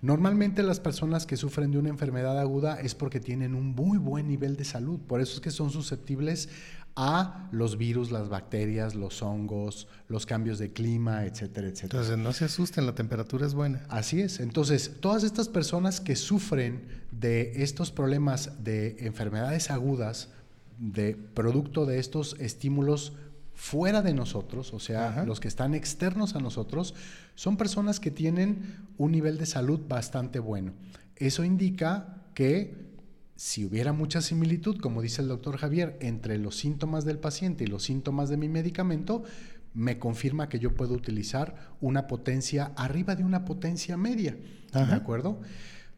Normalmente 0.02 0.62
las 0.62 0.78
personas 0.78 1.26
que 1.26 1.36
sufren 1.36 1.70
de 1.70 1.78
una 1.78 1.88
enfermedad 1.88 2.38
aguda 2.38 2.80
es 2.80 2.94
porque 2.94 3.20
tienen 3.20 3.54
un 3.54 3.74
muy 3.74 3.98
buen 3.98 4.28
nivel 4.28 4.56
de 4.56 4.64
salud, 4.64 5.00
por 5.00 5.20
eso 5.20 5.34
es 5.34 5.40
que 5.40 5.50
son 5.50 5.70
susceptibles 5.70 6.48
a 6.96 7.48
los 7.52 7.76
virus, 7.76 8.10
las 8.10 8.30
bacterias, 8.30 8.94
los 8.94 9.22
hongos, 9.22 9.86
los 10.08 10.24
cambios 10.24 10.58
de 10.58 10.72
clima, 10.72 11.26
etcétera, 11.26 11.68
etcétera. 11.68 12.00
Entonces 12.00 12.18
no 12.18 12.32
se 12.32 12.46
asusten, 12.46 12.86
la 12.86 12.94
temperatura 12.94 13.46
es 13.46 13.52
buena. 13.52 13.84
Así 13.90 14.22
es. 14.22 14.40
Entonces, 14.40 14.92
todas 15.00 15.22
estas 15.22 15.48
personas 15.48 16.00
que 16.00 16.16
sufren 16.16 16.86
de 17.12 17.62
estos 17.62 17.92
problemas 17.92 18.64
de 18.64 18.96
enfermedades 19.00 19.70
agudas, 19.70 20.30
de 20.78 21.14
producto 21.34 21.84
de 21.84 21.98
estos 21.98 22.36
estímulos 22.38 23.12
fuera 23.56 24.02
de 24.02 24.12
nosotros, 24.12 24.74
o 24.74 24.78
sea, 24.78 25.24
los 25.24 25.40
que 25.40 25.48
están 25.48 25.74
externos 25.74 26.36
a 26.36 26.40
nosotros, 26.40 26.94
son 27.34 27.56
personas 27.56 27.98
que 27.98 28.10
tienen 28.10 28.76
un 28.98 29.12
nivel 29.12 29.38
de 29.38 29.46
salud 29.46 29.80
bastante 29.88 30.38
bueno. 30.38 30.74
Eso 31.16 31.42
indica 31.42 32.22
que 32.34 32.86
si 33.34 33.64
hubiera 33.64 33.94
mucha 33.94 34.20
similitud, 34.20 34.78
como 34.78 35.00
dice 35.00 35.22
el 35.22 35.28
doctor 35.28 35.56
Javier, 35.56 35.96
entre 36.00 36.36
los 36.38 36.56
síntomas 36.56 37.06
del 37.06 37.18
paciente 37.18 37.64
y 37.64 37.66
los 37.66 37.82
síntomas 37.82 38.28
de 38.28 38.36
mi 38.36 38.48
medicamento, 38.48 39.24
me 39.72 39.98
confirma 39.98 40.50
que 40.50 40.58
yo 40.58 40.74
puedo 40.74 40.94
utilizar 40.94 41.54
una 41.80 42.06
potencia 42.06 42.72
arriba 42.76 43.14
de 43.14 43.24
una 43.24 43.46
potencia 43.46 43.96
media. 43.96 44.36
¿De 44.72 44.94
acuerdo? 44.94 45.40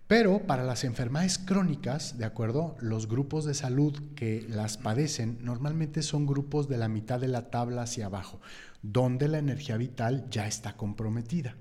Pero 0.08 0.46
para 0.46 0.64
las 0.64 0.84
enfermedades 0.84 1.36
crónicas, 1.38 2.16
¿de 2.16 2.24
acuerdo? 2.24 2.78
Los 2.80 3.08
grupos 3.08 3.44
de 3.44 3.52
salud 3.52 4.14
que 4.14 4.46
las 4.48 4.78
padecen 4.78 5.36
normalmente 5.42 6.02
son 6.02 6.24
grupos 6.24 6.66
de 6.66 6.78
la 6.78 6.88
mitad 6.88 7.20
de 7.20 7.28
la 7.28 7.50
tabla 7.50 7.82
hacia 7.82 8.06
abajo, 8.06 8.40
donde 8.80 9.28
la 9.28 9.36
energía 9.36 9.76
vital 9.76 10.26
ya 10.30 10.46
está 10.46 10.78
comprometida. 10.78 11.56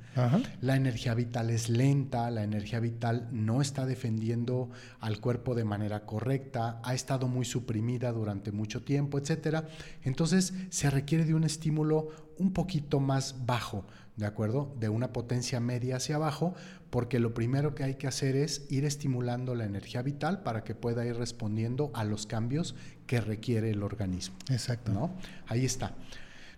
La 0.61 0.77
energía 0.77 1.13
vital 1.13 1.49
es 1.49 1.67
lenta, 1.67 2.31
la 2.31 2.43
energía 2.43 2.79
vital 2.79 3.27
no 3.33 3.61
está 3.61 3.85
defendiendo 3.85 4.69
al 5.01 5.19
cuerpo 5.19 5.53
de 5.53 5.65
manera 5.65 6.05
correcta, 6.05 6.79
ha 6.85 6.93
estado 6.93 7.27
muy 7.27 7.43
suprimida 7.43 8.13
durante 8.13 8.53
mucho 8.53 8.81
tiempo, 8.81 9.19
etc. 9.19 9.65
Entonces 10.03 10.53
se 10.69 10.89
requiere 10.89 11.25
de 11.25 11.33
un 11.33 11.43
estímulo 11.43 12.07
un 12.37 12.53
poquito 12.53 13.01
más 13.01 13.45
bajo, 13.45 13.85
¿de 14.17 14.25
acuerdo? 14.25 14.75
De 14.79 14.89
una 14.89 15.13
potencia 15.13 15.59
media 15.59 15.97
hacia 15.97 16.15
abajo 16.15 16.55
porque 16.89 17.19
lo 17.19 17.33
primero 17.33 17.75
que 17.75 17.83
hay 17.83 17.95
que 17.95 18.07
hacer 18.07 18.35
es 18.35 18.65
ir 18.69 18.83
estimulando 18.83 19.55
la 19.55 19.65
energía 19.65 20.01
vital 20.01 20.41
para 20.41 20.63
que 20.63 20.75
pueda 20.75 21.05
ir 21.05 21.15
respondiendo 21.15 21.91
a 21.93 22.03
los 22.03 22.25
cambios 22.25 22.75
que 23.05 23.21
requiere 23.21 23.69
el 23.69 23.83
organismo. 23.83 24.35
Exacto. 24.49 24.91
¿no? 24.91 25.15
Ahí 25.47 25.65
está. 25.65 25.95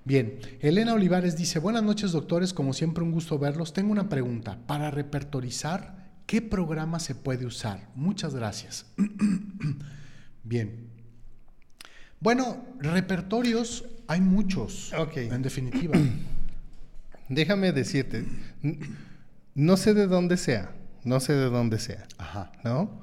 Bien, 0.05 0.39
Elena 0.61 0.93
Olivares 0.93 1.35
dice, 1.35 1.59
buenas 1.59 1.83
noches 1.83 2.13
doctores, 2.13 2.53
como 2.53 2.73
siempre 2.73 3.03
un 3.03 3.11
gusto 3.11 3.37
verlos. 3.37 3.73
Tengo 3.73 3.91
una 3.91 4.07
pregunta, 4.07 4.57
para 4.65 4.89
repertorizar, 4.89 6.09
¿qué 6.25 6.41
programa 6.41 6.99
se 6.99 7.15
puede 7.15 7.45
usar? 7.45 7.89
Muchas 7.95 8.33
gracias. 8.33 8.85
Bien. 10.43 10.89
Bueno, 12.21 12.65
repertorios 12.79 13.85
hay 14.07 14.21
muchos, 14.21 14.91
en 15.15 15.41
definitiva. 15.41 15.99
Déjame 17.29 17.71
decirte, 17.71 18.25
no 19.55 19.77
sé 19.77 19.93
de 19.93 20.07
dónde 20.07 20.35
sea, 20.37 20.71
no 21.03 21.19
sé 21.19 21.33
de 21.33 21.49
dónde 21.49 21.79
sea. 21.79 22.05
Ajá. 22.17 22.51
¿No? 22.63 23.01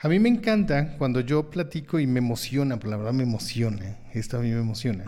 A 0.00 0.08
mí 0.08 0.18
me 0.18 0.28
encanta 0.28 0.96
cuando 0.98 1.20
yo 1.20 1.50
platico 1.50 1.98
y 1.98 2.06
me 2.06 2.18
emociona, 2.18 2.78
por 2.78 2.90
la 2.90 2.96
verdad 2.96 3.12
me 3.12 3.22
emociona, 3.22 3.96
esto 4.12 4.38
a 4.38 4.40
mí 4.40 4.50
me 4.50 4.60
emociona, 4.60 5.06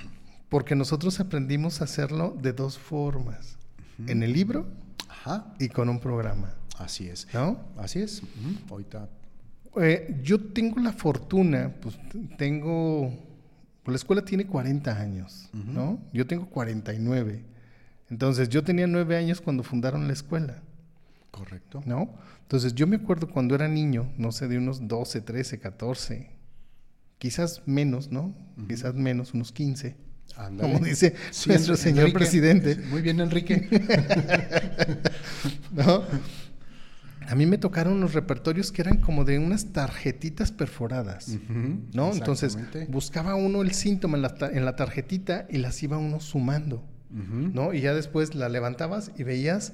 porque 0.49 0.74
nosotros 0.74 1.20
aprendimos 1.20 1.80
a 1.80 1.84
hacerlo 1.84 2.37
de 2.41 2.53
dos 2.53 2.78
formas, 2.78 3.59
en 4.07 4.22
el 4.22 4.32
libro 4.32 4.66
y 5.59 5.68
con 5.68 5.89
un 5.89 6.01
programa. 6.01 6.55
Así 6.78 7.09
es. 7.09 7.26
¿No? 7.32 7.59
Así 7.76 8.01
es. 8.01 8.22
Ahorita 8.70 9.09
Eh, 9.78 10.18
yo 10.22 10.41
tengo 10.41 10.80
la 10.80 10.93
fortuna, 10.93 11.74
pues 11.82 11.99
tengo, 12.39 13.12
pues, 13.82 13.93
la 13.93 13.97
escuela 13.97 14.24
tiene 14.24 14.47
40 14.47 14.99
años, 14.99 15.51
¿no? 15.53 15.99
Yo 16.12 16.26
tengo 16.26 16.49
49. 16.49 17.45
Entonces, 18.11 18.48
yo 18.48 18.62
tenía 18.62 18.86
9 18.86 19.16
años 19.16 19.40
cuando 19.40 19.62
fundaron 19.62 20.07
la 20.07 20.12
escuela. 20.12 20.62
Correcto. 21.30 21.82
¿No? 21.86 22.14
Entonces, 22.42 22.74
yo 22.74 22.86
me 22.86 22.96
acuerdo 22.96 23.28
cuando 23.28 23.54
era 23.54 23.68
niño, 23.68 24.12
no 24.16 24.32
sé, 24.32 24.48
de 24.48 24.59
unos 24.59 24.86
12, 24.88 25.20
13, 25.20 25.59
14, 25.59 26.30
quizás 27.18 27.62
menos, 27.66 28.11
¿no? 28.12 28.34
Quizás 28.68 28.94
menos, 28.94 29.34
unos 29.34 29.52
15. 29.52 29.96
Ándale. 30.36 30.72
Como 30.72 30.84
dice 30.84 31.14
Sí, 31.30 31.48
nuestro 31.48 31.74
Enrique. 31.74 31.90
señor 31.90 32.12
presidente. 32.12 32.76
Muy 32.90 33.02
bien, 33.02 33.20
Enrique. 33.20 33.68
¿no? 35.72 36.02
A 37.28 37.34
mí 37.34 37.44
me 37.46 37.59
tocaron 37.59 38.00
los 38.00 38.12
repertorios 38.14 38.70
que 38.70 38.82
eran 38.82 38.98
como 38.98 39.24
de 39.24 39.38
unas 39.40 39.72
tarjetitas 39.72 40.52
perforadas, 40.52 41.36
¿no? 41.92 42.12
Entonces 42.12 42.57
buscaba 42.88 43.34
uno 43.34 43.62
el 43.62 43.72
síntoma 43.72 44.16
en 44.16 44.22
la, 44.22 44.34
en 44.52 44.64
la 44.64 44.76
tarjetita 44.76 45.46
y 45.50 45.59
las 45.59 45.82
iba 45.82 45.98
uno 45.98 46.20
sumando, 46.20 46.84
¿no? 47.16 47.72
Y 47.72 47.80
ya 47.80 47.94
después 47.94 48.34
la 48.34 48.48
levantabas 48.48 49.10
y 49.16 49.22
veías 49.22 49.72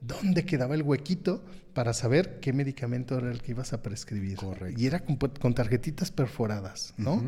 dónde 0.00 0.44
quedaba 0.44 0.74
el 0.74 0.82
huequito 0.82 1.42
para 1.74 1.92
saber 1.92 2.40
qué 2.40 2.52
medicamento 2.52 3.16
era 3.16 3.30
el 3.30 3.40
que 3.42 3.52
ibas 3.52 3.72
a 3.72 3.82
prescribir. 3.82 4.36
Correcto. 4.36 4.80
Y 4.80 4.86
era 4.86 5.00
con, 5.00 5.16
con 5.16 5.54
tarjetitas 5.54 6.10
perforadas, 6.10 6.94
¿no? 6.96 7.22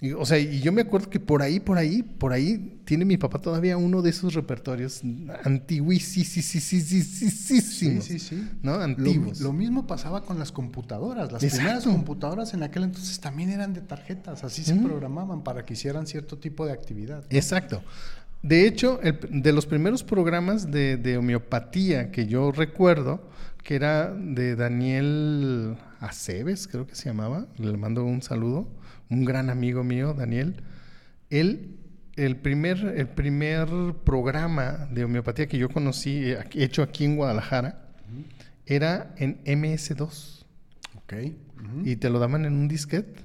Y, 0.00 0.12
o 0.12 0.24
sea, 0.26 0.38
y 0.38 0.60
yo 0.60 0.72
me 0.72 0.82
acuerdo 0.82 1.10
que 1.10 1.18
por 1.18 1.42
ahí, 1.42 1.58
por 1.58 1.78
ahí, 1.78 2.02
por 2.02 2.32
ahí 2.32 2.80
tiene 2.84 3.04
mi 3.04 3.16
papá 3.16 3.40
todavía 3.40 3.76
uno 3.76 4.02
de 4.02 4.10
esos 4.10 4.34
repertorios 4.34 5.02
antiguísimos. 5.42 6.34
Sí, 6.36 6.60
sí, 6.60 8.18
sí. 8.18 8.48
¿No? 8.62 8.76
Lo, 8.76 8.82
Antiguos. 8.82 9.40
lo 9.40 9.52
mismo 9.52 9.86
pasaba 9.86 10.22
con 10.22 10.38
las 10.38 10.52
computadoras. 10.52 11.32
Las 11.32 11.42
Exacto. 11.42 11.64
primeras 11.64 11.84
computadoras 11.84 12.54
en 12.54 12.62
aquel 12.62 12.84
entonces 12.84 13.18
también 13.20 13.50
eran 13.50 13.72
de 13.72 13.80
tarjetas. 13.80 14.44
Así 14.44 14.62
se 14.64 14.74
programaban 14.76 15.42
para 15.42 15.64
que 15.64 15.72
hicieran 15.72 16.06
cierto 16.06 16.38
tipo 16.38 16.66
de 16.66 16.72
actividad. 16.72 17.24
Exacto. 17.30 17.82
De 18.42 18.66
hecho, 18.66 19.00
el- 19.02 19.18
de 19.42 19.52
los 19.52 19.66
primeros 19.66 20.04
programas 20.04 20.70
de, 20.70 20.96
de 20.96 21.16
homeopatía 21.18 22.10
que 22.10 22.26
yo 22.26 22.52
recuerdo, 22.52 23.28
que 23.64 23.74
era 23.74 24.12
de 24.14 24.54
Daniel 24.56 25.76
Aceves, 26.00 26.68
creo 26.68 26.86
que 26.86 26.94
se 26.94 27.06
llamaba, 27.06 27.46
le 27.58 27.76
mando 27.76 28.04
un 28.04 28.22
saludo, 28.22 28.68
un 29.10 29.24
gran 29.24 29.50
amigo 29.50 29.82
mío, 29.84 30.14
Daniel. 30.14 30.62
Él, 31.30 31.76
el 32.16 32.36
primer, 32.36 32.78
el 32.96 33.08
primer 33.08 33.68
programa 34.04 34.88
de 34.92 35.04
homeopatía 35.04 35.48
que 35.48 35.58
yo 35.58 35.68
conocí, 35.68 36.30
eh, 36.30 36.38
hecho 36.54 36.82
aquí 36.82 37.04
en 37.04 37.16
Guadalajara, 37.16 37.84
era 38.66 39.14
en 39.16 39.42
MS2 39.44 40.44
Ok. 40.96 41.14
Y 41.84 41.96
te 41.96 42.10
lo 42.10 42.18
daban 42.18 42.44
en 42.44 42.52
un 42.54 42.68
disquete. 42.68 43.22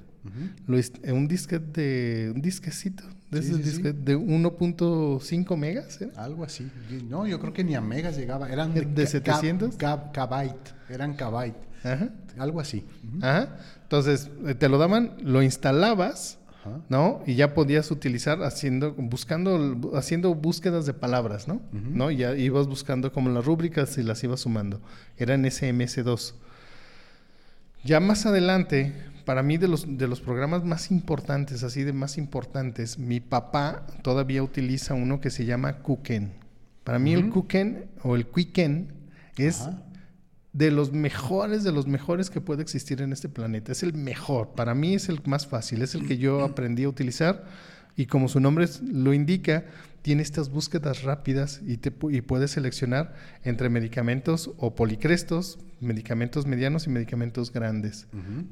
Lo 0.66 0.78
en 0.78 1.14
un 1.14 1.28
disquete 1.28 1.80
de 1.80 2.32
un 2.34 2.40
disquecito 2.40 3.04
de, 3.34 3.42
Sí, 3.42 3.48
esos 3.48 3.58
sí, 3.58 3.64
sí. 3.64 3.70
disquetes 3.70 4.04
de 4.04 4.16
1.5 4.16 5.56
megas 5.56 6.00
¿era? 6.00 6.12
Algo 6.22 6.44
así. 6.44 6.70
No, 7.08 7.26
yo 7.26 7.38
creo 7.40 7.52
que 7.52 7.64
ni 7.64 7.74
a 7.74 7.80
megas 7.80 8.16
llegaba. 8.16 8.48
Eran 8.48 8.72
¿De 8.74 8.84
ca- 9.04 9.06
700? 9.06 9.76
ca- 9.76 10.10
Kbyte. 10.12 10.74
Eran 10.88 11.14
kbyte. 11.14 11.56
Ajá. 11.84 12.08
Algo 12.38 12.60
así. 12.60 12.84
Ajá. 13.20 13.56
Entonces 13.82 14.30
eh, 14.46 14.54
te 14.54 14.68
lo 14.68 14.78
daban, 14.78 15.16
lo 15.22 15.42
instalabas, 15.42 16.38
Ajá. 16.62 16.80
¿no? 16.88 17.22
Y 17.26 17.34
ya 17.34 17.52
podías 17.54 17.90
utilizar 17.90 18.42
haciendo 18.42 18.92
buscando 18.94 19.92
haciendo 19.94 20.34
búsquedas 20.34 20.86
de 20.86 20.94
palabras, 20.94 21.46
¿no? 21.46 21.60
¿No? 21.72 22.10
Y 22.10 22.16
ya 22.18 22.34
ibas 22.36 22.66
buscando 22.66 23.12
como 23.12 23.28
las 23.30 23.44
rúbricas 23.44 23.98
y 23.98 24.02
las 24.02 24.24
ibas 24.24 24.40
sumando. 24.40 24.80
Era 25.18 25.34
en 25.34 25.44
SMS2. 25.44 26.34
Ya 27.84 28.00
más 28.00 28.24
adelante, 28.24 28.94
para 29.24 29.42
mí 29.42 29.56
de 29.56 29.68
los, 29.68 29.98
de 29.98 30.06
los 30.08 30.20
programas 30.20 30.64
más 30.64 30.90
importantes, 30.90 31.62
así 31.62 31.82
de 31.82 31.92
más 31.92 32.18
importantes, 32.18 32.98
mi 32.98 33.20
papá 33.20 33.86
todavía 34.02 34.42
utiliza 34.42 34.94
uno 34.94 35.20
que 35.20 35.30
se 35.30 35.44
llama 35.44 35.78
Kuken. 35.78 36.32
Para 36.84 36.98
mí 36.98 37.14
el. 37.14 37.30
Kuken 37.30 37.86
o 38.02 38.14
el 38.14 38.26
Quicken 38.26 38.92
es 39.36 39.62
Ajá. 39.62 39.82
de 40.52 40.70
los 40.70 40.92
mejores, 40.92 41.64
de 41.64 41.72
los 41.72 41.86
mejores 41.86 42.28
que 42.30 42.40
puede 42.40 42.62
existir 42.62 43.00
en 43.00 43.12
este 43.12 43.28
planeta. 43.28 43.72
Es 43.72 43.82
el 43.82 43.94
mejor. 43.94 44.50
Para 44.50 44.74
mí 44.74 44.94
es 44.94 45.08
el 45.08 45.20
más 45.24 45.46
fácil, 45.46 45.82
es 45.82 45.94
el 45.94 46.06
que 46.06 46.18
yo 46.18 46.44
aprendí 46.44 46.84
a 46.84 46.88
utilizar 46.88 47.44
y 47.96 48.06
como 48.06 48.28
su 48.28 48.40
nombre 48.40 48.66
lo 48.82 49.14
indica, 49.14 49.64
tiene 50.04 50.22
estas 50.22 50.50
búsquedas 50.50 51.02
rápidas 51.02 51.62
y, 51.66 51.78
te, 51.78 51.90
y 52.10 52.20
puedes 52.20 52.50
seleccionar 52.50 53.14
entre 53.42 53.70
medicamentos 53.70 54.50
o 54.58 54.74
policrestos, 54.74 55.58
medicamentos 55.80 56.44
medianos 56.44 56.86
y 56.86 56.90
medicamentos 56.90 57.50
grandes. 57.50 58.06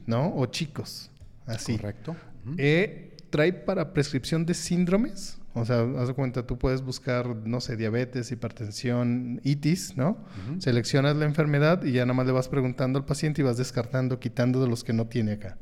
¿no? 0.06 0.34
O 0.34 0.46
chicos, 0.46 1.10
así. 1.44 1.76
Correcto. 1.76 2.16
Eh, 2.56 3.14
trae 3.28 3.52
para 3.52 3.92
prescripción 3.92 4.46
de 4.46 4.54
síndromes. 4.54 5.36
O 5.52 5.66
sea, 5.66 5.86
haz 5.98 6.08
de 6.08 6.14
cuenta, 6.14 6.46
tú 6.46 6.56
puedes 6.56 6.80
buscar, 6.80 7.26
no 7.44 7.60
sé, 7.60 7.76
diabetes, 7.76 8.32
hipertensión, 8.32 9.42
itis, 9.44 9.94
¿no? 9.94 10.24
Seleccionas 10.58 11.16
la 11.16 11.26
enfermedad 11.26 11.84
y 11.84 11.92
ya 11.92 12.06
nada 12.06 12.14
más 12.14 12.24
le 12.24 12.32
vas 12.32 12.48
preguntando 12.48 12.98
al 12.98 13.04
paciente 13.04 13.42
y 13.42 13.44
vas 13.44 13.58
descartando, 13.58 14.18
quitando 14.18 14.62
de 14.62 14.68
los 14.68 14.84
que 14.84 14.94
no 14.94 15.06
tiene 15.06 15.32
acá. 15.32 15.58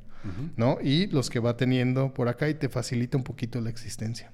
¿no? 0.57 0.79
Y 0.81 1.09
los 1.09 1.31
que 1.31 1.41
va 1.41 1.57
teniendo 1.57 2.15
por 2.15 2.29
acá 2.29 2.49
y 2.49 2.55
te 2.55 2.69
facilita 2.69 3.17
un 3.17 3.25
poquito 3.25 3.61
la 3.61 3.71
existencia. 3.71 4.31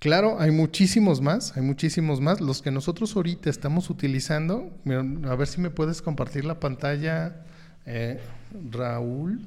Claro, 0.00 0.40
hay 0.40 0.50
muchísimos 0.50 1.20
más, 1.20 1.54
hay 1.58 1.62
muchísimos 1.62 2.22
más. 2.22 2.40
Los 2.40 2.62
que 2.62 2.70
nosotros 2.70 3.14
ahorita 3.14 3.50
estamos 3.50 3.90
utilizando, 3.90 4.72
a 5.28 5.34
ver 5.34 5.46
si 5.46 5.60
me 5.60 5.68
puedes 5.68 6.00
compartir 6.00 6.46
la 6.46 6.58
pantalla, 6.58 7.44
eh, 7.84 8.18
Raúl. 8.70 9.40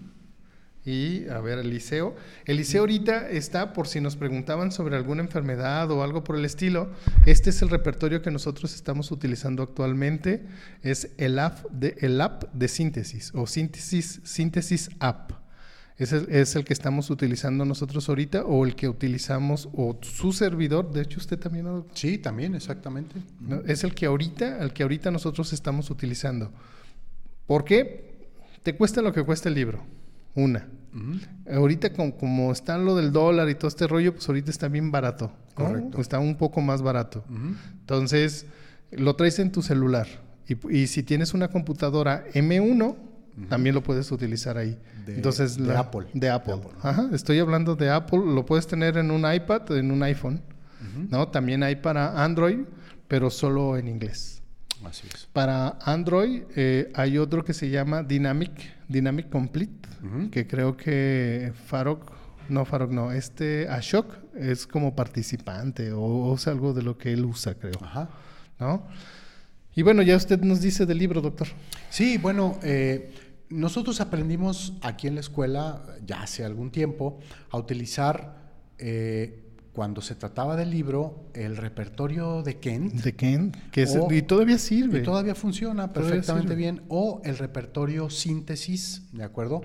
Y 0.86 1.28
a 1.30 1.40
ver, 1.40 1.58
Eliseo. 1.58 2.16
Eliseo 2.46 2.82
ahorita 2.82 3.32
está, 3.32 3.74
por 3.74 3.88
si 3.88 4.00
nos 4.00 4.16
preguntaban 4.16 4.72
sobre 4.72 4.96
alguna 4.96 5.24
enfermedad 5.24 5.90
o 5.90 6.04
algo 6.04 6.24
por 6.24 6.36
el 6.36 6.46
estilo, 6.46 6.92
este 7.26 7.50
es 7.50 7.64
el 7.64 7.70
repertorio 7.70 8.22
que 8.22 8.30
nosotros 8.30 8.76
estamos 8.76 9.10
utilizando 9.10 9.64
actualmente. 9.64 10.46
Es 10.84 11.10
el 11.18 11.40
app 11.40 11.66
de, 11.72 11.96
el 12.02 12.22
app 12.22 12.44
de 12.54 12.68
síntesis 12.68 13.32
o 13.34 13.48
síntesis, 13.48 14.22
síntesis 14.24 14.92
app. 15.00 15.43
Es, 15.98 16.12
es 16.12 16.56
el 16.56 16.66
que 16.66 16.74
estamos 16.74 17.10
utilizando 17.10 17.66
nosotros 17.66 18.10
ahorita 18.10 18.46
o 18.46 18.66
el 18.66 18.76
que 18.76 18.90
utilizamos 18.90 19.70
o 19.74 19.98
su 20.02 20.34
servidor, 20.34 20.92
de 20.92 21.02
hecho 21.04 21.20
usted 21.20 21.38
también 21.38 21.66
¿no? 21.66 21.86
Sí, 21.94 22.18
también, 22.18 22.56
exactamente. 22.56 23.16
¿no? 23.40 23.62
Es 23.68 23.84
el 23.84 23.94
que 23.94 24.08
ahorita, 24.08 24.64
el 24.64 24.74
que 24.74 24.84
ahorita 24.84 25.12
nosotros 25.12 25.54
estamos 25.54 25.92
utilizando. 25.92 26.52
¿Por 27.46 27.64
qué? 27.64 28.14
Te 28.64 28.76
cuesta 28.76 29.02
lo 29.02 29.14
que 29.14 29.24
cuesta 29.24 29.50
el 29.50 29.56
libro. 29.56 29.84
Una. 30.36 30.68
Ahorita 31.52 31.92
como, 31.92 32.16
como 32.16 32.52
está 32.52 32.78
lo 32.78 32.96
del 32.96 33.12
dólar 33.12 33.50
y 33.50 33.56
todo 33.56 33.68
este 33.68 33.88
rollo, 33.88 34.14
pues 34.14 34.28
ahorita 34.28 34.52
está 34.52 34.68
bien 34.68 34.92
barato. 34.92 35.32
¿no? 35.58 35.66
Correcto. 35.66 36.02
Está 36.02 36.20
un 36.20 36.36
poco 36.36 36.62
más 36.62 36.82
barato. 36.82 37.24
Entonces, 37.82 38.46
lo 38.92 39.16
traes 39.16 39.40
en 39.40 39.52
tu 39.52 39.62
celular. 39.62 40.08
Y, 40.48 40.76
y 40.76 40.88
si 40.88 41.04
tienes 41.04 41.34
una 41.34 41.50
computadora 41.50 42.26
M1, 42.34 42.96
también 43.50 43.74
lo 43.76 43.82
puedes 43.84 44.12
utilizar 44.12 44.58
ahí. 44.58 44.78
De- 45.06 45.16
Entonces, 45.16 45.58
de 45.58 45.76
Apple. 45.76 46.08
De 46.14 46.30
Apple. 46.30 46.54
De 46.54 46.60
Apple, 46.60 46.72
Ajá, 46.82 47.10
estoy 47.14 47.40
hablando 47.40 47.76
de 47.76 47.90
Apple. 47.90 48.20
Lo 48.26 48.46
puedes 48.46 48.68
tener 48.68 48.98
en 48.98 49.12
un 49.12 49.32
iPad, 49.32 49.72
en 49.78 49.92
un 49.92 50.04
iPhone. 50.04 50.42
¿no? 51.10 51.28
También 51.30 51.64
hay 51.64 51.78
para 51.78 52.24
Android, 52.24 52.60
pero 53.08 53.30
solo 53.30 53.78
en 53.78 53.88
inglés. 53.88 54.42
Así 54.86 55.08
es. 55.14 55.28
Para 55.32 55.78
Android 55.86 56.44
eh, 56.58 56.92
hay 56.94 57.18
otro 57.18 57.44
que 57.46 57.54
se 57.54 57.70
llama 57.70 58.04
Dynamic, 58.04 58.52
Dynamic 58.90 59.30
Complete, 59.30 59.88
que 60.32 60.46
creo 60.46 60.76
que 60.76 61.54
Farok, 61.68 62.12
no 62.50 62.66
Farok, 62.66 62.92
no, 62.92 63.14
este 63.14 63.70
Ashok 63.70 64.14
es 64.36 64.68
como 64.68 64.94
participante 64.94 65.94
o, 65.94 66.02
o 66.02 66.36
es 66.36 66.46
algo 66.50 66.74
de 66.74 66.82
lo 66.84 66.98
que 66.98 67.14
él 67.14 67.24
usa, 67.24 67.54
creo, 67.56 67.80
Ajá. 67.82 68.10
¿no? 68.60 68.84
Y 69.76 69.82
bueno, 69.84 70.02
ya 70.02 70.18
usted 70.18 70.42
nos 70.42 70.60
dice 70.60 70.86
del 70.86 70.98
libro, 70.98 71.22
doctor. 71.22 71.48
Sí, 71.90 72.18
bueno, 72.18 72.60
eh, 72.62 73.14
nosotros 73.54 74.02
aprendimos 74.02 74.74
aquí 74.82 75.08
en 75.08 75.16
la 75.16 75.22
escuela 75.22 75.84
ya 76.06 76.22
hace 76.24 76.44
algún 76.44 76.72
tiempo 76.72 77.20
a 77.52 77.58
utilizar, 77.58 78.38
eh, 78.78 79.40
cuando 79.74 80.02
se 80.02 80.14
trataba 80.16 80.56
del 80.56 80.70
libro, 80.70 81.30
el 81.34 81.58
repertorio 81.58 82.44
de 82.44 82.60
Kent. 82.60 82.94
De 82.94 83.16
Ken, 83.16 83.52
que 83.72 83.84
es, 83.84 83.96
O- 83.96 84.12
y 84.14 84.22
todavía 84.22 84.58
sirve. 84.60 85.00
Y 85.00 85.04
todavía 85.04 85.34
funciona 85.34 85.92
perfectamente 85.92 86.54
bien. 86.56 86.84
O 86.90 87.22
el 87.24 87.38
repertorio 87.40 88.10
síntesis, 88.12 89.04
¿de 89.14 89.24
acuerdo? 89.24 89.62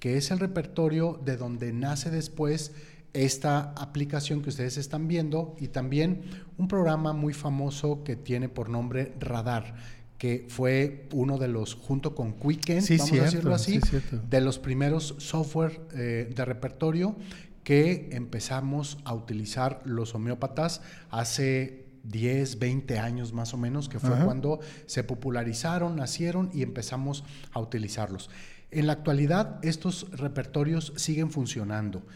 Que 0.00 0.16
es 0.16 0.32
el 0.32 0.40
repertorio 0.40 1.20
de 1.24 1.36
donde 1.36 1.72
nace 1.72 2.10
después 2.10 2.72
esta 3.12 3.72
aplicación 3.76 4.42
que 4.42 4.48
ustedes 4.48 4.78
están 4.78 5.06
viendo 5.06 5.54
y 5.60 5.68
también 5.68 6.22
un 6.58 6.66
programa 6.66 7.12
muy 7.12 7.32
famoso 7.34 8.02
que 8.02 8.16
tiene 8.16 8.48
por 8.48 8.68
nombre 8.68 9.12
Radar 9.20 9.74
que 10.22 10.46
fue 10.48 11.08
uno 11.10 11.36
de 11.36 11.48
los, 11.48 11.74
junto 11.74 12.14
con 12.14 12.34
Quicken, 12.34 12.80
Sí, 12.80 12.96
vamos 12.96 13.10
cierto, 13.10 13.24
a 13.24 13.30
decirlo 13.32 13.54
así, 13.56 13.80
sí, 13.80 13.98
de 14.30 14.40
los 14.40 14.60
primeros 14.60 15.16
software 15.18 15.80
eh, 15.96 16.32
de 16.32 16.44
repertorio 16.44 17.16
que 17.64 18.10
empezamos 18.12 18.98
a 19.02 19.14
utilizar 19.14 19.82
los 19.84 20.14
homeópatas 20.14 20.80
hace 21.10 21.86
10, 22.04 22.60
20 22.60 23.00
años 23.00 23.32
más 23.32 23.52
o 23.52 23.56
menos, 23.56 23.88
que 23.88 23.98
fue 23.98 24.16
cuando 24.24 24.60
se 24.86 25.02
popularizaron, 25.02 25.96
nacieron 25.96 26.50
y 26.54 26.62
empezamos 26.62 27.24
a 27.50 27.58
utilizarlos. 27.58 28.30
En 28.70 28.86
la 28.86 28.92
actualidad, 28.92 29.58
estos 29.62 30.08
repertorios 30.12 30.92
siguen 30.94 31.32
funcionando. 31.32 32.06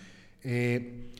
Eh, 0.45 1.11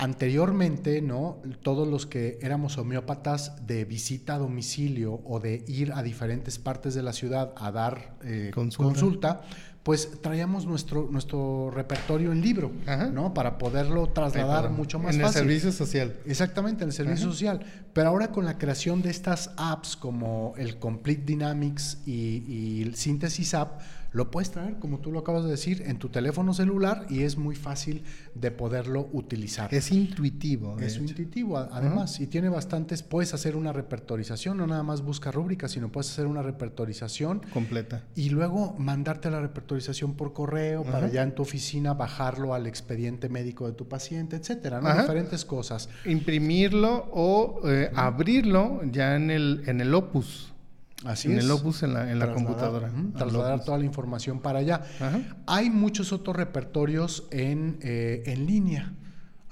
anteriormente, 0.00 1.02
¿no? 1.02 1.42
Todos 1.62 1.86
los 1.86 2.06
que 2.06 2.38
éramos 2.40 2.78
homeópatas 2.78 3.66
de 3.66 3.84
visita 3.84 4.36
a 4.36 4.38
domicilio 4.38 5.20
o 5.24 5.40
de 5.40 5.62
ir 5.68 5.92
a 5.92 6.02
diferentes 6.02 6.58
partes 6.58 6.94
de 6.94 7.02
la 7.02 7.12
ciudad 7.12 7.52
a 7.56 7.70
dar 7.70 8.16
eh, 8.24 8.50
consulta 8.54 9.42
pues 9.82 10.20
traíamos 10.20 10.66
nuestro, 10.66 11.08
nuestro 11.10 11.70
repertorio 11.70 12.32
en 12.32 12.42
libro, 12.42 12.70
¿no? 13.12 13.32
Para 13.32 13.56
poderlo 13.56 14.08
trasladar 14.10 14.70
mucho 14.70 14.98
más 14.98 15.16
fácil. 15.16 15.20
En 15.20 15.26
el 15.26 15.32
servicio 15.32 15.72
social. 15.72 16.16
Exactamente, 16.26 16.84
en 16.84 16.90
el 16.90 16.94
servicio 16.94 17.30
social. 17.30 17.64
Pero 17.94 18.10
ahora 18.10 18.30
con 18.30 18.44
la 18.44 18.58
creación 18.58 19.00
de 19.00 19.08
estas 19.08 19.50
apps 19.56 19.96
como 19.96 20.52
el 20.58 20.78
Complete 20.78 21.22
Dynamics 21.24 21.98
y, 22.04 22.44
y 22.46 22.82
el 22.82 22.94
Synthesis 22.94 23.54
App, 23.54 23.80
lo 24.12 24.30
puedes 24.30 24.50
traer, 24.50 24.78
como 24.78 24.98
tú 24.98 25.12
lo 25.12 25.20
acabas 25.20 25.44
de 25.44 25.50
decir, 25.50 25.82
en 25.86 25.98
tu 25.98 26.08
teléfono 26.08 26.52
celular 26.52 27.06
y 27.08 27.22
es 27.22 27.36
muy 27.36 27.54
fácil 27.54 28.02
de 28.34 28.50
poderlo 28.50 29.08
utilizar. 29.12 29.72
Es 29.72 29.92
intuitivo. 29.92 30.76
Es 30.78 30.96
intuitivo, 30.96 31.58
además, 31.58 32.20
y 32.20 32.26
tiene 32.26 32.48
bastantes, 32.48 33.02
puedes 33.02 33.34
hacer 33.34 33.56
una 33.56 33.72
repertorización, 33.72 34.56
no 34.56 34.66
nada 34.66 34.82
más 34.82 35.02
busca 35.02 35.30
rúbricas, 35.30 35.72
sino 35.72 35.92
puedes 35.92 36.10
hacer 36.10 36.26
una 36.26 36.42
repertorización 36.42 37.42
completa. 37.52 38.04
Y 38.14 38.30
luego 38.30 38.74
mandarte 38.78 39.30
la 39.30 39.40
repertorización 39.40 40.14
por 40.14 40.32
correo 40.32 40.82
para 40.82 41.08
ya 41.08 41.22
en 41.22 41.34
tu 41.34 41.42
oficina 41.42 41.94
bajarlo 41.94 42.54
al 42.54 42.66
expediente 42.66 43.28
médico 43.28 43.66
de 43.66 43.72
tu 43.72 43.88
paciente, 43.88 44.36
etcétera, 44.36 44.80
¿no? 44.80 45.00
Diferentes 45.00 45.44
cosas. 45.44 45.88
Imprimirlo 46.04 47.08
o 47.12 47.60
eh, 47.68 47.90
abrirlo 47.94 48.80
ya 48.90 49.16
en 49.16 49.30
el, 49.30 49.62
en 49.66 49.80
el 49.80 49.94
Opus. 49.94 50.49
Así 51.04 51.30
en 51.30 51.38
el 51.38 51.50
Opus 51.50 51.82
en 51.82 51.94
la, 51.94 52.10
en 52.10 52.18
la 52.18 52.32
computadora. 52.32 52.92
trasladar 53.16 53.64
toda 53.64 53.78
la 53.78 53.84
información 53.84 54.40
para 54.40 54.58
allá. 54.58 54.82
Hay 55.46 55.70
muchos 55.70 56.12
otros 56.12 56.36
repertorios 56.36 57.26
en, 57.30 57.78
eh, 57.82 58.22
en 58.26 58.46
línea. 58.46 58.92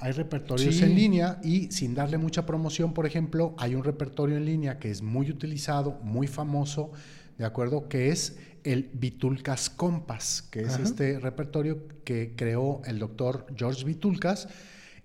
Hay 0.01 0.13
repertorios 0.13 0.81
en 0.81 0.95
línea 0.95 1.41
y 1.43 1.73
sin 1.73 1.95
darle 1.95 2.19
mucha 2.19 2.47
promoción, 2.47 2.95
por 2.95 3.05
ejemplo, 3.05 3.55
hay 3.59 3.75
un 3.75 3.83
repertorio 3.83 4.37
en 4.37 4.45
línea 4.45 4.79
que 4.79 4.91
es 4.91 5.03
muy 5.03 5.29
utilizado, 5.29 5.99
muy 6.03 6.29
famoso, 6.29 6.93
¿de 7.37 7.45
acuerdo? 7.45 7.89
Que 7.89 8.11
es 8.11 8.39
el 8.63 8.91
Vitulcas 8.93 9.71
Compass, 9.71 10.43
que 10.43 10.61
es 10.61 10.79
este 10.79 11.19
repertorio 11.19 11.89
que 12.05 12.35
creó 12.37 12.81
el 12.85 13.01
doctor 13.01 13.47
George 13.57 13.85
Vitulcas 13.85 14.49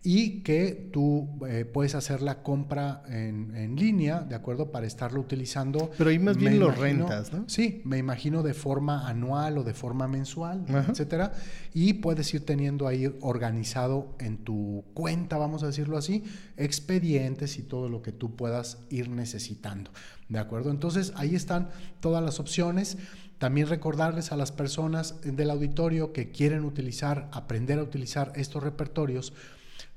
y 0.05 0.41
que 0.41 0.89
tú 0.91 1.39
eh, 1.47 1.63
puedes 1.63 1.95
hacer 1.95 2.21
la 2.21 2.43
compra 2.43 3.03
en, 3.07 3.55
en, 3.55 3.77
línea, 3.77 4.19
¿de 4.19 4.35
acuerdo? 4.35 4.69
Para 4.69 4.85
estarlo 4.85 5.21
utilizando. 5.21 5.91
Pero 5.97 6.09
ahí 6.09 6.19
más 6.19 6.35
bien 6.35 6.59
lo 6.59 6.71
rentas, 6.71 7.31
¿no? 7.31 7.45
Sí, 7.47 7.81
me 7.85 7.99
imagino 7.99 8.43
de 8.43 8.53
forma 8.53 9.07
anual 9.07 9.57
o 9.57 9.63
de 9.63 9.73
forma 9.73 10.09
mensual, 10.09 10.65
etcétera. 10.67 11.31
Y 11.73 11.93
puedes 11.93 12.33
ir 12.33 12.45
teniendo 12.45 12.85
ahí 12.85 13.15
organizado 13.21 14.17
en 14.19 14.39
tu 14.39 14.83
cuenta, 14.93 15.37
vamos 15.37 15.63
a 15.63 15.67
decirlo 15.67 15.97
así, 15.97 16.25
expedientes 16.57 17.57
y 17.57 17.63
todo 17.63 17.87
lo 17.87 18.01
que 18.01 18.11
tú 18.11 18.35
puedas 18.35 18.79
ir 18.89 19.07
necesitando, 19.07 19.89
¿de 20.27 20.39
acuerdo? 20.39 20.69
Entonces 20.69 21.13
ahí 21.15 21.33
están 21.33 21.69
todas 22.01 22.21
las 22.21 22.41
opciones. 22.41 22.97
También 23.37 23.67
recordarles 23.67 24.31
a 24.31 24.37
las 24.37 24.51
personas 24.51 25.15
del 25.23 25.49
auditorio 25.49 26.13
que 26.13 26.31
quieren 26.31 26.63
utilizar, 26.63 27.29
aprender 27.33 27.79
a 27.79 27.83
utilizar 27.83 28.31
estos 28.35 28.63
repertorios, 28.63 29.33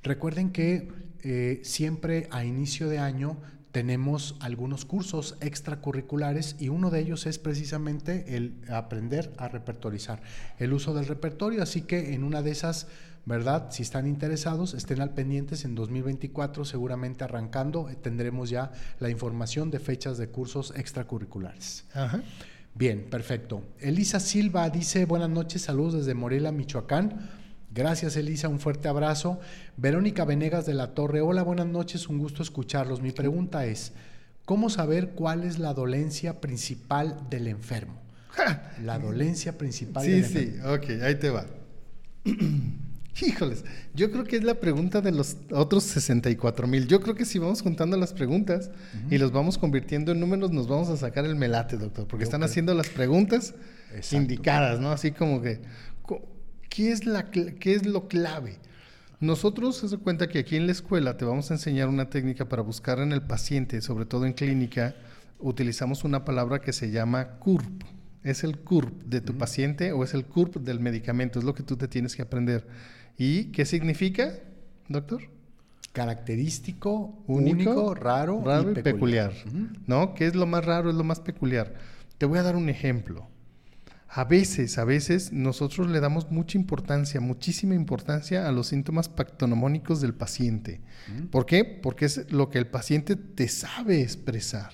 Recuerden 0.03 0.51
que 0.51 0.89
eh, 1.23 1.61
siempre 1.65 2.29
a 2.31 2.45
inicio 2.45 2.89
de 2.89 2.99
año 2.99 3.39
tenemos 3.77 4.37
algunos 4.41 4.87
cursos 4.87 5.37
extracurriculares 5.43 6.57
y 6.59 6.71
uno 6.71 6.89
de 6.89 7.01
ellos 7.01 7.27
es 7.27 7.39
precisamente 7.39 8.37
el 8.37 8.55
aprender 8.71 9.35
a 9.37 9.49
repertorizar, 9.49 10.23
el 10.59 10.73
uso 10.73 10.95
del 10.95 11.07
repertorio, 11.07 11.63
así 11.63 11.83
que 11.83 12.15
en 12.15 12.25
una 12.25 12.41
de 12.41 12.53
esas, 12.53 12.87
¿verdad? 13.27 13.69
Si 13.71 13.83
están 13.83 14.07
interesados, 14.07 14.73
estén 14.73 15.03
al 15.03 15.11
pendientes 15.13 15.67
en 15.67 15.75
2024, 15.75 16.65
seguramente 16.65 17.25
arrancando, 17.25 17.91
eh, 17.91 17.97
tendremos 18.01 18.49
ya 18.49 18.73
la 18.99 19.11
información 19.11 19.71
de 19.71 19.79
fechas 19.79 20.17
de 20.17 20.29
cursos 20.29 20.73
extracurriculares. 20.75 21.85
Bien, 22.75 23.05
perfecto. 23.11 23.63
Elisa 23.79 24.21
Silva 24.21 24.71
dice, 24.71 25.05
buenas 25.05 25.29
noches, 25.29 25.61
saludos 25.61 25.95
desde 25.95 26.15
Morelia, 26.15 26.51
Michoacán. 26.51 27.46
Gracias 27.77 28.17
Elisa, 28.17 28.49
un 28.49 28.59
fuerte 28.59 28.89
abrazo. 28.89 29.39
Verónica 29.77 30.25
Venegas 30.25 30.65
de 30.65 30.73
la 30.73 30.95
Torre, 30.95 31.21
hola, 31.21 31.43
buenas 31.43 31.67
noches, 31.67 32.09
un 32.09 32.17
gusto 32.17 32.43
escucharlos. 32.43 33.03
Mi 33.03 33.13
pregunta 33.13 33.67
es, 33.67 33.93
¿cómo 34.47 34.71
saber 34.71 35.11
cuál 35.11 35.45
es 35.45 35.59
la 35.59 35.75
dolencia 35.75 36.41
principal 36.41 37.29
del 37.29 37.49
enfermo? 37.49 38.01
La 38.83 38.99
dolencia 38.99 39.59
principal 39.59 40.07
del 40.07 40.25
enfermo. 40.25 40.53
Sí, 40.53 40.59
sí, 40.59 40.97
ok, 40.97 41.03
ahí 41.03 41.15
te 41.17 41.29
va. 41.29 41.45
Híjoles, 43.21 43.65
yo 43.95 44.11
creo 44.11 44.25
que 44.25 44.37
es 44.37 44.45
la 44.45 44.55
pregunta 44.55 45.01
de 45.01 45.13
los 45.13 45.37
otros 45.51 45.85
64 45.85 46.67
mil. 46.67 46.87
Yo 46.87 47.01
creo 47.01 47.15
que 47.15 47.25
si 47.25 47.39
vamos 47.39 47.63
juntando 47.63 47.97
las 47.97 48.13
preguntas 48.13 48.71
y 49.11 49.17
los 49.17 49.33
vamos 49.33 49.57
convirtiendo 49.57 50.13
en 50.13 50.21
números, 50.21 50.51
nos 50.51 50.69
vamos 50.69 50.89
a 50.91 50.97
sacar 50.99 51.25
el 51.25 51.35
melate, 51.35 51.79
doctor, 51.79 52.07
porque 52.07 52.25
están 52.25 52.43
haciendo 52.43 52.75
las 52.75 52.89
preguntas 52.89 53.55
indicadas, 54.13 54.81
¿no? 54.81 54.91
Así 54.91 55.13
como 55.13 55.41
que, 55.41 55.61
¿Qué 56.69 56.93
es, 56.93 57.07
la, 57.07 57.31
qué 57.31 57.75
es 57.75 57.87
lo 57.87 58.09
clave? 58.09 58.59
Nosotros 59.21 59.77
se 59.77 59.97
cuenta 59.97 60.29
que 60.29 60.41
aquí 60.41 60.57
en 60.57 60.67
la 60.67 60.73
escuela 60.73 61.17
te 61.17 61.25
vamos 61.25 61.51
a 61.51 61.55
enseñar 61.55 61.89
una 61.89 62.11
técnica 62.11 62.49
para 62.49 62.63
buscar 62.63 62.99
en 62.99 63.13
el 63.13 63.23
paciente, 63.23 63.81
sobre 63.81 64.05
todo 64.05 64.27
en 64.27 64.35
clínica, 64.35 64.95
utilizamos 65.39 66.05
una 66.05 66.25
palabra 66.25 66.61
que 66.61 66.75
se 66.75 66.91
llama 66.91 67.39
CURP. 67.39 67.83
Es 68.25 68.45
el 68.45 68.59
CURP 68.59 69.05
de 69.05 69.23
tu 69.23 69.39
paciente 69.39 69.93
o 69.93 70.05
es 70.05 70.13
el 70.13 70.27
CURP 70.27 70.57
del 70.57 70.81
medicamento, 70.81 71.39
es 71.39 71.45
lo 71.47 71.55
que 71.55 71.63
tú 71.63 71.77
te 71.77 71.89
tienes 71.89 72.15
que 72.15 72.23
aprender. 72.23 72.67
¿Y 73.17 73.45
qué 73.53 73.65
significa, 73.65 74.35
doctor? 74.89 75.23
Característico, 75.93 77.23
único, 77.27 77.95
raro, 77.95 78.45
y 78.71 78.83
peculiar. 78.83 79.33
¿No? 79.87 80.13
¿Qué 80.13 80.27
es 80.27 80.35
lo 80.35 80.45
más 80.45 80.63
raro? 80.63 80.91
Es 80.91 80.97
lo 80.97 81.05
más 81.05 81.21
peculiar. 81.21 81.73
Te 82.19 82.27
voy 82.27 82.39
a 82.39 82.43
dar 82.43 82.57
un 82.57 82.69
ejemplo. 82.69 83.29
A 84.09 84.25
veces, 84.25 84.79
a 84.79 84.85
veces 84.85 85.33
nosotros 85.33 85.91
le 85.91 86.01
damos 86.01 86.31
mucha 86.31 86.57
importancia, 86.57 87.21
muchísima 87.21 87.75
importancia 87.75 88.49
a 88.49 88.53
los 88.53 88.69
síntomas 88.69 89.09
pactonomónicos 89.09 90.01
del 90.01 90.15
paciente. 90.15 90.81
¿Por 91.31 91.45
qué? 91.45 91.65
Porque 91.65 92.05
es 92.05 92.31
lo 92.31 92.49
que 92.49 92.59
el 92.59 92.67
paciente 92.67 93.17
te 93.17 93.49
sabe 93.49 94.03
expresar. 94.03 94.71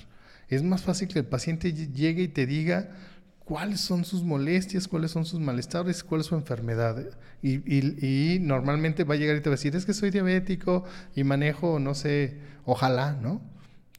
Es 0.48 0.62
más 0.62 0.82
fácil 0.82 1.08
que 1.08 1.18
el 1.18 1.24
paciente 1.24 1.72
llegue 1.72 2.24
y 2.24 2.28
te 2.28 2.46
diga 2.46 2.90
cuáles 3.38 3.80
son 3.80 4.04
sus 4.04 4.22
molestias, 4.22 4.86
cuáles 4.86 5.10
son 5.10 5.24
sus 5.24 5.40
malestares, 5.40 6.04
cuál 6.04 6.20
es 6.20 6.26
su 6.26 6.34
enfermedad. 6.34 7.02
Y, 7.42 7.56
y, 7.74 8.38
normalmente 8.38 9.04
va 9.04 9.14
a 9.14 9.18
llegar 9.18 9.36
y 9.36 9.40
te 9.40 9.50
va 9.50 9.54
a 9.54 9.56
decir, 9.56 9.74
es 9.74 9.84
que 9.84 9.94
soy 9.94 10.10
diabético 10.10 10.84
y 11.16 11.24
manejo, 11.24 11.78
no 11.78 11.94
sé, 11.94 12.38
ojalá, 12.64 13.12
¿no? 13.12 13.40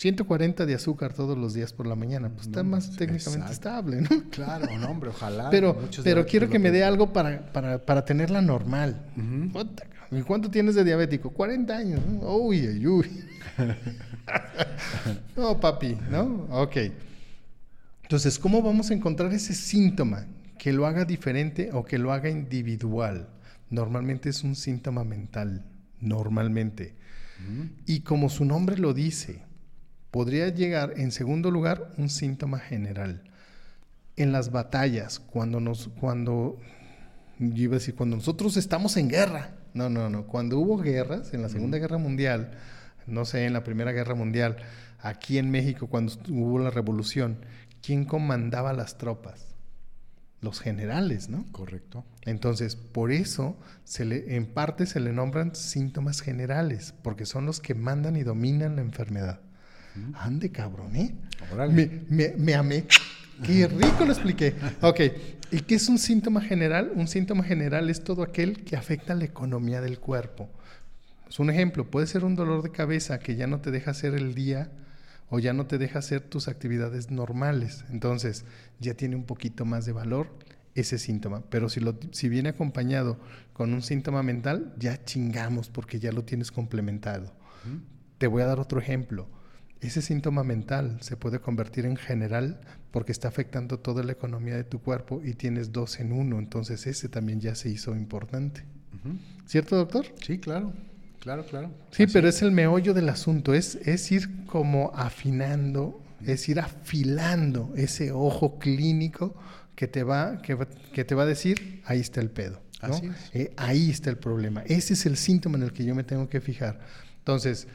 140 0.03 0.65
de 0.65 0.75
azúcar 0.75 1.13
todos 1.13 1.37
los 1.37 1.53
días 1.53 1.71
por 1.71 1.87
la 1.87 1.95
mañana, 1.95 2.27
pues 2.27 2.47
está 2.47 2.61
más 2.61 2.91
técnicamente 2.97 3.53
estable, 3.53 4.01
¿no? 4.01 4.09
Claro, 4.31 4.77
no, 4.77 4.89
hombre, 4.89 5.11
ojalá. 5.11 5.49
Pero, 5.49 5.79
pero 6.03 6.25
quiero 6.25 6.49
que 6.49 6.59
me 6.59 6.71
dé 6.71 6.83
algo 6.83 7.13
para, 7.13 7.53
para, 7.53 7.85
para 7.85 8.03
tenerla 8.03 8.41
normal. 8.41 9.01
¿Y 10.11 10.21
cuánto 10.23 10.51
tienes 10.51 10.75
de 10.75 10.83
diabético? 10.83 11.29
40 11.29 11.77
años. 11.77 12.01
Uy, 12.21 12.67
uy, 12.67 12.85
uy. 12.85 13.23
no, 15.37 15.57
papi, 15.57 15.97
¿no? 16.11 16.47
Ok. 16.49 16.75
Entonces, 18.01 18.37
¿cómo 18.37 18.61
vamos 18.61 18.91
a 18.91 18.95
encontrar 18.95 19.31
ese 19.31 19.53
síntoma 19.53 20.27
que 20.59 20.73
lo 20.73 20.85
haga 20.85 21.05
diferente 21.05 21.69
o 21.71 21.85
que 21.85 21.97
lo 21.97 22.11
haga 22.11 22.29
individual? 22.29 23.29
Normalmente 23.69 24.27
es 24.27 24.43
un 24.43 24.57
síntoma 24.57 25.05
mental, 25.05 25.63
normalmente. 26.01 26.93
Y 27.85 28.01
como 28.01 28.27
su 28.27 28.43
nombre 28.43 28.77
lo 28.77 28.93
dice, 28.93 29.43
podría 30.13 30.47
llegar 30.49 30.93
en 30.97 31.11
segundo 31.11 31.49
lugar 31.49 31.89
un 31.97 32.07
síntoma 32.07 32.59
general. 32.59 33.23
En 34.15 34.31
las 34.31 34.51
batallas, 34.51 35.19
cuando 35.19 35.59
nos, 35.59 35.87
cuando, 35.99 36.59
yo 37.39 37.63
iba 37.63 37.73
a 37.73 37.79
decir, 37.79 37.95
cuando 37.95 38.17
nosotros 38.17 38.55
estamos 38.55 38.95
en 38.97 39.09
guerra, 39.09 39.55
no, 39.73 39.89
no, 39.89 40.11
no, 40.11 40.27
cuando 40.27 40.59
hubo 40.59 40.77
guerras, 40.77 41.33
en 41.33 41.41
la 41.41 41.49
Segunda 41.49 41.79
Guerra 41.79 41.97
Mundial, 41.97 42.51
no 43.07 43.25
sé, 43.25 43.45
en 43.45 43.53
la 43.53 43.63
Primera 43.63 43.91
Guerra 43.91 44.13
Mundial, 44.13 44.57
aquí 45.01 45.39
en 45.39 45.49
México, 45.49 45.87
cuando 45.87 46.13
hubo 46.29 46.59
la 46.59 46.69
revolución, 46.69 47.39
¿quién 47.81 48.05
comandaba 48.05 48.71
las 48.71 48.99
tropas? 48.99 49.55
Los 50.41 50.59
generales, 50.59 51.27
¿no? 51.27 51.43
Correcto. 51.51 52.05
Entonces, 52.21 52.75
por 52.75 53.11
eso, 53.11 53.57
se 53.83 54.05
le, 54.05 54.35
en 54.35 54.45
parte 54.45 54.85
se 54.85 54.99
le 54.99 55.11
nombran 55.11 55.55
síntomas 55.55 56.21
generales, 56.21 56.93
porque 57.01 57.25
son 57.25 57.47
los 57.47 57.59
que 57.59 57.73
mandan 57.73 58.15
y 58.15 58.21
dominan 58.21 58.75
la 58.75 58.83
enfermedad. 58.83 59.39
Ande, 60.15 60.51
cabrón, 60.51 60.95
¿eh? 60.95 61.15
Me, 62.09 62.33
me, 62.37 62.55
amé. 62.55 62.85
Qué 63.43 63.67
rico 63.67 64.05
lo 64.05 64.11
expliqué. 64.11 64.55
Ok, 64.81 65.01
¿y 65.51 65.59
qué 65.61 65.75
es 65.75 65.89
un 65.89 65.97
síntoma 65.97 66.41
general? 66.41 66.91
Un 66.95 67.07
síntoma 67.07 67.43
general 67.43 67.89
es 67.89 68.03
todo 68.03 68.23
aquel 68.23 68.63
que 68.63 68.75
afecta 68.75 69.15
la 69.15 69.25
economía 69.25 69.81
del 69.81 69.99
cuerpo. 69.99 70.49
Es 71.29 71.39
un 71.39 71.49
ejemplo, 71.49 71.89
puede 71.89 72.07
ser 72.07 72.25
un 72.25 72.35
dolor 72.35 72.61
de 72.61 72.71
cabeza 72.71 73.19
que 73.19 73.35
ya 73.35 73.47
no 73.47 73.59
te 73.59 73.71
deja 73.71 73.91
hacer 73.91 74.13
el 74.13 74.35
día 74.35 74.71
o 75.29 75.39
ya 75.39 75.53
no 75.53 75.65
te 75.65 75.77
deja 75.77 75.99
hacer 75.99 76.21
tus 76.21 76.47
actividades 76.47 77.09
normales. 77.09 77.85
Entonces, 77.89 78.45
ya 78.79 78.93
tiene 78.93 79.15
un 79.15 79.25
poquito 79.25 79.65
más 79.65 79.85
de 79.85 79.91
valor 79.91 80.29
ese 80.75 80.97
síntoma. 80.99 81.43
Pero 81.49 81.69
si, 81.69 81.79
lo, 81.79 81.97
si 82.11 82.29
viene 82.29 82.49
acompañado 82.49 83.19
con 83.53 83.73
un 83.73 83.81
síntoma 83.81 84.23
mental, 84.23 84.73
ya 84.77 85.03
chingamos 85.03 85.69
porque 85.69 85.99
ya 85.99 86.11
lo 86.11 86.23
tienes 86.23 86.51
complementado. 86.51 87.33
Te 88.17 88.27
voy 88.27 88.41
a 88.41 88.45
dar 88.45 88.59
otro 88.59 88.79
ejemplo. 88.79 89.27
Ese 89.83 90.01
síntoma 90.01 90.43
mental 90.43 90.97
se 91.01 91.17
puede 91.17 91.39
convertir 91.39 91.85
en 91.85 91.97
general 91.97 92.61
porque 92.91 93.11
está 93.11 93.27
afectando 93.27 93.79
toda 93.79 94.03
la 94.03 94.11
economía 94.11 94.55
de 94.55 94.63
tu 94.63 94.79
cuerpo 94.81 95.21
y 95.23 95.33
tienes 95.33 95.71
dos 95.71 95.99
en 95.99 96.11
uno. 96.11 96.39
Entonces 96.39 96.87
ese 96.87 97.09
también 97.09 97.39
ya 97.41 97.55
se 97.55 97.69
hizo 97.69 97.95
importante. 97.95 98.63
¿Cierto, 99.45 99.75
doctor? 99.75 100.05
Sí, 100.21 100.37
claro. 100.37 100.71
Claro, 101.19 101.45
claro. 101.45 101.71
Sí, 101.91 102.05
pero 102.07 102.27
es 102.27 102.41
el 102.41 102.51
meollo 102.51 102.93
del 102.93 103.07
asunto, 103.07 103.53
es, 103.53 103.75
es 103.85 104.11
ir 104.11 104.45
como 104.45 104.91
afinando, 104.93 106.01
es 106.25 106.49
ir 106.49 106.59
afilando 106.59 107.71
ese 107.77 108.11
ojo 108.11 108.59
clínico 108.59 109.33
que 109.75 109.87
te 109.87 110.03
va, 110.03 110.41
que, 110.41 110.57
que 110.93 111.05
te 111.05 111.15
va 111.15 111.23
a 111.23 111.25
decir, 111.25 111.81
ahí 111.85 111.99
está 111.99 112.19
el 112.19 112.29
pedo. 112.29 112.61
Eh, 113.33 113.53
ahí 113.57 113.89
está 113.89 114.09
el 114.09 114.17
problema. 114.17 114.63
Ese 114.65 114.93
es 114.93 115.05
el 115.05 115.17
síntoma 115.17 115.57
en 115.57 115.63
el 115.63 115.73
que 115.73 115.85
yo 115.85 115.95
me 115.95 116.03
tengo 116.03 116.27
que 116.27 116.41
fijar. 116.41 116.81
Entonces, 117.19 117.67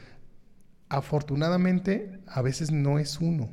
afortunadamente, 0.88 2.20
a 2.26 2.42
veces 2.42 2.70
no 2.70 2.98
es 2.98 3.18
uno, 3.20 3.48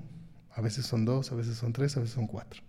a 0.52 0.62
veces 0.62 0.86
son 0.86 1.06
dos, 1.06 1.32
a 1.32 1.36
veces 1.36 1.58
son 1.58 1.74
tres, 1.74 1.98
a 1.98 2.00
veces 2.00 2.16
son 2.16 2.28
cuatro. 2.28 2.62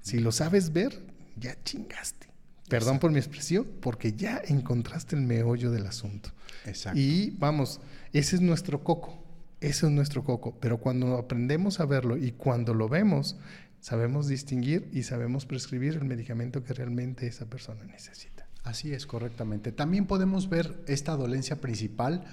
Si 0.00 0.18
lo 0.18 0.32
sabes 0.32 0.72
ver, 0.72 1.04
ya 1.36 1.56
chingaste. 1.64 2.28
Perdón 2.68 2.98
por 2.98 3.10
mi 3.12 3.18
expresión, 3.18 3.66
porque 3.80 4.12
ya 4.12 4.40
encontraste 4.44 5.16
el 5.16 5.22
meollo 5.22 5.70
del 5.70 5.86
asunto. 5.86 6.30
Exacto. 6.64 6.98
Y 6.98 7.30
vamos, 7.38 7.80
ese 8.12 8.36
es 8.36 8.42
nuestro 8.42 8.82
coco, 8.82 9.22
ese 9.60 9.86
es 9.86 9.92
nuestro 9.92 10.24
coco. 10.24 10.56
Pero 10.60 10.78
cuando 10.78 11.16
aprendemos 11.16 11.78
a 11.78 11.86
verlo 11.86 12.16
y 12.16 12.32
cuando 12.32 12.74
lo 12.74 12.88
vemos, 12.88 13.36
sabemos 13.80 14.26
distinguir 14.26 14.88
y 14.92 15.04
sabemos 15.04 15.46
prescribir 15.46 15.94
el 15.94 16.04
medicamento 16.04 16.64
que 16.64 16.72
realmente 16.72 17.26
esa 17.26 17.46
persona 17.46 17.84
necesita. 17.84 18.48
Así 18.64 18.92
es, 18.92 19.06
correctamente. 19.06 19.70
También 19.70 20.06
podemos 20.06 20.48
ver 20.48 20.82
esta 20.88 21.16
dolencia 21.16 21.60
principal 21.60 22.24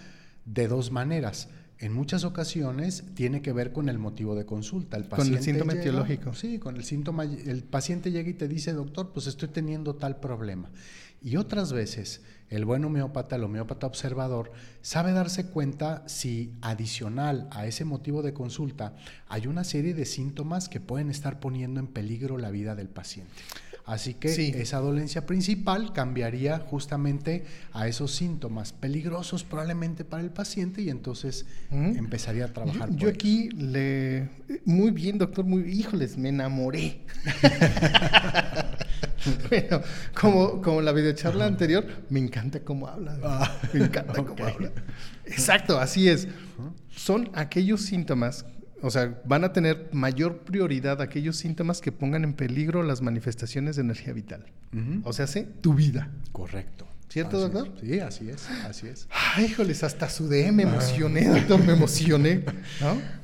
de 0.46 0.68
dos 0.68 0.92
maneras. 0.92 1.50
En 1.84 1.92
muchas 1.92 2.24
ocasiones 2.24 3.04
tiene 3.14 3.42
que 3.42 3.52
ver 3.52 3.74
con 3.74 3.90
el 3.90 4.00
motivo 4.00 4.36
de 4.36 4.46
consulta. 4.46 4.96
El 4.96 5.10
con 5.10 5.28
el 5.28 5.44
síntoma 5.44 5.74
etiológico. 5.74 6.34
Sí, 6.34 6.58
con 6.58 6.78
el 6.78 6.86
síntoma. 6.86 7.26
El 7.26 7.62
paciente 7.66 8.10
llega 8.10 8.30
y 8.30 8.36
te 8.36 8.48
dice, 8.48 8.72
doctor, 8.72 9.12
pues 9.12 9.28
estoy 9.28 9.50
teniendo 9.50 9.96
tal 9.96 10.22
problema. 10.22 10.70
Y 11.22 11.36
otras 11.36 11.74
veces, 11.74 12.22
el 12.50 12.64
buen 12.64 12.86
homeópata, 12.86 13.36
el 13.36 13.44
homeópata 13.44 13.86
observador, 13.86 14.54
sabe 14.82 15.12
darse 15.12 15.48
cuenta 15.48 16.08
si 16.08 16.54
adicional 16.62 17.50
a 17.52 17.68
ese 17.68 17.84
motivo 17.84 18.22
de 18.22 18.34
consulta 18.34 18.96
hay 19.28 19.48
una 19.48 19.66
serie 19.66 19.94
de 19.94 20.06
síntomas 20.06 20.70
que 20.70 20.80
pueden 20.80 21.10
estar 21.10 21.42
poniendo 21.42 21.82
en 21.82 21.88
peligro 21.88 22.38
la 22.38 22.50
vida 22.50 22.76
del 22.76 22.88
paciente. 22.88 23.34
Así 23.86 24.14
que 24.14 24.62
esa 24.62 24.80
dolencia 24.80 25.26
principal 25.26 25.92
cambiaría 25.92 26.60
justamente 26.60 27.44
a 27.74 27.88
esos 27.88 28.16
síntomas 28.16 28.72
peligrosos 28.72 29.44
probablemente 29.44 30.06
para 30.06 30.24
el 30.24 30.30
paciente 30.30 30.82
y 30.82 30.90
entonces 30.90 31.46
empezaría 31.70 32.46
a 32.46 32.48
trabajar. 32.48 32.90
Yo, 32.92 32.98
yo 32.98 33.10
aquí 33.10 33.50
le... 33.50 34.30
Muy 34.64 34.92
bien, 34.92 35.18
doctor, 35.18 35.44
muy... 35.44 35.70
Híjoles, 35.70 36.18
me 36.18 36.30
enamoré. 36.30 37.02
bueno, 39.50 39.82
como, 40.14 40.62
como 40.62 40.82
la 40.82 40.94
videocharla 40.94 41.46
anterior, 41.46 41.86
me 42.10 42.20
encanta 42.20 42.62
cómo 42.62 42.88
habla. 42.88 43.20
Ah, 43.22 43.60
me 43.74 43.84
encanta 43.84 44.24
cómo 44.24 44.46
habla. 44.46 44.72
Exacto, 45.26 45.78
así 45.78 46.08
es. 46.08 46.30
Son 46.96 47.30
aquellos 47.34 47.82
síntomas 47.82 48.46
o 48.84 48.92
sea, 48.92 49.22
van 49.24 49.46
a 49.46 49.54
tener 49.54 49.90
mayor 49.94 50.40
prioridad 50.40 51.02
aquellos 51.02 51.38
síntomas 51.38 51.80
que 51.80 51.94
pongan 51.94 52.26
en 52.26 52.34
peligro 52.34 52.84
las 52.84 53.02
manifestaciones 53.02 53.78
de 53.78 53.82
energía 53.82 54.12
vital. 54.12 54.46
O 55.06 55.14
sea, 55.14 55.26
¿sí? 55.26 55.48
tu 55.62 55.74
vida. 55.74 56.10
Correcto. 56.34 56.86
¿Cierto, 57.08 57.40
doctor? 57.40 57.72
Sí, 57.80 58.00
así 58.00 58.30
es, 58.30 58.50
así 58.68 58.88
es. 58.88 59.08
Ay, 59.36 59.46
híjoles, 59.46 59.84
hasta 59.84 60.10
sudé, 60.10 60.52
me 60.52 60.64
emocioné, 60.64 61.28
doctor, 61.30 61.64
me 61.64 61.74
emocioné. 61.74 62.44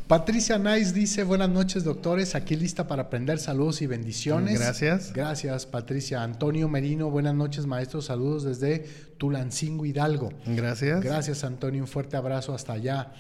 Patricia 0.08 0.58
Nice 0.58 0.94
dice, 0.94 1.24
buenas 1.24 1.50
noches, 1.50 1.84
doctores, 1.84 2.36
aquí 2.36 2.56
lista 2.56 2.88
para 2.88 3.04
aprender, 3.04 3.40
saludos 3.40 3.82
y 3.82 3.88
bendiciones. 3.88 4.60
Gracias. 4.60 5.12
Gracias, 5.12 5.66
Patricia. 5.66 6.24
Antonio 6.24 6.70
Merino, 6.70 7.10
buenas 7.10 7.36
noches, 7.36 7.66
maestros, 7.66 8.06
saludos 8.06 8.44
desde 8.44 8.88
Tulancingo, 9.18 9.86
Hidalgo. 9.86 10.32
Gracias. 10.46 11.02
Gracias, 11.02 11.44
Antonio, 11.44 11.82
un 11.82 11.88
fuerte 11.88 12.16
abrazo 12.16 12.54
hasta 12.54 12.74
allá. 12.74 13.12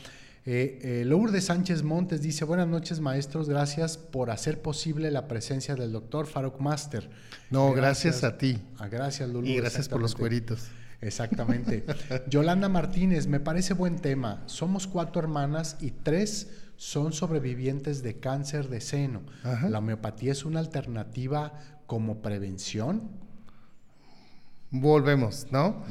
Eh, 0.52 0.80
eh, 0.82 1.06
Lourdes 1.06 1.43
Sánchez 1.43 1.84
Montes 1.84 2.24
dice, 2.24 2.43
buenas 2.43 2.68
noches 2.68 3.00
maestros, 3.00 3.47
gracias 3.47 4.00
por 4.00 4.32
hacer 4.32 4.64
posible 4.64 5.12
la 5.12 5.28
presencia 5.28 5.76
del 5.76 5.91
doctor 5.91 6.26
Faruk 6.26 6.60
Master. 6.60 7.08
No, 7.52 7.72
gracias, 7.72 8.24
a 8.24 8.36
ti. 8.36 8.58
Ah, 8.80 8.88
gracias 8.88 9.30
Lourdes. 9.30 9.52
Y 9.52 9.58
gracias 9.58 9.88
por 9.88 10.02
los 10.02 10.16
cueritos. 10.16 10.70
Exactamente. 11.02 11.86
Yolanda 12.32 12.68
Martínez, 12.68 13.28
me 13.28 13.39
parece 13.39 13.76
buen 13.76 13.97
tema. 13.97 14.41
Somos 14.47 14.88
cuatro 14.88 15.22
hermanas 15.22 15.78
y 15.82 15.91
tres 15.91 16.50
son 16.78 17.14
sobrevivientes 17.14 18.02
de 18.02 18.20
cáncer 18.20 18.70
de 18.70 18.82
seno. 18.82 19.22
¿La 19.70 19.78
homeopatía 19.78 20.32
es 20.32 20.45
una 20.45 20.62
alternativa 20.62 21.54
como 21.86 22.24
prevención? 22.24 23.12
Volvemos, 24.72 25.45
¿no? 25.52 25.84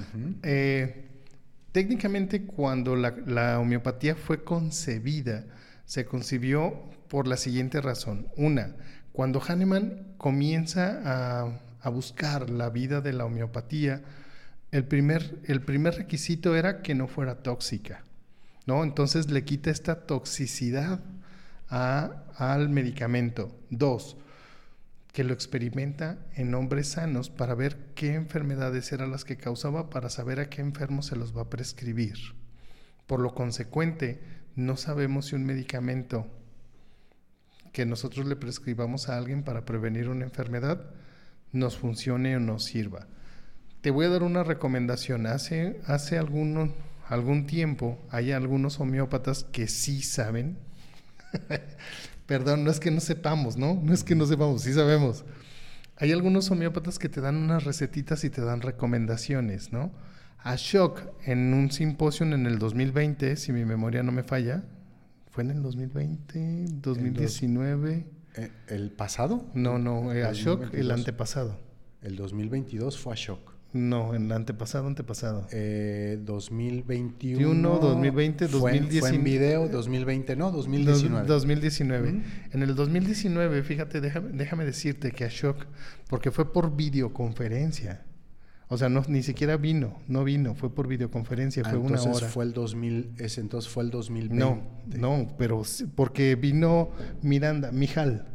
Técnicamente 1.73 2.45
cuando 2.45 2.97
la, 2.97 3.59
homeopatía 3.61 4.15
fue 4.15 4.43
concebida, 4.43 5.45
se 5.85 6.07
concibió 6.07 6.91
por 7.09 7.27
la 7.27 7.37
siguiente 7.37 7.81
razón. 7.81 8.29
Una, 8.37 8.75
cuando 9.13 9.41
Hahnemann 9.41 10.15
comienza 10.17 11.01
a, 11.05 11.91
buscar 11.91 12.51
la 12.51 12.69
vida 12.69 13.01
de 13.01 13.15
la 13.15 13.25
homeopatía, 13.25 14.03
el 14.73 14.85
primer, 14.85 15.39
el 15.45 15.63
primer 15.63 15.95
requisito 15.95 16.55
era 16.55 16.83
que 16.83 16.95
no 16.95 17.09
fuera 17.09 17.37
tóxica. 17.37 18.05
¿no? 18.67 18.85
Entonces 18.85 19.31
le 19.31 19.45
quita 19.45 19.71
esta 19.71 20.07
toxicidad 20.07 21.01
al 21.69 22.69
medicamento. 22.69 23.57
Dos, 23.71 24.19
que 25.19 25.25
lo 25.25 25.35
experimenta 25.35 26.17
en 26.37 26.55
hombres 26.55 26.91
sanos 26.91 27.29
para 27.29 27.57
ver 27.57 27.77
qué 27.97 28.15
enfermedades 28.15 28.93
eran 28.93 29.11
las 29.11 29.25
que 29.25 29.37
causaba 29.37 29.91
para 29.91 30.11
saber 30.11 30.39
a 30.39 30.49
qué 30.49 30.61
enfermos 30.61 31.07
se 31.07 31.17
los 31.17 31.37
va 31.37 31.43
a 31.43 31.51
prescribir. 31.51 32.15
Por 33.09 33.19
lo 33.19 33.35
consecuente, 33.35 34.23
no 34.55 34.77
sabemos 34.77 35.27
si 35.27 35.35
un 35.35 35.45
medicamento 35.45 36.29
que 37.73 37.85
nosotros 37.85 38.27
le 38.27 38.37
prescribamos 38.37 39.09
a 39.09 39.19
alguien 39.19 39.43
para 39.43 39.65
prevenir 39.65 40.09
una 40.09 40.25
enfermedad 40.25 40.89
nos 41.51 41.77
funcione 41.77 42.37
o 42.37 42.39
nos 42.39 42.67
sirva. 42.67 43.09
Te 43.81 43.91
voy 43.91 44.07
a 44.07 44.11
dar 44.11 44.23
una 44.23 44.45
recomendación. 44.45 45.27
Hace, 45.27 45.81
hace 45.85 46.17
algún, 46.17 46.75
algún 47.09 47.49
tiempo 47.49 47.99
hay 48.13 48.31
algunos 48.31 48.79
homeópatas 48.79 49.43
que 49.43 49.67
sí 49.67 50.01
saben 50.01 50.59
Perdón, 52.29 52.63
no 52.63 52.71
es 52.71 52.79
que 52.79 52.91
no 52.91 53.01
sepamos, 53.01 53.57
¿no? 53.57 53.81
No 53.83 53.95
es 53.95 54.05
que 54.05 54.15
no 54.15 54.27
sepamos, 54.27 54.61
sí 54.61 54.75
sabemos. 54.75 55.25
Hay 55.97 56.13
algunos 56.13 56.51
homeópatas 56.51 56.99
que 56.99 57.09
te 57.09 57.23
dan 57.23 57.37
unas 57.37 57.65
recetitas 57.65 58.23
y 58.23 58.29
te 58.29 58.43
dan 58.43 58.61
recomendaciones, 58.61 59.73
¿no? 59.73 59.91
Ashok, 60.41 61.01
en 61.25 61.55
un 61.55 61.71
simposio 61.71 62.27
en 62.27 62.45
el 62.45 62.59
2020, 62.59 63.35
si 63.37 63.51
mi 63.53 63.65
memoria 63.65 64.03
no 64.03 64.13
me 64.13 64.25
falla, 64.25 64.63
¿fue 65.31 65.43
en 65.43 65.53
el 65.53 65.63
2020, 65.63 66.67
2019? 66.83 68.07
Eh, 68.35 68.51
¿El 68.69 68.91
pasado? 68.91 69.47
No, 69.55 69.79
no, 69.79 70.13
eh, 70.13 70.25
Ashok, 70.25 70.75
el 70.75 70.91
antepasado. 70.91 71.59
El 72.03 72.17
2022 72.17 72.99
fue 72.99 73.15
Ashok. 73.15 73.58
No, 73.73 74.15
en 74.15 74.27
el 74.27 74.33
antepasado, 74.33 74.87
antepasado. 74.87 75.47
Eh, 75.53 76.19
2021. 76.25 77.79
2020, 77.79 78.49
2019. 78.49 79.01
Fue 79.01 79.15
en 79.15 79.25
video, 79.25 79.69
2020, 79.69 80.37
no, 80.37 80.51
2019. 80.51 81.27
2019. 81.27 82.23
En 82.53 82.63
el 82.63 82.75
2019, 82.75 83.63
fíjate, 83.63 84.01
déjame, 84.01 84.31
déjame 84.31 84.65
decirte 84.65 85.13
que 85.13 85.25
Ashok, 85.25 85.67
porque 86.09 86.31
fue 86.31 86.51
por 86.51 86.77
videoconferencia. 86.77 88.05
O 88.71 88.77
sea, 88.77 88.89
no, 88.89 89.03
ni 89.09 89.23
siquiera 89.23 89.57
vino, 89.57 89.99
no 90.09 90.25
vino, 90.25 90.55
fue 90.55 90.75
por 90.75 90.89
videoconferencia, 90.89 91.63
fue 91.65 91.75
ah, 91.75 91.79
una 91.79 92.03
hora. 92.03 92.29
Fue 92.29 92.45
el 92.45 92.53
2000, 92.53 93.13
ese 93.19 93.41
entonces 93.41 93.71
fue 93.71 93.83
el 93.85 93.91
2020. 93.91 94.35
No, 94.35 94.63
no, 94.87 95.35
pero 95.39 95.63
porque 95.95 96.37
vino 96.37 96.91
Miranda, 97.23 97.71
Mijal. 97.73 98.29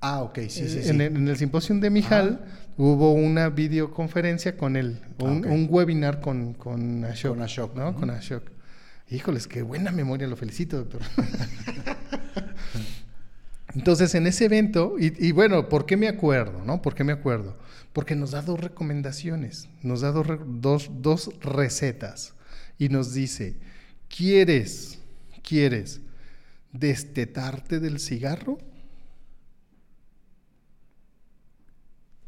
Ah, 0.00 0.22
ok, 0.22 0.38
sí, 0.48 0.68
sí, 0.68 0.78
eh, 0.78 0.82
sí. 0.82 0.88
En 0.88 1.00
el, 1.00 1.16
en 1.16 1.28
el 1.28 1.36
simposio 1.36 1.78
de 1.78 1.90
Mijal 1.90 2.44
hubo 2.80 3.12
una 3.12 3.50
videoconferencia 3.50 4.56
con 4.56 4.74
él, 4.74 5.00
un, 5.18 5.66
webinar 5.68 6.22
con, 6.22 6.54
con 6.54 7.04
Ashok. 7.04 7.34
Con 7.34 7.42
Ashok. 7.42 7.76
¿no? 7.76 7.94
Con 7.94 8.08
Ashok. 8.08 8.44
Híjoles, 9.10 9.46
qué 9.46 9.60
buena 9.60 9.92
memoria, 9.92 10.26
lo 10.26 10.34
felicito, 10.34 10.78
doctor. 10.78 11.02
Entonces, 13.74 14.14
en 14.14 14.26
ese 14.26 14.46
evento, 14.46 14.94
y, 14.98 15.30
bueno, 15.32 15.68
¿por 15.68 15.84
qué 15.84 15.98
me 15.98 16.08
acuerdo? 16.08 16.64
¿no? 16.64 16.80
¿Por 16.80 16.94
qué 16.94 17.04
me 17.04 17.12
acuerdo? 17.12 17.58
Porque 17.92 18.16
nos 18.16 18.30
da 18.30 18.40
dos 18.40 18.58
recomendaciones, 18.58 19.68
nos 19.82 20.00
da 20.00 20.10
dos, 20.10 20.26
dos, 20.46 20.90
dos 21.02 21.30
recetas. 21.40 22.32
y 22.78 22.88
nos 22.88 23.12
dice, 23.12 23.58
¿quieres, 24.08 25.00
quieres 25.42 26.00
destetarte 26.72 27.78
del 27.78 28.00
cigarro? 28.00 28.56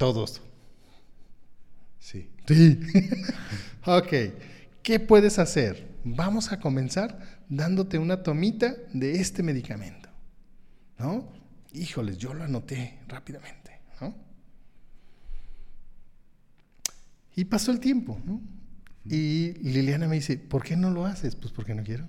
Todos. 0.02 0.42
Sí. 2.00 2.28
Sí. 2.48 2.80
ok. 3.86 4.12
¿Qué 4.82 4.98
puedes 4.98 5.38
hacer? 5.38 5.96
Vamos 6.02 6.50
a 6.50 6.58
comenzar 6.58 7.40
dándote 7.48 7.98
una 7.98 8.24
tomita 8.24 8.74
de 8.92 9.20
este 9.20 9.44
medicamento. 9.44 10.08
¿No? 10.98 11.32
Híjoles, 11.72 12.18
yo 12.18 12.34
lo 12.34 12.42
anoté 12.42 12.98
rápidamente. 13.06 13.78
¿no? 14.00 14.16
Y 17.36 17.44
pasó 17.44 17.70
el 17.70 17.78
tiempo. 17.78 18.20
¿no? 18.24 18.40
Y 19.04 19.52
Liliana 19.62 20.08
me 20.08 20.16
dice, 20.16 20.36
¿por 20.36 20.64
qué 20.64 20.76
no 20.76 20.90
lo 20.90 21.06
haces? 21.06 21.36
Pues 21.36 21.52
porque 21.52 21.76
no 21.76 21.84
quiero. 21.84 22.08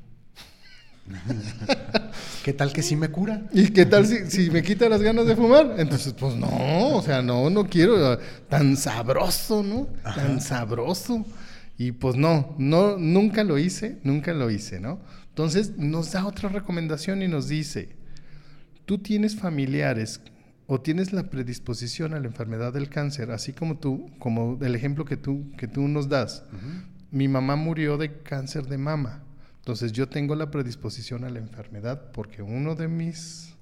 ¿Qué 2.43 2.53
tal 2.53 2.71
que 2.73 2.81
sí 2.81 2.95
me 2.95 3.09
cura? 3.09 3.43
¿Y 3.51 3.69
qué 3.69 3.85
tal 3.85 4.05
si, 4.05 4.29
si, 4.29 4.49
me 4.49 4.63
quita 4.63 4.87
las 4.89 5.01
ganas 5.01 5.25
de 5.25 5.35
fumar? 5.35 5.75
Entonces, 5.77 6.13
pues 6.13 6.35
no, 6.35 6.97
o 6.97 7.01
sea, 7.01 7.21
no, 7.21 7.49
no 7.49 7.65
quiero. 7.67 8.17
Tan 8.49 8.77
sabroso, 8.77 9.63
¿no? 9.63 9.87
Tan 10.03 10.41
sabroso. 10.41 11.25
Y 11.77 11.91
pues 11.91 12.15
no, 12.15 12.55
no, 12.57 12.97
nunca 12.97 13.43
lo 13.43 13.57
hice, 13.57 13.99
nunca 14.03 14.33
lo 14.33 14.51
hice, 14.51 14.79
¿no? 14.79 14.99
Entonces 15.29 15.77
nos 15.77 16.11
da 16.11 16.25
otra 16.25 16.49
recomendación 16.49 17.21
y 17.23 17.27
nos 17.27 17.47
dice, 17.47 17.89
tú 18.85 18.99
tienes 18.99 19.35
familiares 19.35 20.21
o 20.67 20.79
tienes 20.79 21.11
la 21.11 21.29
predisposición 21.29 22.13
a 22.13 22.19
la 22.19 22.27
enfermedad 22.27 22.73
del 22.73 22.89
cáncer, 22.89 23.31
así 23.31 23.51
como 23.51 23.79
tú, 23.79 24.11
como 24.19 24.59
el 24.61 24.75
ejemplo 24.75 25.05
que 25.05 25.17
tú, 25.17 25.51
que 25.57 25.67
tú 25.67 25.87
nos 25.87 26.07
das. 26.07 26.43
Uh 26.51 26.55
-huh. 26.55 26.83
Mi 27.11 27.27
mamá 27.27 27.55
murió 27.55 27.97
de 27.97 28.21
cáncer 28.21 28.67
de 28.67 28.77
mama. 28.77 29.23
Entonces 29.63 29.93
yo 29.93 30.09
tengo 30.09 30.35
la 30.35 30.51
predisposición 30.51 31.23
a 31.23 31.29
la 31.29 31.39
enfermedad 31.39 32.11
porque 32.11 32.41
uno 32.41 32.75
de 32.75 32.89
mis 32.89 33.55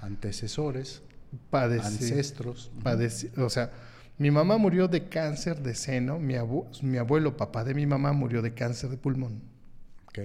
antecesores, 0.00 1.00
padece, 1.48 1.86
ancestros, 1.86 2.72
padece, 2.82 3.30
o 3.40 3.48
sea, 3.48 3.70
mi 4.18 4.32
mamá 4.32 4.58
murió 4.58 4.88
de 4.88 5.08
cáncer 5.08 5.62
de 5.62 5.76
seno, 5.76 6.18
mi, 6.18 6.34
abu 6.34 6.66
mi, 6.82 6.98
abuelo, 6.98 7.36
papá 7.36 7.62
de 7.62 7.72
mi 7.72 7.86
mamá, 7.86 8.12
murió 8.12 8.42
de 8.42 8.52
cáncer 8.52 8.90
de 8.90 8.96
pulmón. 8.96 9.42
Ok. 10.08 10.18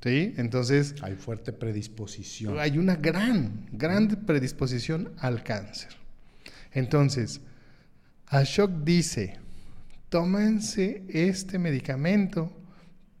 ¿Sí? 0.00 0.34
Entonces... 0.36 0.94
Hay 1.02 1.16
fuerte 1.16 1.52
predisposición. 1.52 2.56
Hay 2.60 2.78
una 2.78 2.94
gran, 2.94 3.66
gran 3.72 4.06
predisposición 4.24 5.12
al 5.18 5.42
cáncer. 5.42 5.90
Entonces, 6.70 7.40
Ashok 8.28 8.84
dice, 8.84 9.40
tómense 10.08 11.02
este 11.08 11.58
medicamento 11.58 12.61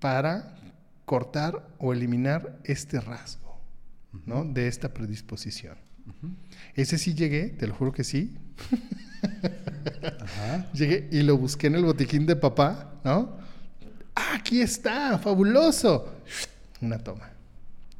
para 0.02 0.56
cortar 1.04 1.64
o 1.78 1.92
eliminar 1.92 2.58
este 2.64 3.00
rasgo, 3.00 3.60
uh 4.12 4.16
-huh. 4.16 4.22
¿no? 4.26 4.44
De 4.44 4.66
esta 4.66 4.92
predisposición. 4.92 5.78
Uh 6.06 6.10
-huh. 6.10 6.34
Ese 6.74 6.98
sí 6.98 7.14
llegué, 7.14 7.50
te 7.50 7.68
lo 7.68 7.74
juro 7.74 7.92
que 7.92 8.02
sí. 8.02 8.36
Ajá. 10.20 10.66
Llegué 10.74 11.08
y 11.12 11.22
lo 11.22 11.38
busqué 11.38 11.68
en 11.68 11.76
el 11.76 11.84
botiquín 11.84 12.26
de 12.26 12.34
papá, 12.34 12.94
¿no? 13.04 13.36
¡Ah, 14.16 14.34
aquí 14.34 14.60
está, 14.60 15.18
fabuloso. 15.18 16.12
Una 16.80 16.98
toma. 16.98 17.30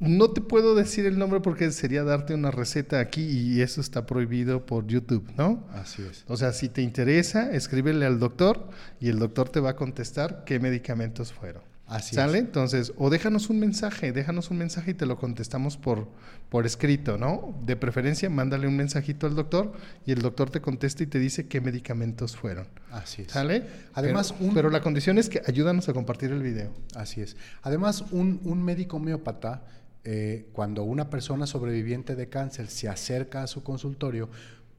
No 0.01 0.33
te 0.33 0.41
puedo 0.41 0.75
decir 0.75 1.07
el 1.07 1.17
nombre 1.17 1.39
porque 1.39 1.71
sería 1.71 2.03
darte 2.03 2.35
una 2.35 2.51
receta 2.51 2.99
aquí 2.99 3.23
y 3.23 3.63
eso 3.63 3.81
está 3.81 4.05
prohibido 4.07 4.67
por 4.67 4.89
YouTube, 4.89 5.31
¿no? 5.39 5.65
Así 5.71 6.03
es. 6.03 6.25
O 6.27 6.37
sea, 6.37 6.53
si 6.53 6.69
te 6.69 6.83
interesa, 6.83 7.53
escríbele 7.53 8.05
al 8.05 8.19
doctor 8.19 8.69
y 8.99 9.11
el 9.11 9.21
doctor 9.21 9.49
te 9.51 9.61
va 9.61 9.71
a 9.71 9.77
contestar 9.77 10.43
qué 10.45 10.59
medicamentos 10.59 11.33
fueron. 11.33 11.63
Así 11.87 12.15
¿Sale? 12.15 12.39
es. 12.39 12.45
Entonces, 12.45 12.93
o 12.97 13.11
déjanos 13.11 13.51
un 13.51 13.59
mensaje, 13.59 14.13
déjanos 14.13 14.51
un 14.51 14.59
mensaje 14.59 14.93
y 14.93 14.95
te 14.95 15.05
lo 15.05 15.19
contestamos 15.19 15.77
por, 15.77 16.09
por 16.49 16.65
escrito, 16.65 17.19
¿no? 17.19 17.55
De 17.67 17.77
preferencia, 17.77 18.31
mándale 18.31 18.67
un 18.67 18.77
mensajito 18.77 19.27
al 19.27 19.35
doctor 19.35 19.73
y 20.07 20.13
el 20.13 20.23
doctor 20.23 20.49
te 20.49 20.61
contesta 20.63 21.03
y 21.03 21.07
te 21.07 21.19
dice 21.19 21.49
qué 21.49 21.61
medicamentos 21.61 22.37
fueron. 22.37 22.67
Así 22.91 23.23
es. 23.23 23.33
¿Sale? 23.33 23.65
Además, 23.95 24.33
pero, 24.33 24.49
un- 24.49 24.55
pero 24.55 24.71
la 24.71 24.81
condición 24.81 25.19
es 25.19 25.29
que 25.29 25.43
ayúdanos 25.47 25.89
a 25.89 25.93
compartir 25.93 26.31
el 26.31 26.43
video. 26.43 26.73
Así 26.95 27.21
es. 27.21 27.37
Además, 27.63 28.05
un, 28.11 28.41
un 28.45 28.63
médico 28.65 28.97
homeópata, 28.97 29.65
eh, 30.05 30.49
cuando 30.53 30.85
una 30.85 31.11
persona 31.11 31.47
sobreviviente 31.47 32.17
de 32.17 32.29
cáncer 32.29 32.69
se 32.69 32.89
acerca 32.89 33.43
a 33.43 33.47
su 33.47 33.63
consultorio, 33.63 34.31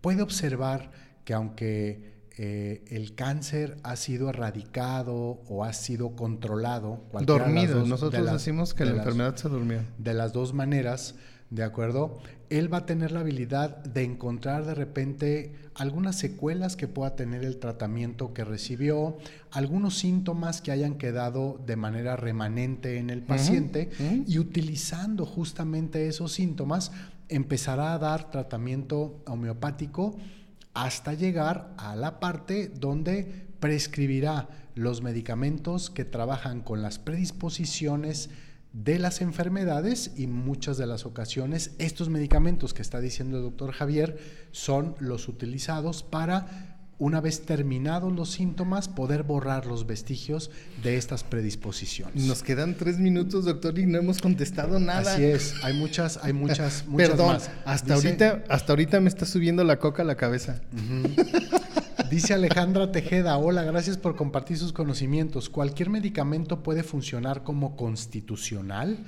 puede 0.02 0.22
observar 0.22 0.92
que 1.26 1.34
aunque 1.34 2.13
eh, 2.38 2.84
el 2.90 3.14
cáncer 3.16 3.78
ha 3.84 3.96
sido 3.96 4.30
erradicado 4.30 5.42
o 5.48 5.64
ha 5.64 5.74
sido 5.74 6.16
controlado, 6.16 7.04
Dormido. 7.26 7.80
dos- 7.80 7.88
Nosotros 7.88 8.20
de 8.22 8.26
las- 8.26 8.34
decimos 8.34 8.74
que 8.74 8.84
de 8.86 8.90
la 8.92 8.96
las- 8.98 9.06
enfermedad 9.06 9.36
se 9.36 9.50
durmió. 9.50 9.80
de 9.98 10.14
las 10.16 10.34
dos 10.34 10.54
maneras, 10.54 11.16
¿de 11.52 11.64
acuerdo? 11.64 12.18
Él 12.50 12.72
va 12.74 12.80
a 12.80 12.86
tener 12.86 13.12
la 13.12 13.20
habilidad 13.22 13.84
de 13.84 14.04
encontrar 14.04 14.66
de 14.66 14.74
repente 14.76 15.54
algunas 15.76 16.16
secuelas 16.18 16.76
que 16.76 16.88
pueda 16.88 17.16
tener 17.16 17.44
el 17.44 17.58
tratamiento 17.58 18.34
que 18.34 18.44
recibió, 18.44 19.18
algunos 19.52 19.98
síntomas 19.98 20.62
que 20.62 20.72
hayan 20.72 20.96
quedado 20.96 21.60
de 21.66 21.76
manera 21.76 22.16
remanente 22.16 22.98
en 22.98 23.10
el 23.10 23.22
paciente 23.24 23.90
y 24.28 24.38
utilizando 24.40 25.26
justamente 25.26 26.08
esos 26.08 26.32
síntomas 26.32 26.92
empezará 27.30 27.94
a 27.94 28.00
dar 28.00 28.30
tratamiento 28.32 29.22
homeopático 29.26 30.16
hasta 30.74 31.14
llegar 31.14 31.74
a 31.78 31.96
la 31.96 32.20
parte 32.20 32.68
donde 32.68 33.48
prescribirá 33.60 34.50
los 34.76 35.02
medicamentos 35.02 35.90
que 35.90 36.06
trabajan 36.06 36.62
con 36.62 36.82
las 36.82 37.00
predisposiciones 37.00 38.30
de 38.74 38.98
las 38.98 39.22
enfermedades 39.22 40.14
y 40.18 40.26
muchas 40.26 40.78
de 40.78 40.88
las 40.88 41.06
ocasiones 41.06 41.76
estos 41.78 42.10
medicamentos 42.10 42.74
que 42.74 42.82
está 42.82 43.00
diciendo 43.00 43.38
el 43.38 43.44
doctor 43.44 43.72
Javier 43.72 44.18
son 44.52 44.96
los 45.00 45.28
utilizados 45.28 46.02
para 46.02 46.73
una 47.00 47.20
vez 47.22 47.46
terminados 47.46 48.14
los 48.14 48.32
síntomas 48.32 48.88
poder 48.88 49.24
borrar 49.24 49.66
los 49.66 49.86
vestigios 49.88 50.52
de 50.84 50.96
estas 50.98 51.24
predisposiciones. 51.24 52.24
Nos 52.26 52.44
quedan 52.44 52.76
tres 52.76 53.00
minutos, 53.00 53.46
doctor, 53.46 53.78
y 53.80 53.86
no 53.86 53.98
hemos 53.98 54.20
contestado 54.22 54.80
nada. 54.80 55.14
Así 55.14 55.24
es, 55.24 55.54
hay 55.64 55.74
muchas, 55.74 56.20
hay 56.24 56.34
muchas, 56.34 56.86
muchas 56.88 57.10
Perdón, 57.10 57.28
más. 57.34 57.50
hasta 57.66 57.96
Dice- 57.96 58.08
ahorita, 58.08 58.44
hasta 58.48 58.72
ahorita 58.74 59.00
me 59.02 59.10
está 59.10 59.26
subiendo 59.26 59.64
la 59.64 59.80
coca 59.80 60.04
a 60.04 60.06
la 60.06 60.16
cabeza. 60.16 60.62
Dice 62.10 62.34
Alejandra 62.34 62.92
Tejeda, 62.92 63.38
hola, 63.38 63.64
gracias 63.64 63.98
por 63.98 64.16
compartir 64.16 64.58
sus 64.58 64.72
conocimientos. 64.72 65.50
¿Cualquier 65.50 65.90
medicamento 65.90 66.62
puede 66.62 66.84
funcionar 66.84 67.44
como 67.44 67.76
constitucional? 67.76 69.04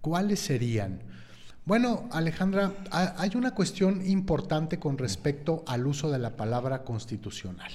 ¿Cuáles 0.00 0.40
serían? 0.40 1.00
Bueno, 1.70 2.08
Alejandra, 2.10 2.72
ha- 2.90 3.14
hay 3.16 3.30
una 3.36 3.52
cuestión 3.54 4.04
importante 4.04 4.80
con 4.80 4.98
respecto 4.98 5.62
al 5.68 5.86
uso 5.86 6.10
de 6.10 6.18
la 6.18 6.36
palabra 6.36 6.82
constitucional. 6.82 7.70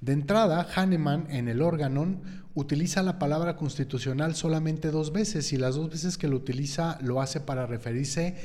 De 0.00 0.12
entrada, 0.12 0.68
Hahnemann 0.72 1.26
en 1.30 1.48
el 1.48 1.60
órganon 1.60 2.20
utiliza 2.54 3.02
la 3.02 3.18
palabra 3.18 3.56
constitucional 3.56 4.36
solamente 4.36 4.92
dos 4.92 5.12
veces 5.12 5.52
y 5.52 5.56
las 5.56 5.74
dos 5.74 5.90
veces 5.90 6.16
que 6.16 6.28
lo 6.28 6.36
utiliza 6.36 6.96
lo 7.02 7.20
hace 7.20 7.40
para 7.40 7.66
referirse 7.66 8.36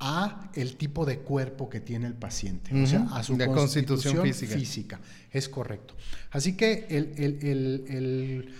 a 0.00 0.48
el 0.54 0.76
tipo 0.78 1.04
de 1.04 1.18
cuerpo 1.18 1.68
que 1.68 1.80
tiene 1.80 2.06
el 2.06 2.14
paciente, 2.14 2.70
o 2.82 2.86
sea, 2.86 3.06
a 3.12 3.22
su 3.22 3.36
de 3.36 3.48
constitución, 3.48 4.16
constitución 4.16 4.22
física. 4.22 4.54
física. 4.58 5.00
Es 5.30 5.50
correcto. 5.50 5.92
Así 6.30 6.56
que 6.56 6.86
el- 6.88 7.12
el- 7.18 7.38
el- 7.46 7.84
el, 7.88 8.54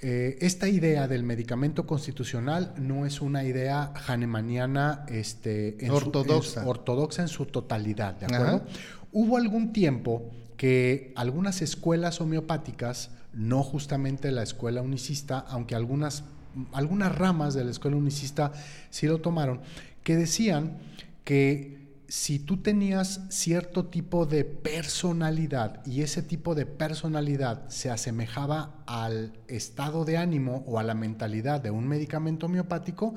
eh, 0.00 0.36
esta 0.40 0.68
idea 0.68 1.08
del 1.08 1.22
medicamento 1.22 1.86
constitucional 1.86 2.74
no 2.76 3.06
es 3.06 3.20
una 3.20 3.44
idea 3.44 3.92
hahnemanniana 4.06 5.04
este, 5.08 5.82
en 5.84 5.90
su- 5.90 5.96
Ortodoxa. 5.96 6.60
en 6.60 6.64
su- 6.64 6.70
ortodoxa 6.70 7.22
en 7.22 7.28
su 7.28 7.46
totalidad, 7.46 8.14
¿de 8.16 8.26
acuerdo? 8.26 8.56
Ajá. 8.56 8.64
Hubo 9.12 9.36
algún 9.36 9.72
tiempo 9.72 10.30
que 10.56 11.12
algunas 11.16 11.62
escuelas 11.62 12.20
homeopáticas, 12.20 13.10
no 13.32 13.62
justamente 13.62 14.30
la 14.30 14.42
escuela 14.42 14.82
unicista, 14.82 15.38
aunque 15.48 15.74
algunas, 15.74 16.24
algunas 16.72 17.14
ramas 17.16 17.54
de 17.54 17.64
la 17.64 17.70
escuela 17.70 17.96
unicista 17.96 18.52
sí 18.90 19.06
lo 19.06 19.18
tomaron, 19.20 19.60
que 20.02 20.16
decían 20.16 20.78
que 21.24 21.83
si 22.14 22.38
tú 22.38 22.58
tenías 22.58 23.22
cierto 23.28 23.86
tipo 23.86 24.24
de 24.24 24.44
personalidad 24.44 25.84
y 25.84 26.02
ese 26.02 26.22
tipo 26.22 26.54
de 26.54 26.64
personalidad 26.64 27.68
se 27.68 27.90
asemejaba 27.90 28.84
al 28.86 29.32
estado 29.48 30.04
de 30.04 30.16
ánimo 30.16 30.62
o 30.68 30.78
a 30.78 30.84
la 30.84 30.94
mentalidad 30.94 31.60
de 31.60 31.72
un 31.72 31.88
medicamento 31.88 32.46
homeopático, 32.46 33.14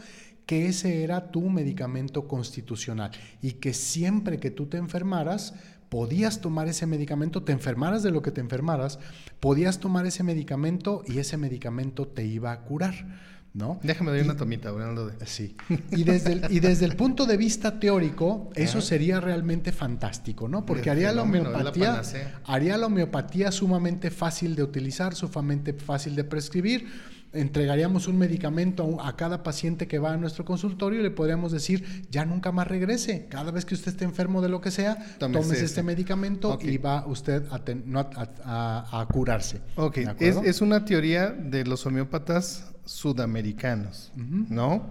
que 0.48 0.66
ese 0.66 1.04
era 1.04 1.30
tu 1.30 1.48
medicamento 1.48 2.28
constitucional 2.28 3.12
y 3.40 3.54
que 3.54 3.76
siempre 3.76 4.40
que 4.40 4.50
tú 4.50 4.66
te 4.66 4.78
enfermaras, 4.78 5.54
podías 5.90 6.42
tomar 6.42 6.68
ese 6.68 6.88
medicamento, 6.88 7.44
te 7.44 7.52
enfermaras 7.52 8.02
de 8.02 8.10
lo 8.10 8.24
que 8.24 8.32
te 8.32 8.42
enfermaras, 8.42 8.98
podías 9.40 9.80
tomar 9.80 10.08
ese 10.08 10.24
medicamento 10.24 11.04
y 11.06 11.20
ese 11.20 11.38
medicamento 11.38 12.08
te 12.08 12.26
iba 12.26 12.52
a 12.52 12.62
curar. 12.62 13.37
¿No? 13.58 13.80
Déjame 13.82 14.12
dar 14.12 14.24
una 14.24 14.38
tomita 14.38 14.70
hablando 14.70 15.08
de... 15.08 15.26
Sí. 15.26 15.56
Y 15.92 16.04
desde 16.04 16.34
el, 16.34 16.46
y 16.50 16.60
desde 16.60 16.86
el 16.86 16.96
punto 16.96 17.26
de 17.26 17.38
vista 17.38 17.80
teórico, 17.80 18.52
eso 18.56 18.82
sería 18.82 19.20
realmente 19.20 19.72
fantástico, 19.72 20.48
¿no? 20.48 20.66
Porque 20.66 20.92
haría 20.92 21.12
la 21.12 21.24
homeopatía, 21.24 22.02
haría 22.46 22.78
la 22.78 22.86
homeopatía 22.86 23.52
sumamente 23.52 24.12
fácil 24.12 24.56
de 24.56 24.64
utilizar, 24.64 25.16
sumamente 25.16 25.74
fácil 25.74 26.16
de 26.16 26.24
prescribir 26.24 26.88
entregaríamos 27.34 28.08
un 28.08 28.18
medicamento 28.18 29.02
a 29.02 29.16
cada 29.16 29.44
paciente 29.44 29.88
que 29.88 30.00
va 30.00 30.14
a 30.14 30.18
nuestro 30.18 30.46
consultorio 30.46 31.00
y 31.00 31.04
le 31.04 31.12
podríamos 31.12 31.52
decir, 31.52 32.06
ya 32.10 32.26
nunca 32.26 32.52
más 32.52 32.68
regrese. 32.68 33.28
Cada 33.30 33.52
vez 33.52 33.66
que 33.66 33.76
usted 33.76 33.92
esté 33.92 34.06
enfermo 34.06 34.42
de 34.42 34.50
lo 34.50 34.62
que 34.62 34.72
sea, 34.72 35.18
tómese, 35.20 35.64
este 35.64 35.84
medicamento 35.84 36.58
y 36.62 36.78
va 36.78 37.06
usted 37.06 37.44
a, 37.52 39.08
curarse. 39.12 39.62
Ok, 39.76 40.00
es, 40.20 40.62
una 40.62 40.86
teoría 40.86 41.30
de 41.30 41.66
los 41.66 41.86
homeópatas 41.86 42.72
sudamericanos, 42.86 44.12
¿no? 44.16 44.90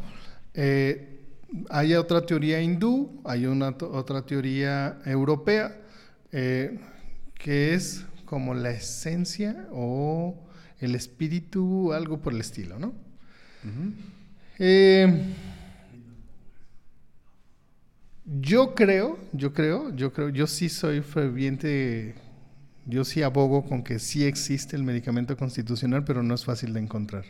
Eh, 0.54 1.12
hay 1.70 1.94
otra 1.94 2.24
teoría 2.24 2.60
hindú, 2.60 3.20
hay 3.24 3.46
una 3.46 3.68
otra 3.68 4.22
teoría 4.22 4.98
europea, 5.04 5.76
eh, 6.32 6.78
que 7.34 7.74
es 7.74 8.04
como 8.24 8.54
la 8.54 8.70
esencia 8.70 9.68
o 9.72 10.45
el 10.80 10.94
espíritu, 10.94 11.92
algo 11.92 12.20
por 12.20 12.32
el 12.32 12.40
estilo, 12.40 12.78
¿no? 12.78 12.94
Eh, 14.58 15.34
yo 18.24 18.74
creo, 18.74 19.18
yo 19.32 19.52
creo, 19.52 19.94
yo 19.94 20.12
creo, 20.12 20.28
yo 20.28 20.46
sí 20.46 20.68
soy 20.68 21.00
ferviente, 21.00 22.14
yo 22.84 23.04
sí 23.04 23.22
abogo 23.22 23.64
con 23.64 23.82
que 23.82 23.98
sí 23.98 24.24
existe 24.24 24.76
el 24.76 24.82
medicamento 24.82 25.36
constitucional, 25.36 26.04
pero 26.04 26.22
no 26.22 26.34
es 26.34 26.44
fácil 26.44 26.72
de 26.72 26.80
encontrar. 26.80 27.24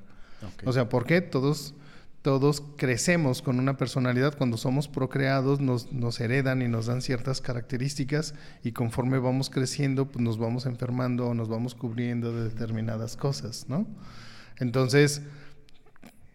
O 0.65 0.73
sea, 0.73 0.89
¿por 0.89 1.07
qué? 1.07 1.21
Todos 1.21 1.75
todos 2.27 2.61
crecemos 2.77 3.41
con 3.41 3.61
una 3.61 3.77
personalidad, 3.77 4.37
cuando 4.37 4.57
somos 4.57 4.89
procreados 4.89 5.61
nos, 5.61 6.21
heredan 6.21 6.61
y 6.61 6.67
nos 6.67 6.87
dan 6.87 7.01
ciertas 7.01 7.41
características 7.41 8.35
y 8.65 8.73
conforme 8.73 9.21
vamos 9.21 9.49
creciendo 9.49 10.11
pues 10.11 10.25
nos 10.25 10.37
vamos 10.37 10.67
enfermando 10.67 11.29
o 11.29 11.35
nos 11.35 11.49
vamos 11.49 11.77
cubriendo 11.77 12.33
de 12.33 12.49
determinadas 12.49 13.17
cosas, 13.17 13.67
¿no? 13.69 13.87
Entonces, 14.59 15.23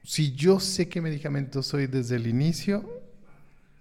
si 0.05 0.31
yo 0.31 0.61
sé 0.61 0.87
qué 0.87 1.01
medicamento 1.01 1.61
soy 1.61 1.87
desde 1.87 2.15
el 2.15 2.25
inicio, 2.25 3.00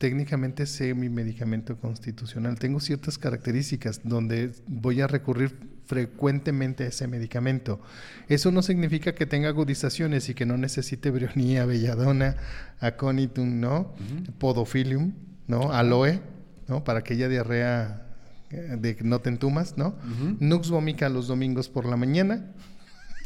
técnicamente 0.01 0.65
sé 0.65 0.95
mi 0.95 1.11
medicamento 1.11 1.77
constitucional. 1.77 2.59
Tengo 2.59 2.81
ciertas 2.81 3.19
características 3.19 4.01
donde 4.03 4.51
voy 4.67 5.03
a 5.03 5.07
recurrir 5.07 5.55
frecuentemente 5.85 6.85
a 6.85 6.87
ese 6.87 7.07
medicamento. 7.07 7.83
Eso 8.27 8.51
no 8.51 8.63
significa 8.63 9.15
que 9.15 9.27
tenga 9.27 9.51
agudizaciones 9.51 10.31
y 10.31 10.35
que 10.35 10.47
no 10.47 10.57
necesite 10.57 11.11
brionía, 11.11 11.67
belladona, 11.67 12.37
aconitum, 12.81 13.61
¿no? 13.61 13.93
Podofilium, 14.39 15.13
¿no? 15.47 15.71
Aloe, 15.71 16.23
¿no? 16.67 16.83
Para 16.83 17.01
aquella 17.01 17.29
diarrea 17.29 18.07
eh, 18.51 18.79
de 18.81 18.97
que 18.97 19.05
no 19.05 19.21
te 19.21 19.29
entumas, 19.29 19.77
¿no? 19.77 19.97
Nux 20.39 20.71
vomica 20.71 21.11
los 21.11 21.27
domingos 21.27 21.69
por 21.69 21.85
la 21.85 21.99
mañana, 21.99 22.55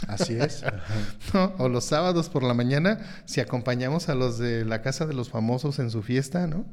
Así 0.09 0.35
es. 0.35 0.65
O 1.59 1.69
los 1.69 1.85
sábados 1.85 2.29
por 2.29 2.43
la 2.43 2.55
mañana, 2.55 2.99
si 3.25 3.41
acompañamos 3.41 4.09
a 4.09 4.15
los 4.15 4.39
de 4.39 4.65
la 4.65 4.83
casa 4.83 5.07
de 5.07 5.15
los 5.15 5.31
famosos 5.31 5.79
en 5.79 5.91
su 5.91 6.03
fiesta, 6.03 6.47
¿no? 6.47 6.67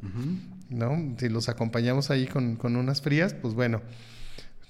¿No? 0.69 1.15
Si 1.17 1.29
los 1.29 1.49
acompañamos 1.49 2.09
ahí 2.11 2.27
con, 2.27 2.57
unas 2.75 3.01
frías, 3.01 3.33
pues 3.33 3.53
bueno. 3.53 3.81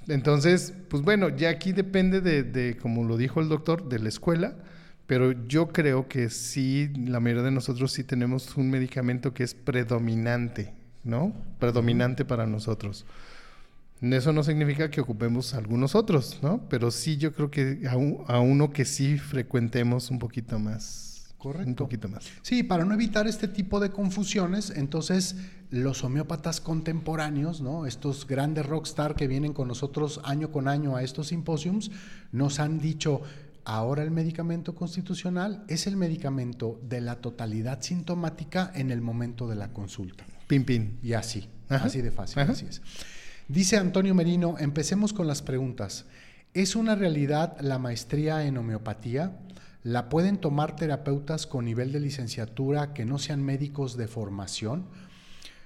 Entonces, 0.08 0.74
pues 0.90 1.04
bueno, 1.04 1.30
ya 1.30 1.50
aquí 1.50 1.74
depende 1.74 2.22
de, 2.22 2.44
de, 2.44 2.78
como 2.78 3.04
lo 3.04 3.18
dijo 3.18 3.40
el 3.40 3.50
doctor, 3.50 3.88
de 3.88 4.00
la 4.00 4.10
escuela, 4.10 4.56
pero 5.06 5.34
yo 5.48 5.70
creo 5.70 6.08
que 6.08 6.30
sí, 6.30 6.92
la 6.96 7.20
mayoría 7.20 7.44
de 7.44 7.52
nosotros 7.52 7.92
sí 7.92 8.04
tenemos 8.04 8.56
un 8.58 8.70
medicamento 8.70 9.34
que 9.34 9.44
es 9.44 9.54
predominante, 9.54 10.74
¿no? 11.04 11.34
Predominante 11.60 12.26
para 12.26 12.48
nosotros. 12.48 13.06
Eso 14.02 14.34
no 14.34 14.44
significa 14.44 14.90
que 14.90 15.00
ocupemos 15.00 15.54
algunos 15.54 15.94
otros, 15.94 16.40
¿no? 16.42 16.68
Pero 16.70 16.90
sí 16.90 17.18
yo 17.18 17.34
creo 17.34 17.52
que 17.52 17.82
a, 17.88 18.40
uno 18.40 18.74
que 18.74 18.84
sí 18.84 19.20
frecuentemos 19.20 20.10
un 20.10 20.18
poquito 20.18 20.58
más. 20.58 21.36
Correcto. 21.38 21.70
Un 21.70 21.76
poquito 21.76 22.10
más. 22.10 22.26
Sí, 22.42 22.64
para 22.64 22.84
no 22.84 22.94
evitar 22.94 23.28
este 23.28 23.48
tipo 23.48 23.80
de 23.80 23.92
confusiones, 23.92 24.72
entonces 24.76 25.36
los 25.70 26.04
homeópatas 26.04 26.62
contemporáneos, 26.62 27.62
¿no? 27.62 27.86
Estos 27.86 28.28
grandes 28.28 28.66
rockstar 28.66 29.16
que 29.16 29.28
vienen 29.28 29.54
con 29.54 29.68
nosotros 29.68 30.20
año 30.24 30.52
con 30.52 30.68
año 30.68 30.96
a 30.96 31.04
estos 31.04 31.28
simposiums, 31.28 31.92
nos 32.32 32.60
han 32.60 32.80
dicho, 32.80 33.22
ahora 33.66 34.04
el 34.04 34.12
medicamento 34.12 34.76
constitucional 34.76 35.64
es 35.68 35.86
el 35.88 35.96
medicamento 35.96 36.80
de 36.84 37.02
la 37.02 37.22
totalidad 37.22 37.82
sintomática 37.82 38.72
en 38.74 38.92
el 38.92 39.02
momento 39.02 39.48
de 39.48 39.56
la 39.56 39.74
consulta. 39.74 40.26
Pin, 40.48 40.66
pin. 40.66 41.00
Y 41.02 41.14
así, 41.14 41.48
así 41.70 42.02
de 42.02 42.12
fácil, 42.12 42.40
así 42.42 42.66
es. 42.66 42.82
Dice 43.52 43.76
Antonio 43.76 44.16
Merino, 44.16 44.56
empecemos 44.60 45.12
con 45.12 45.28
las 45.28 45.42
preguntas. 45.42 46.06
¿Es 46.54 46.78
una 46.78 46.96
realidad 46.96 47.60
la 47.60 47.80
maestría 47.80 48.46
en 48.46 48.58
homeopatía? 48.58 49.40
¿La 49.84 50.08
pueden 50.08 50.38
tomar 50.38 50.78
terapeutas 50.78 51.48
con 51.48 51.66
nivel 51.66 51.92
de 51.92 52.00
licenciatura 52.00 52.94
que 52.94 53.04
no 53.04 53.18
sean 53.18 53.44
médicos 53.44 53.98
de 53.98 54.08
formación? 54.08 54.86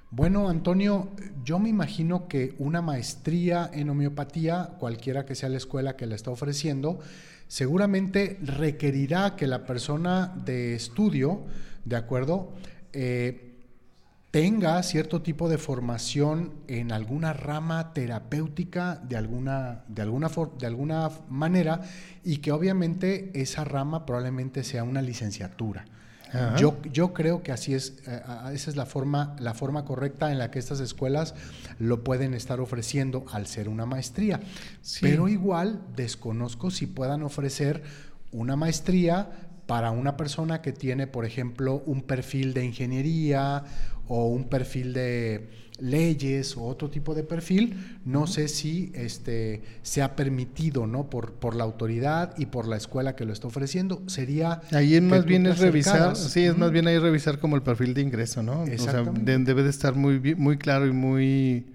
Bueno, 0.10 0.50
Antonio, 0.50 1.12
yo 1.44 1.60
me 1.60 1.70
imagino 1.70 2.28
que 2.28 2.56
una 2.58 2.82
maestría 2.82 3.70
en 3.72 3.92
homeopatía, 3.92 4.72
cualquiera 4.80 5.28
que 5.28 5.36
sea 5.36 5.50
la 5.50 5.58
escuela 5.58 5.96
que 5.96 6.08
la 6.08 6.16
está 6.16 6.32
ofreciendo, 6.32 7.02
seguramente 7.48 8.40
requerirá 8.42 9.36
que 9.36 9.46
la 9.46 9.64
persona 9.64 10.34
de 10.44 10.74
estudio, 10.74 11.44
¿de 11.86 11.98
acuerdo? 11.98 12.52
Eh, 12.94 13.55
tenga 14.36 14.84
cierto 14.84 15.22
tipo 15.22 15.48
de 15.48 15.58
formación 15.58 16.52
en 16.68 16.92
alguna 16.92 17.32
rama 17.32 17.94
terapéutica 17.94 18.96
de 18.96 19.16
alguna, 19.16 19.86
de 19.88 20.02
alguna, 20.02 20.30
de 20.60 20.68
alguna 20.68 21.10
manera 21.30 21.80
y 22.22 22.40
que 22.40 22.52
obviamente 22.52 23.32
esa 23.34 23.64
rama 23.64 24.06
probablemente 24.06 24.66
sea 24.66 24.84
una 24.84 25.02
licenciatura. 25.02 25.86
Yo, 26.58 26.76
yo, 26.92 27.14
creo 27.14 27.44
que 27.44 27.54
así 27.54 27.74
es, 27.74 28.00
eh, 28.08 28.22
esa 28.52 28.70
es 28.70 28.76
la 28.76 28.86
forma, 28.86 29.38
la 29.40 29.54
forma 29.54 29.86
correcta 29.86 30.30
en 30.34 30.38
la 30.38 30.52
que 30.52 30.60
estas 30.60 30.82
escuelas 30.82 31.34
lo 31.80 32.04
pueden 32.04 32.34
estar 32.34 32.60
ofreciendo 32.60 33.24
al 33.32 33.48
ser 33.48 33.70
una 33.70 33.86
maestría. 33.86 34.42
Pero 35.00 35.30
igual 35.30 35.82
desconozco 35.96 36.72
si 36.72 36.88
puedan 36.88 37.24
ofrecer 37.24 37.84
una 38.34 38.58
maestría 38.58 39.30
para 39.66 39.92
una 39.92 40.18
persona 40.18 40.62
que 40.62 40.74
tiene, 40.74 41.08
por 41.08 41.26
ejemplo, 41.26 41.82
un 41.86 42.04
perfil 42.04 42.54
de 42.54 42.66
ingeniería 42.66 43.64
o 44.08 44.28
un 44.28 44.50
perfil 44.50 44.94
de 44.94 45.50
leyes 45.80 46.56
o 46.56 46.64
otro 46.64 46.90
tipo 46.90 47.14
de 47.14 47.24
perfil, 47.24 48.00
no 48.06 48.28
sé 48.28 48.48
si 48.48 48.92
este, 48.96 49.62
se 49.82 50.02
ha 50.02 50.16
permitido 50.16 50.88
¿no? 50.88 51.10
por, 51.10 51.34
por 51.34 51.56
la 51.56 51.64
autoridad 51.64 52.34
y 52.38 52.46
por 52.46 52.68
la 52.68 52.78
escuela 52.78 53.16
que 53.16 53.26
lo 53.26 53.34
está 53.34 53.48
ofreciendo. 53.48 54.02
Sería... 54.08 54.62
Ahí 54.72 54.96
es 54.96 55.02
más 55.02 55.26
bien 55.26 55.46
es 55.48 55.60
revisar, 55.60 56.16
sí, 56.16 56.46
es 56.46 56.58
más 56.58 56.72
bien 56.72 56.88
ahí 56.88 56.98
revisar 56.98 57.40
como 57.40 57.56
el 57.56 57.62
perfil 57.62 57.94
de 57.94 58.02
ingreso, 58.02 58.42
¿no? 58.42 58.62
O 58.64 58.78
sea, 58.78 59.04
debe 59.04 59.64
de 59.64 59.70
estar 59.70 59.96
muy, 59.96 60.36
muy 60.36 60.58
claro 60.58 60.88
y 60.88 60.92
muy 60.92 61.66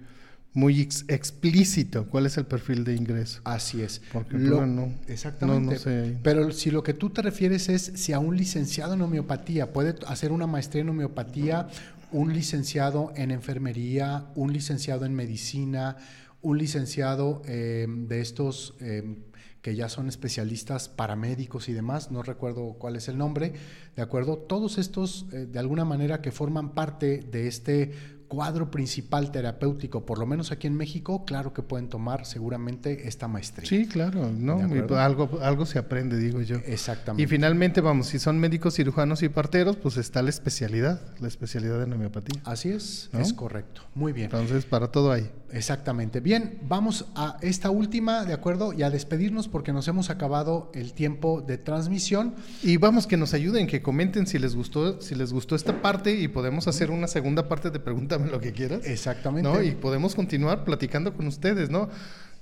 muy 0.53 0.81
explícito 0.81 2.07
cuál 2.07 2.25
es 2.25 2.37
el 2.37 2.45
perfil 2.45 2.83
de 2.83 2.95
ingreso. 2.95 3.39
Así 3.45 3.81
es. 3.81 4.01
Porque 4.11 4.35
no, 4.35 4.93
exactamente. 5.07 6.17
Pero 6.21 6.51
si 6.51 6.71
lo 6.71 6.83
que 6.83 6.93
tú 6.93 7.09
te 7.09 7.21
refieres 7.21 7.69
es 7.69 7.93
si 7.95 8.11
a 8.11 8.19
un 8.19 8.35
licenciado 8.35 8.95
en 8.95 9.01
homeopatía 9.01 9.71
puede 9.71 9.95
hacer 10.07 10.31
una 10.31 10.47
maestría 10.47 10.81
en 10.81 10.89
homeopatía 10.89 11.67
un 12.11 12.33
licenciado 12.33 13.11
en 13.15 13.31
enfermería, 13.31 14.31
un 14.35 14.53
licenciado 14.53 15.05
en 15.05 15.15
medicina, 15.15 15.97
un 16.41 16.57
licenciado 16.57 17.41
eh, 17.45 17.87
de 17.87 18.21
estos 18.21 18.75
eh, 18.79 19.17
que 19.61 19.75
ya 19.75 19.89
son 19.89 20.07
especialistas 20.07 20.89
paramédicos 20.89 21.69
y 21.69 21.73
demás, 21.73 22.11
no 22.11 22.23
recuerdo 22.23 22.73
cuál 22.79 22.95
es 22.95 23.07
el 23.07 23.17
nombre, 23.17 23.53
¿de 23.95 24.01
acuerdo? 24.01 24.37
Todos 24.37 24.79
estos, 24.79 25.27
eh, 25.31 25.45
de 25.45 25.59
alguna 25.59 25.85
manera, 25.85 26.21
que 26.21 26.31
forman 26.31 26.73
parte 26.73 27.19
de 27.19 27.47
este 27.47 27.91
cuadro 28.31 28.71
principal 28.71 29.29
terapéutico, 29.29 30.05
por 30.05 30.17
lo 30.17 30.25
menos 30.25 30.53
aquí 30.53 30.65
en 30.65 30.77
México, 30.77 31.25
claro 31.25 31.51
que 31.51 31.63
pueden 31.63 31.89
tomar 31.89 32.25
seguramente 32.25 33.09
esta 33.09 33.27
maestría. 33.27 33.67
Sí, 33.67 33.87
claro, 33.87 34.31
¿no? 34.31 34.57
algo, 34.97 35.39
algo 35.41 35.65
se 35.65 35.77
aprende, 35.77 36.17
digo 36.17 36.39
yo. 36.39 36.55
Exactamente. 36.65 37.21
Y 37.21 37.27
finalmente, 37.27 37.81
vamos, 37.81 38.07
si 38.07 38.19
son 38.19 38.39
médicos, 38.39 38.75
cirujanos 38.75 39.21
y 39.21 39.27
parteros, 39.27 39.75
pues 39.75 39.97
está 39.97 40.21
la 40.21 40.29
especialidad, 40.29 41.01
la 41.19 41.27
especialidad 41.27 41.83
en 41.83 41.91
homeopatía. 41.91 42.41
Así 42.45 42.69
es, 42.69 43.09
es 43.11 43.33
correcto. 43.33 43.81
Muy 43.95 44.13
bien. 44.13 44.27
Entonces, 44.27 44.63
para 44.63 44.87
todo 44.87 45.11
hay. 45.11 45.29
Exactamente. 45.51 46.21
Bien, 46.21 46.59
vamos 46.67 47.07
a 47.15 47.37
esta 47.41 47.69
última, 47.69 48.23
¿de 48.23 48.33
acuerdo? 48.33 48.71
Y 48.71 48.83
a 48.83 48.89
despedirnos 48.89 49.49
porque 49.49 49.73
nos 49.73 49.87
hemos 49.87 50.09
acabado 50.09 50.71
el 50.73 50.93
tiempo 50.93 51.43
de 51.45 51.57
transmisión. 51.57 52.33
Y 52.63 52.77
vamos, 52.77 53.07
que 53.07 53.17
nos 53.17 53.33
ayuden, 53.33 53.67
que 53.67 53.81
comenten 53.81 54.27
si 54.27 54.39
les 54.39 54.55
gustó, 54.55 55.01
si 55.01 55.15
les 55.15 55.33
gustó 55.33 55.55
esta 55.55 55.81
parte 55.81 56.13
y 56.17 56.29
podemos 56.29 56.69
hacer 56.69 56.91
una 56.91 57.07
segunda 57.07 57.49
parte 57.49 57.69
de 57.69 57.79
Pregúntame 58.21 58.31
lo 58.31 58.41
que 58.41 58.53
quieras. 58.53 58.85
Exactamente. 58.85 59.49
¿no? 59.49 59.61
Y 59.61 59.71
podemos 59.71 60.15
continuar 60.15 60.63
platicando 60.63 61.13
con 61.13 61.27
ustedes, 61.27 61.69
¿no? 61.69 61.89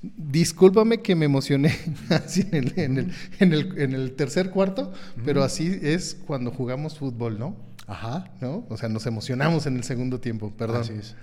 Discúlpame 0.01 1.01
que 1.01 1.15
me 1.15 1.25
emocioné 1.25 1.75
así 2.09 2.47
en 2.51 2.55
el, 2.55 2.73
en 2.79 2.97
el, 2.97 3.13
en 3.39 3.53
el, 3.53 3.77
en 3.77 3.93
el 3.93 4.13
tercer 4.13 4.49
cuarto, 4.49 4.93
pero 5.25 5.43
así 5.43 5.79
es 5.81 6.17
cuando 6.25 6.51
jugamos 6.51 6.97
fútbol, 6.97 7.37
¿no? 7.37 7.55
Ajá. 7.87 8.31
¿No? 8.39 8.65
O 8.69 8.77
sea, 8.77 8.87
nos 8.87 9.05
emocionamos 9.07 9.65
en 9.65 9.75
el 9.75 9.83
segundo 9.83 10.19
tiempo, 10.19 10.53
perdón. 10.55 10.81
Así 10.81 10.93
es. 10.93 11.15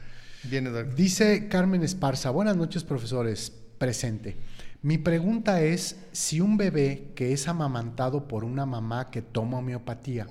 Dice 0.95 1.49
Carmen 1.49 1.83
Esparza, 1.83 2.31
buenas 2.31 2.57
noches 2.57 2.85
profesores, 2.85 3.53
presente. 3.79 4.37
Mi 4.83 4.99
pregunta 4.99 5.63
es 5.63 5.97
si 6.13 6.41
un 6.41 6.57
bebé 6.57 7.09
que 7.17 7.33
es 7.33 7.49
amamantado 7.49 8.29
por 8.29 8.45
una 8.45 8.67
mamá 8.67 9.11
que 9.11 9.23
toma 9.23 9.59
homeopatía 9.59 10.29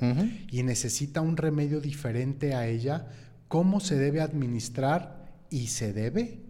y 0.52 0.64
necesita 0.64 1.20
un 1.20 1.36
remedio 1.36 1.82
diferente 1.82 2.54
a 2.54 2.68
ella, 2.68 3.08
¿cómo 3.48 3.80
se 3.80 3.96
debe 3.96 4.22
administrar 4.22 5.26
y 5.50 5.68
se 5.68 5.94
debe? 5.94 6.42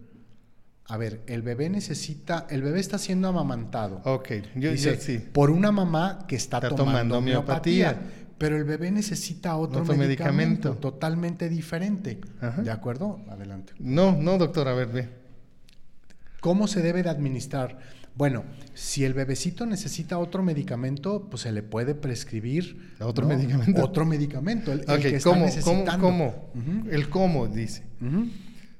A 0.88 0.96
ver, 0.96 1.22
el 1.26 1.42
bebé 1.42 1.68
necesita, 1.68 2.46
el 2.48 2.62
bebé 2.62 2.78
está 2.80 2.98
siendo 2.98 3.28
amamantado. 3.28 4.00
Ok, 4.04 4.28
yo, 4.54 4.70
Dice, 4.70 4.94
yo 4.94 5.00
sí. 5.00 5.18
por 5.18 5.50
una 5.50 5.72
mamá 5.72 6.26
que 6.28 6.36
está, 6.36 6.58
Está 6.58 6.68
tomando, 6.70 6.84
tomando 7.16 7.18
homeopatía, 7.18 7.90
homeopatía. 7.90 8.34
pero 8.38 8.56
el 8.56 8.62
bebé 8.64 8.92
necesita 8.92 9.56
otro, 9.56 9.82
Otro 9.82 9.96
medicamento, 9.96 10.68
medicamento. 10.70 10.74
totalmente 10.80 11.48
diferente. 11.48 12.20
Ajá. 12.40 12.62
¿De 12.62 12.70
acuerdo? 12.70 13.20
Adelante. 13.28 13.72
No, 13.80 14.12
no, 14.16 14.38
doctor, 14.38 14.68
a 14.68 14.74
ver, 14.74 14.86
ve. 14.88 15.08
¿Cómo 16.40 16.68
se 16.68 16.80
debe 16.82 17.02
de 17.02 17.08
administrar? 17.10 17.78
Bueno, 18.16 18.44
si 18.72 19.04
el 19.04 19.12
bebecito 19.12 19.66
necesita 19.66 20.18
otro 20.18 20.42
medicamento, 20.42 21.28
pues 21.28 21.42
se 21.42 21.52
le 21.52 21.62
puede 21.62 21.94
prescribir 21.94 22.94
¿Otro 22.98 23.26
medicamento? 23.26 23.84
Otro 23.84 24.06
medicamento, 24.06 24.72
el, 24.72 24.80
que 24.86 25.20
¿cómo, 25.20 25.34
cómo, 25.34 25.44
necesitando. 25.44 25.98
cómo? 26.00 26.50
Ujú, 26.54 26.90
El 26.90 27.10
cómo, 27.10 27.46
dice. 27.46 27.84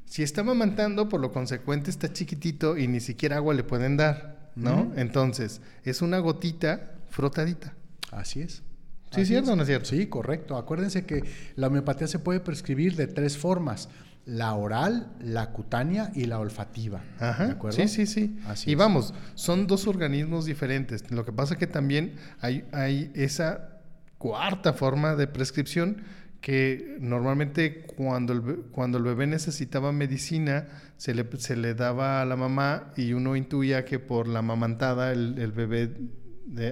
Si 0.06 0.22
está 0.22 0.40
amamantando, 0.40 1.08
por 1.08 1.20
lo 1.20 1.32
consecuente 1.32 1.90
está 1.90 2.12
chiquitito 2.12 2.78
y 2.78 2.88
ni 2.88 3.00
siquiera 3.00 3.36
agua 3.36 3.52
le 3.52 3.62
pueden 3.62 3.98
dar, 3.98 4.50
¿no? 4.56 4.92
Entonces, 4.96 5.60
es 5.84 6.00
una 6.00 6.18
gotita 6.18 6.94
frotadita. 7.10 7.74
Así 8.12 8.40
es. 8.40 8.62
¿Sí 9.10 9.20
es 9.20 9.28
cierto 9.28 9.52
o 9.52 9.56
no 9.56 9.62
es 9.62 9.68
cierto? 9.68 9.88
Sí, 9.88 10.06
correcto. 10.06 10.56
Acuérdense 10.56 11.04
que 11.04 11.22
la 11.56 11.68
homeopatía 11.68 12.06
se 12.06 12.18
puede 12.18 12.40
prescribir 12.40 12.96
de 12.96 13.06
tres 13.06 13.36
formas: 13.36 13.88
la 14.26 14.52
oral, 14.54 15.08
la 15.20 15.52
cutánea 15.52 16.10
y 16.14 16.26
la 16.26 16.38
olfativa. 16.40 17.00
¿De 17.18 17.26
Ajá. 17.26 17.50
acuerdo? 17.52 17.76
Sí, 17.76 17.88
sí, 17.88 18.06
sí. 18.06 18.36
Así 18.46 18.70
y 18.70 18.72
es. 18.72 18.78
vamos, 18.78 19.14
son 19.34 19.66
dos 19.66 19.86
organismos 19.86 20.44
diferentes. 20.44 21.10
Lo 21.10 21.24
que 21.24 21.32
pasa 21.32 21.56
que 21.56 21.66
también 21.68 22.16
hay, 22.40 22.64
hay 22.72 23.10
esa 23.14 23.70
cuarta 24.18 24.72
forma 24.72 25.14
de 25.14 25.28
prescripción 25.28 26.02
que 26.40 26.96
normalmente 27.00 27.86
cuando 27.96 28.32
el, 28.32 28.42
cuando 28.72 28.98
el 28.98 29.04
bebé 29.04 29.26
necesitaba 29.26 29.92
medicina 29.92 30.66
se 30.96 31.14
le, 31.14 31.24
se 31.38 31.56
le 31.56 31.74
daba 31.74 32.20
a 32.20 32.24
la 32.24 32.36
mamá 32.36 32.92
y 32.96 33.12
uno 33.12 33.36
intuía 33.36 33.84
que 33.84 33.98
por 33.98 34.28
la 34.28 34.42
mamantada 34.42 35.12
el, 35.12 35.38
el 35.38 35.52
bebé 35.52 35.92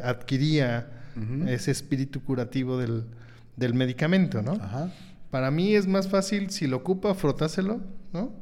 adquiría 0.02 0.88
ese 1.46 1.70
espíritu 1.70 2.22
curativo 2.22 2.78
del, 2.78 3.04
del 3.56 3.74
medicamento, 3.74 4.42
¿no? 4.42 4.52
Ajá. 4.52 4.90
Para 5.34 5.50
mí 5.50 5.74
es 5.74 5.88
más 5.88 6.06
fácil, 6.06 6.50
si 6.50 6.68
lo 6.68 6.76
ocupa, 6.76 7.12
frotáselo, 7.12 7.80
¿no? 8.12 8.32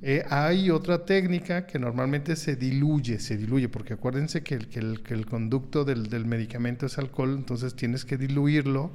Eh, 0.00 0.24
hay 0.30 0.70
otra 0.70 1.04
técnica 1.04 1.66
que 1.66 1.78
normalmente 1.78 2.34
se 2.34 2.56
diluye, 2.56 3.18
se 3.20 3.36
diluye, 3.36 3.68
porque 3.68 3.92
acuérdense 3.92 4.42
que 4.42 4.54
el, 4.54 4.68
que 4.68 4.78
el, 4.78 5.02
que 5.02 5.12
el 5.12 5.26
conducto 5.26 5.84
del, 5.84 6.08
del 6.08 6.24
medicamento 6.24 6.86
es 6.86 6.96
alcohol, 6.96 7.34
entonces 7.36 7.76
tienes 7.76 8.06
que 8.06 8.16
diluirlo, 8.16 8.90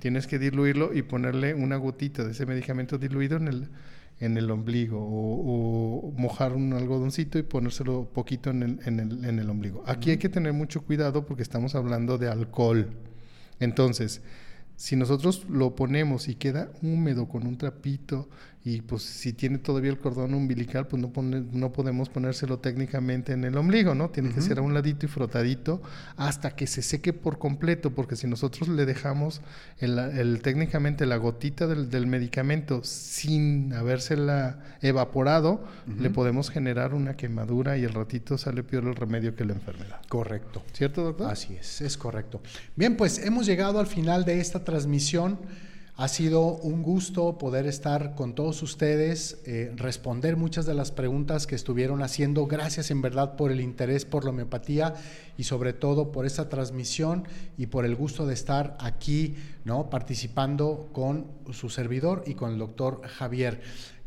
tienes 0.00 0.26
que 0.26 0.38
diluirlo 0.38 0.92
y 0.92 1.00
ponerle 1.00 1.54
una 1.54 1.76
gotita 1.76 2.24
de 2.24 2.32
ese 2.32 2.44
medicamento 2.44 2.98
diluido 2.98 3.38
en 3.38 3.48
el, 3.48 3.68
en 4.20 4.36
el 4.36 4.50
ombligo 4.50 4.98
o, 5.00 6.08
o 6.08 6.12
mojar 6.18 6.52
un 6.52 6.74
algodoncito 6.74 7.38
y 7.38 7.42
ponérselo 7.42 8.10
poquito 8.12 8.50
en 8.50 8.62
el, 8.62 8.80
en 8.84 9.00
el, 9.00 9.24
en 9.24 9.38
el 9.38 9.48
ombligo. 9.48 9.82
Aquí 9.86 10.10
hay 10.10 10.18
que 10.18 10.28
tener 10.28 10.52
mucho 10.52 10.82
cuidado 10.82 11.24
porque 11.24 11.42
estamos 11.42 11.74
hablando 11.74 12.18
de 12.18 12.28
alcohol. 12.28 12.90
Entonces, 13.60 14.20
si 14.82 14.96
nosotros 14.96 15.44
lo 15.48 15.76
ponemos 15.76 16.26
y 16.26 16.34
queda 16.34 16.72
húmedo 16.82 17.28
con 17.28 17.46
un 17.46 17.56
trapito 17.56 18.28
y 18.64 18.80
pues 18.82 19.02
si 19.02 19.32
tiene 19.32 19.58
todavía 19.58 19.90
el 19.90 19.98
cordón 19.98 20.34
umbilical, 20.34 20.86
pues 20.86 21.02
no, 21.02 21.08
pone- 21.12 21.42
no 21.52 21.72
podemos 21.72 22.08
ponérselo 22.08 22.60
técnicamente 22.60 23.32
en 23.32 23.42
el 23.42 23.56
ombligo, 23.56 23.94
¿no? 23.96 24.10
Tiene 24.10 24.30
que 24.30 24.40
ser 24.40 24.58
a 24.58 24.62
un 24.62 24.72
ladito 24.72 25.04
y 25.04 25.08
frotadito 25.08 25.82
hasta 26.16 26.54
que 26.54 26.68
se 26.68 26.80
seque 26.80 27.12
por 27.12 27.38
completo, 27.40 27.90
porque 27.90 28.14
si 28.14 28.28
nosotros 28.28 28.68
le 28.68 28.86
dejamos 28.86 29.40
el, 29.78 29.98
el- 29.98 30.42
técnicamente 30.42 31.06
la 31.06 31.16
gotita 31.16 31.66
del, 31.66 31.90
del 31.90 32.06
medicamento 32.06 32.84
sin 32.84 33.72
habérsela 33.72 34.60
evaporado, 34.80 35.64
le 35.98 36.10
podemos 36.10 36.48
generar 36.50 36.94
una 36.94 37.16
quemadura 37.16 37.76
y 37.76 37.82
el 37.82 37.92
ratito 37.92 38.38
sale 38.38 38.62
peor 38.62 38.84
el 38.84 38.94
remedio 38.94 39.34
que 39.34 39.44
la 39.44 39.54
enfermedad. 39.54 40.00
Correcto. 40.08 40.62
¿Cierto, 40.72 41.02
doctor? 41.02 41.30
Así 41.32 41.54
es, 41.54 41.80
es 41.80 41.96
correcto. 41.96 42.40
Bien, 42.76 42.96
pues 42.96 43.18
hemos 43.18 43.44
llegado 43.46 43.80
al 43.80 43.86
final 43.88 44.24
de 44.24 44.40
esta 44.40 44.64
transmisión. 44.64 45.38
Ha 45.94 46.08
sido 46.08 46.56
un 46.56 46.82
gusto 46.82 47.36
poder 47.36 47.66
estar 47.66 48.14
con 48.14 48.34
todos 48.34 48.62
ustedes, 48.62 49.42
eh, 49.44 49.72
responder 49.76 50.36
muchas 50.36 50.64
de 50.64 50.72
las 50.72 50.90
preguntas 50.90 51.46
que 51.46 51.54
estuvieron 51.54 52.02
haciendo. 52.02 52.46
Gracias 52.46 52.90
en 52.90 53.02
verdad 53.02 53.36
por 53.36 53.52
el 53.52 53.60
interés 53.60 54.06
por 54.06 54.24
la 54.24 54.30
homeopatía 54.30 54.94
y 55.36 55.44
sobre 55.44 55.74
todo 55.74 56.10
por 56.10 56.24
esta 56.24 56.48
transmisión 56.48 57.24
y 57.58 57.66
por 57.66 57.84
el 57.84 57.94
gusto 57.94 58.26
de 58.26 58.32
estar 58.32 58.74
aquí, 58.80 59.34
¿no? 59.66 59.90
Participando 59.90 60.88
con 60.92 61.26
su 61.52 61.68
servidor 61.68 62.24
y 62.26 62.34
con 62.34 62.52
el 62.52 62.58
doctor 62.58 63.02
Javier. 63.06 63.60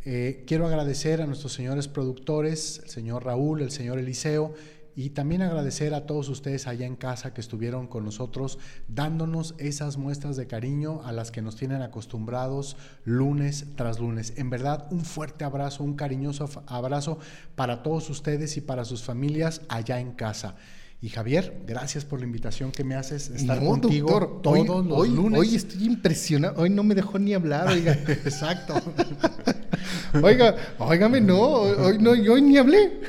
Eh, 0.05 0.43
quiero 0.47 0.65
agradecer 0.65 1.21
a 1.21 1.27
nuestros 1.27 1.53
señores 1.53 1.87
productores, 1.87 2.81
el 2.83 2.89
señor 2.89 3.25
Raúl, 3.25 3.61
el 3.61 3.71
señor 3.71 3.99
Eliseo, 3.99 4.53
y 4.95 5.09
también 5.09 5.41
agradecer 5.41 5.93
a 5.93 6.05
todos 6.05 6.29
ustedes 6.29 6.67
allá 6.67 6.85
en 6.85 6.95
casa 6.95 7.33
que 7.33 7.41
estuvieron 7.41 7.87
con 7.87 8.05
nosotros 8.05 8.59
dándonos 8.87 9.53
esas 9.57 9.97
muestras 9.97 10.37
de 10.37 10.47
cariño 10.47 11.01
a 11.03 11.11
las 11.11 11.31
que 11.31 11.41
nos 11.41 11.55
tienen 11.57 11.81
acostumbrados 11.81 12.77
lunes 13.03 13.65
tras 13.75 13.99
lunes. 13.99 14.33
En 14.37 14.49
verdad, 14.49 14.87
un 14.91 15.01
fuerte 15.03 15.43
abrazo, 15.43 15.83
un 15.83 15.95
cariñoso 15.95 16.49
abrazo 16.67 17.19
para 17.55 17.83
todos 17.83 18.09
ustedes 18.09 18.55
y 18.57 18.61
para 18.61 18.85
sus 18.85 19.03
familias 19.03 19.61
allá 19.67 19.99
en 19.99 20.13
casa. 20.13 20.55
Y 21.01 21.09
Javier, 21.09 21.61
gracias 21.67 22.05
por 22.05 22.19
la 22.19 22.25
invitación 22.25 22.71
que 22.71 22.83
me 22.85 22.95
haces 22.95 23.29
de 23.29 23.35
estar 23.37 23.61
No, 23.61 23.71
contigo 23.71 24.09
doctor, 24.09 24.41
todos 24.41 24.57
hoy, 24.59 24.87
los 24.87 24.97
hoy- 24.97 25.09
lunes. 25.09 25.39
Hoy 25.39 25.55
estoy 25.55 25.83
impresionado. 25.83 26.59
Hoy 26.61 26.69
no 26.69 26.83
me 26.83 26.95
dejó 26.95 27.19
ni 27.19 27.33
hablar, 27.33 27.67
oiga. 27.67 27.91
Exacto. 28.07 28.73
Oiga, 30.23 30.55
óigame, 30.79 31.19
no, 31.19 31.37
hoy 31.41 31.97
no, 31.99 32.11
hoy 32.11 32.41
ni 32.41 32.57
hablé. 32.57 33.01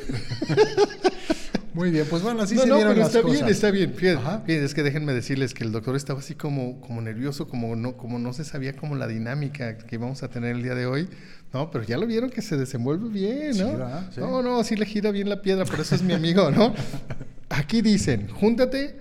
Muy 1.76 1.90
bien, 1.90 2.06
pues 2.08 2.22
bueno, 2.22 2.42
así 2.42 2.54
no, 2.54 2.62
se 2.62 2.68
no, 2.68 2.78
pero 2.78 2.94
las 2.94 3.08
está 3.08 3.20
cosas. 3.20 3.36
bien, 3.38 3.48
está 3.52 3.70
bien. 3.70 3.92
Fíjate, 3.94 4.64
es 4.64 4.72
que 4.72 4.82
déjenme 4.82 5.12
decirles 5.12 5.52
que 5.52 5.62
el 5.62 5.72
doctor 5.72 5.94
estaba 5.94 6.20
así 6.20 6.34
como, 6.34 6.80
como 6.80 7.02
nervioso, 7.02 7.46
como 7.48 7.76
no, 7.76 7.98
como 7.98 8.18
no 8.18 8.32
se 8.32 8.44
sabía 8.44 8.74
como 8.74 8.96
la 8.96 9.06
dinámica 9.06 9.76
que 9.76 9.96
íbamos 9.96 10.22
a 10.22 10.28
tener 10.30 10.56
el 10.56 10.62
día 10.62 10.74
de 10.74 10.86
hoy. 10.86 11.08
No, 11.52 11.70
pero 11.70 11.84
ya 11.84 11.98
lo 11.98 12.06
vieron 12.06 12.30
que 12.30 12.40
se 12.40 12.56
desenvuelve 12.56 13.10
bien, 13.10 13.52
Sí, 13.54 13.60
¿no? 13.60 13.72
¿verdad? 13.72 14.10
Sí. 14.12 14.20
No, 14.20 14.42
no, 14.42 14.64
sí 14.64 14.74
le 14.74 14.86
gira 14.86 15.10
bien 15.10 15.28
la 15.28 15.42
piedra, 15.42 15.64
por 15.66 15.78
eso 15.78 15.94
es 15.94 16.02
mi 16.02 16.14
amigo, 16.14 16.50
¿no? 16.50 16.74
Aquí 17.50 17.82
dicen, 17.82 18.26
júntate 18.28 18.98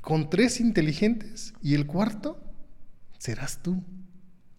con 0.00 0.30
tres 0.30 0.60
inteligentes 0.60 1.52
y 1.62 1.74
el 1.74 1.86
cuarto 1.86 2.40
serás 3.18 3.58
tú. 3.62 3.82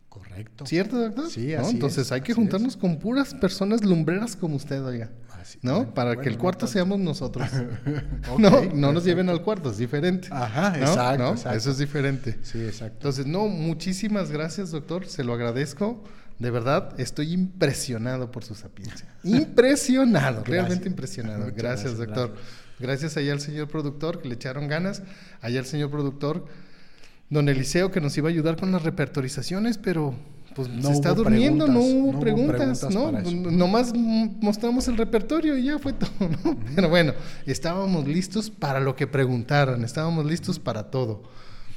Correcto. 0.09 0.65
¿Cierto, 0.65 0.97
doctor? 0.99 1.29
Sí, 1.29 1.53
¿No? 1.53 1.61
así 1.61 1.71
Entonces 1.71 2.05
es, 2.05 2.11
hay 2.11 2.21
que 2.21 2.33
juntarnos 2.33 2.75
es. 2.75 2.77
con 2.77 2.99
puras 2.99 3.33
personas 3.33 3.83
lumbreras 3.83 4.35
como 4.35 4.55
usted, 4.55 4.83
oiga. 4.83 5.09
Así- 5.45 5.59
¿No? 5.61 5.75
bueno, 5.75 5.93
Para 5.93 6.15
que 6.19 6.27
el 6.27 6.39
cuarto 6.39 6.65
no 6.65 6.71
seamos 6.71 6.99
nosotros. 6.99 7.47
No, 8.39 8.65
no 8.73 8.91
nos 8.91 9.03
lleven 9.03 9.29
al 9.29 9.43
cuarto, 9.43 9.69
es 9.69 9.77
diferente. 9.77 10.27
Ajá, 10.31 10.71
¿No? 10.71 10.77
exacto, 10.77 11.23
¿No? 11.23 11.29
exacto. 11.33 11.57
Eso 11.57 11.69
es 11.71 11.77
diferente. 11.77 12.39
Sí, 12.41 12.59
exacto. 12.63 12.95
Entonces, 12.97 13.27
no, 13.27 13.47
muchísimas 13.47 14.31
gracias, 14.31 14.71
doctor. 14.71 15.05
Se 15.05 15.23
lo 15.23 15.33
agradezco. 15.33 16.03
De 16.39 16.49
verdad, 16.51 16.99
estoy 16.99 17.31
impresionado 17.31 18.31
por 18.31 18.43
su 18.43 18.55
sapiencia. 18.55 19.07
Impresionado, 19.23 20.37
Gracias. 20.37 20.47
realmente 20.49 20.89
impresionado. 20.89 21.45
Gracias, 21.55 21.95
gracias, 21.95 21.97
doctor. 21.97 22.35
Gracias. 22.79 23.15
allá 23.17 23.31
al 23.33 23.39
señor 23.39 23.67
productor 23.69 24.21
que 24.21 24.27
le 24.27 24.35
echaron 24.35 24.67
ganas. 24.67 25.01
Allá 25.41 25.59
al 25.59 25.65
señor 25.65 25.91
productor, 25.91 26.45
don 27.29 27.47
Eliseo, 27.49 27.91
que 27.91 28.01
nos 28.01 28.17
iba 28.17 28.27
a 28.29 28.31
ayudar 28.31 28.57
con 28.57 28.71
las 28.71 28.81
repertorizaciones, 28.83 29.77
pero 29.77 30.13
pues 30.55 30.69
No 30.69 30.87
se 30.87 30.93
está 30.93 31.13
durmiendo, 31.13 31.67
no 31.67 31.81
hubo 31.81 32.11
no 32.11 32.17
hubo 32.17 32.19
preguntas, 32.21 32.89
¿no? 32.89 33.11
Nomás 33.11 33.93
mostramos 33.93 34.87
el 34.87 34.95
repertorio 34.95 35.57
y 35.57 35.65
ya 35.65 35.79
fue 35.79 35.93
todo, 35.93 36.11
¿no? 36.19 36.57
Pero 36.73 36.89
bueno, 36.89 37.13
estábamos 37.45 38.07
listos 38.07 38.49
para 38.49 38.79
lo 38.79 38.95
que 38.95 39.05
preguntaran, 39.05 39.83
estábamos 39.83 40.25
listos 40.25 40.57
para 40.57 40.89
todo. 40.89 41.23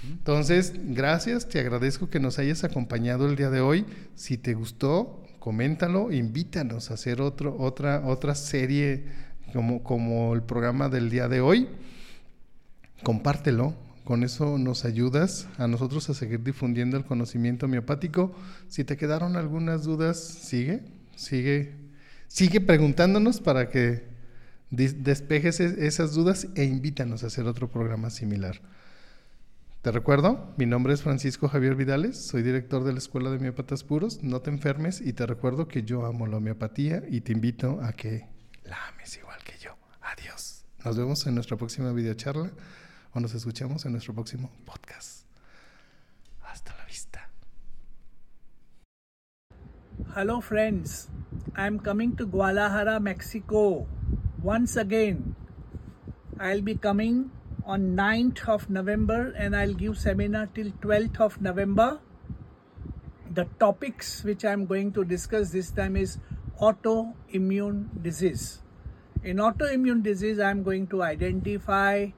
Entonces, 0.05 0.73
gracias, 0.77 1.49
te 1.49 1.59
agradezco 1.59 2.09
que 2.09 2.21
nos 2.21 2.39
hayas 2.39 2.63
acompañado 2.63 3.29
el 3.29 3.35
día 3.35 3.51
de 3.51 3.61
hoy. 3.61 3.85
Si 4.15 4.39
te 4.39 4.55
gustó, 4.55 5.25
coméntalo, 5.41 6.13
invítanos 6.13 6.91
a 6.91 6.95
hacer 6.95 7.21
otro, 7.21 7.57
otra, 7.59 8.03
otra 8.07 8.37
serie 8.37 9.07
como, 9.53 9.83
como 9.83 10.35
el 10.35 10.43
programa 10.43 10.89
del 10.89 11.11
día 11.11 11.27
de 11.27 11.41
hoy. 11.41 11.69
Compártelo, 13.03 13.75
con 14.09 14.25
eso 14.25 14.57
nos 14.57 14.87
ayudas 14.87 15.49
a 15.59 15.69
nosotros 15.69 16.09
a 16.09 16.15
seguir 16.15 16.43
difundiendo 16.43 16.97
el 16.97 17.05
conocimiento 17.05 17.67
homeopático. 17.67 18.35
Si 18.67 18.83
te 18.83 18.97
quedaron 18.97 19.37
algunas 19.37 19.85
dudas, 19.85 20.19
sigue, 20.19 20.81
sigue, 21.15 21.75
sigue 22.27 22.63
preguntándonos 22.63 23.43
para 23.43 23.69
que 23.69 24.05
despejes 24.71 25.61
esas 25.61 26.15
dudas 26.15 26.49
e 26.55 26.65
invítanos 26.65 27.23
a 27.23 27.27
hacer 27.27 27.45
otro 27.45 27.71
programa 27.71 28.09
similar. 28.09 28.63
Te 29.83 29.91
recuerdo, 29.91 30.55
mi 30.57 30.65
nombre 30.65 30.95
es 30.95 31.03
Francisco 31.03 31.47
Javier 31.51 31.75
Vidales, 31.75 32.17
soy 32.17 32.43
director 32.43 32.85
de 32.85 32.93
la 32.93 33.01
Escuela 33.01 33.29
de 33.29 33.37
Homeópatas 33.37 33.85
Puros. 33.85 34.23
No 34.23 34.41
te 34.41 34.49
enfermes 34.49 35.03
y 35.03 35.13
te 35.13 35.27
recuerdo 35.27 35.69
que 35.69 35.83
yo 35.83 36.07
amo 36.07 36.27
la 36.27 36.39
homeopatía 36.39 37.03
y 37.11 37.21
te 37.21 37.33
invito 37.33 37.79
a 37.83 37.93
que 37.93 38.25
la 38.65 38.89
ames 38.89 39.19
igual 39.19 39.45
que 39.45 39.59
yo. 39.63 39.73
Adiós. 40.01 40.65
Nos 40.83 40.97
vemos 40.97 41.27
en 41.27 41.35
nuestra 41.35 41.59
próxima 41.59 41.93
videocharla 41.93 42.53
o 43.19 43.21
nos 43.21 43.35
escuchamos 43.35 43.85
en 43.85 43.93
nuestro 43.93 44.15
próximo 44.15 44.51
podcast. 44.65 45.27
Hasta 46.43 46.73
la 46.77 46.85
vista. 46.85 47.29
Hello, 50.15 50.41
friends. 50.41 51.09
I'm 51.57 51.81
coming 51.81 52.15
to 52.17 52.27
Guadalajara, 52.27 53.01
Mexico. 53.01 53.87
Once 54.41 54.77
again, 54.77 55.35
I'll 56.39 56.63
be 56.63 56.77
coming 56.77 57.31
on 57.65 57.97
9th 57.97 58.49
of 58.49 58.71
November 58.71 59.35
and 59.37 59.57
I'll 59.57 59.75
give 59.75 59.99
seminar 59.99 60.47
till 60.55 60.71
12th 60.81 61.21
of 61.21 61.41
November. 61.41 62.01
The 63.35 63.47
topics 63.59 64.23
which 64.23 64.45
I'm 64.45 64.67
going 64.67 64.93
to 64.93 65.05
discuss 65.05 65.51
this 65.51 65.73
time 65.73 65.97
is 65.97 66.19
autoimmune 66.61 68.01
disease. 68.01 68.61
In 69.25 69.39
autoimmune 69.39 70.05
disease, 70.05 70.39
I'm 70.39 70.63
going 70.63 70.87
to 70.89 71.03
identify 71.03 72.11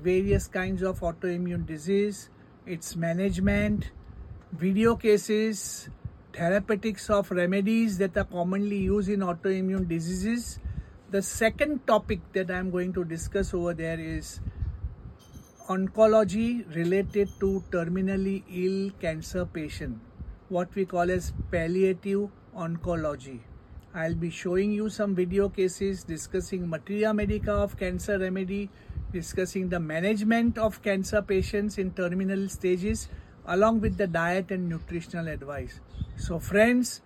various 0.00 0.46
kinds 0.46 0.82
of 0.82 1.00
autoimmune 1.00 1.66
disease, 1.66 2.30
its 2.66 2.96
management, 2.96 3.90
video 4.52 4.96
cases, 4.96 5.88
therapeutics 6.32 7.10
of 7.10 7.30
remedies 7.30 7.98
that 7.98 8.16
are 8.16 8.24
commonly 8.24 8.78
used 8.78 9.08
in 9.08 9.20
autoimmune 9.20 9.88
diseases. 9.88 10.58
The 11.10 11.22
second 11.22 11.86
topic 11.86 12.20
that 12.32 12.50
I'm 12.50 12.70
going 12.70 12.92
to 12.94 13.04
discuss 13.04 13.52
over 13.52 13.74
there 13.74 14.00
is 14.00 14.40
oncology 15.68 16.64
related 16.74 17.28
to 17.40 17.62
terminally 17.70 18.42
ill 18.50 18.90
cancer 19.00 19.44
patient, 19.44 19.98
what 20.48 20.74
we 20.74 20.84
call 20.84 21.10
as 21.10 21.32
palliative 21.50 22.30
oncology. 22.56 23.40
I'll 23.94 24.14
be 24.14 24.30
showing 24.30 24.72
you 24.72 24.88
some 24.88 25.14
video 25.14 25.50
cases 25.50 26.02
discussing 26.02 26.68
materia 26.68 27.12
medica 27.12 27.52
of 27.52 27.76
cancer 27.78 28.18
remedy, 28.18 28.70
discussing 29.12 29.68
the 29.68 29.80
management 29.80 30.58
of 30.58 30.82
cancer 30.82 31.22
patients 31.22 31.78
in 31.78 31.92
terminal 31.92 32.48
stages 32.48 33.08
along 33.46 33.80
with 33.80 33.96
the 33.96 34.06
diet 34.06 34.50
and 34.50 34.68
nutritional 34.68 35.28
advice. 35.28 35.80
So 36.16 36.38
friends, 36.38 37.00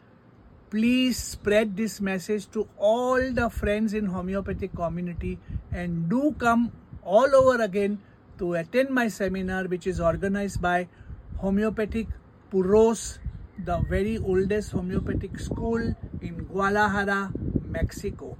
please 0.71 1.17
spread 1.17 1.77
this 1.77 2.01
message 2.01 2.51
to 2.51 2.69
all 2.77 3.33
the 3.33 3.49
friends 3.51 3.95
in 3.95 4.07
homeopathic 4.07 4.75
community 4.75 5.39
and 5.73 6.09
do 6.09 6.35
come 6.39 6.73
all 7.03 7.35
over 7.35 7.63
again 7.63 7.99
to 8.39 8.55
attend 8.55 8.91
my 8.91 9.09
seminar, 9.09 9.65
which 9.65 9.87
is 9.87 10.01
organized 10.01 10.61
by 10.61 10.89
Homeopathic 11.39 12.09
Puros, 12.51 13.19
the 13.65 13.79
very 13.89 14.19
oldest 14.19 14.73
homeopathic 14.73 15.39
school 15.39 15.95
in 16.21 16.45
Guadalajara, 16.45 17.33
Mexico. 17.65 18.37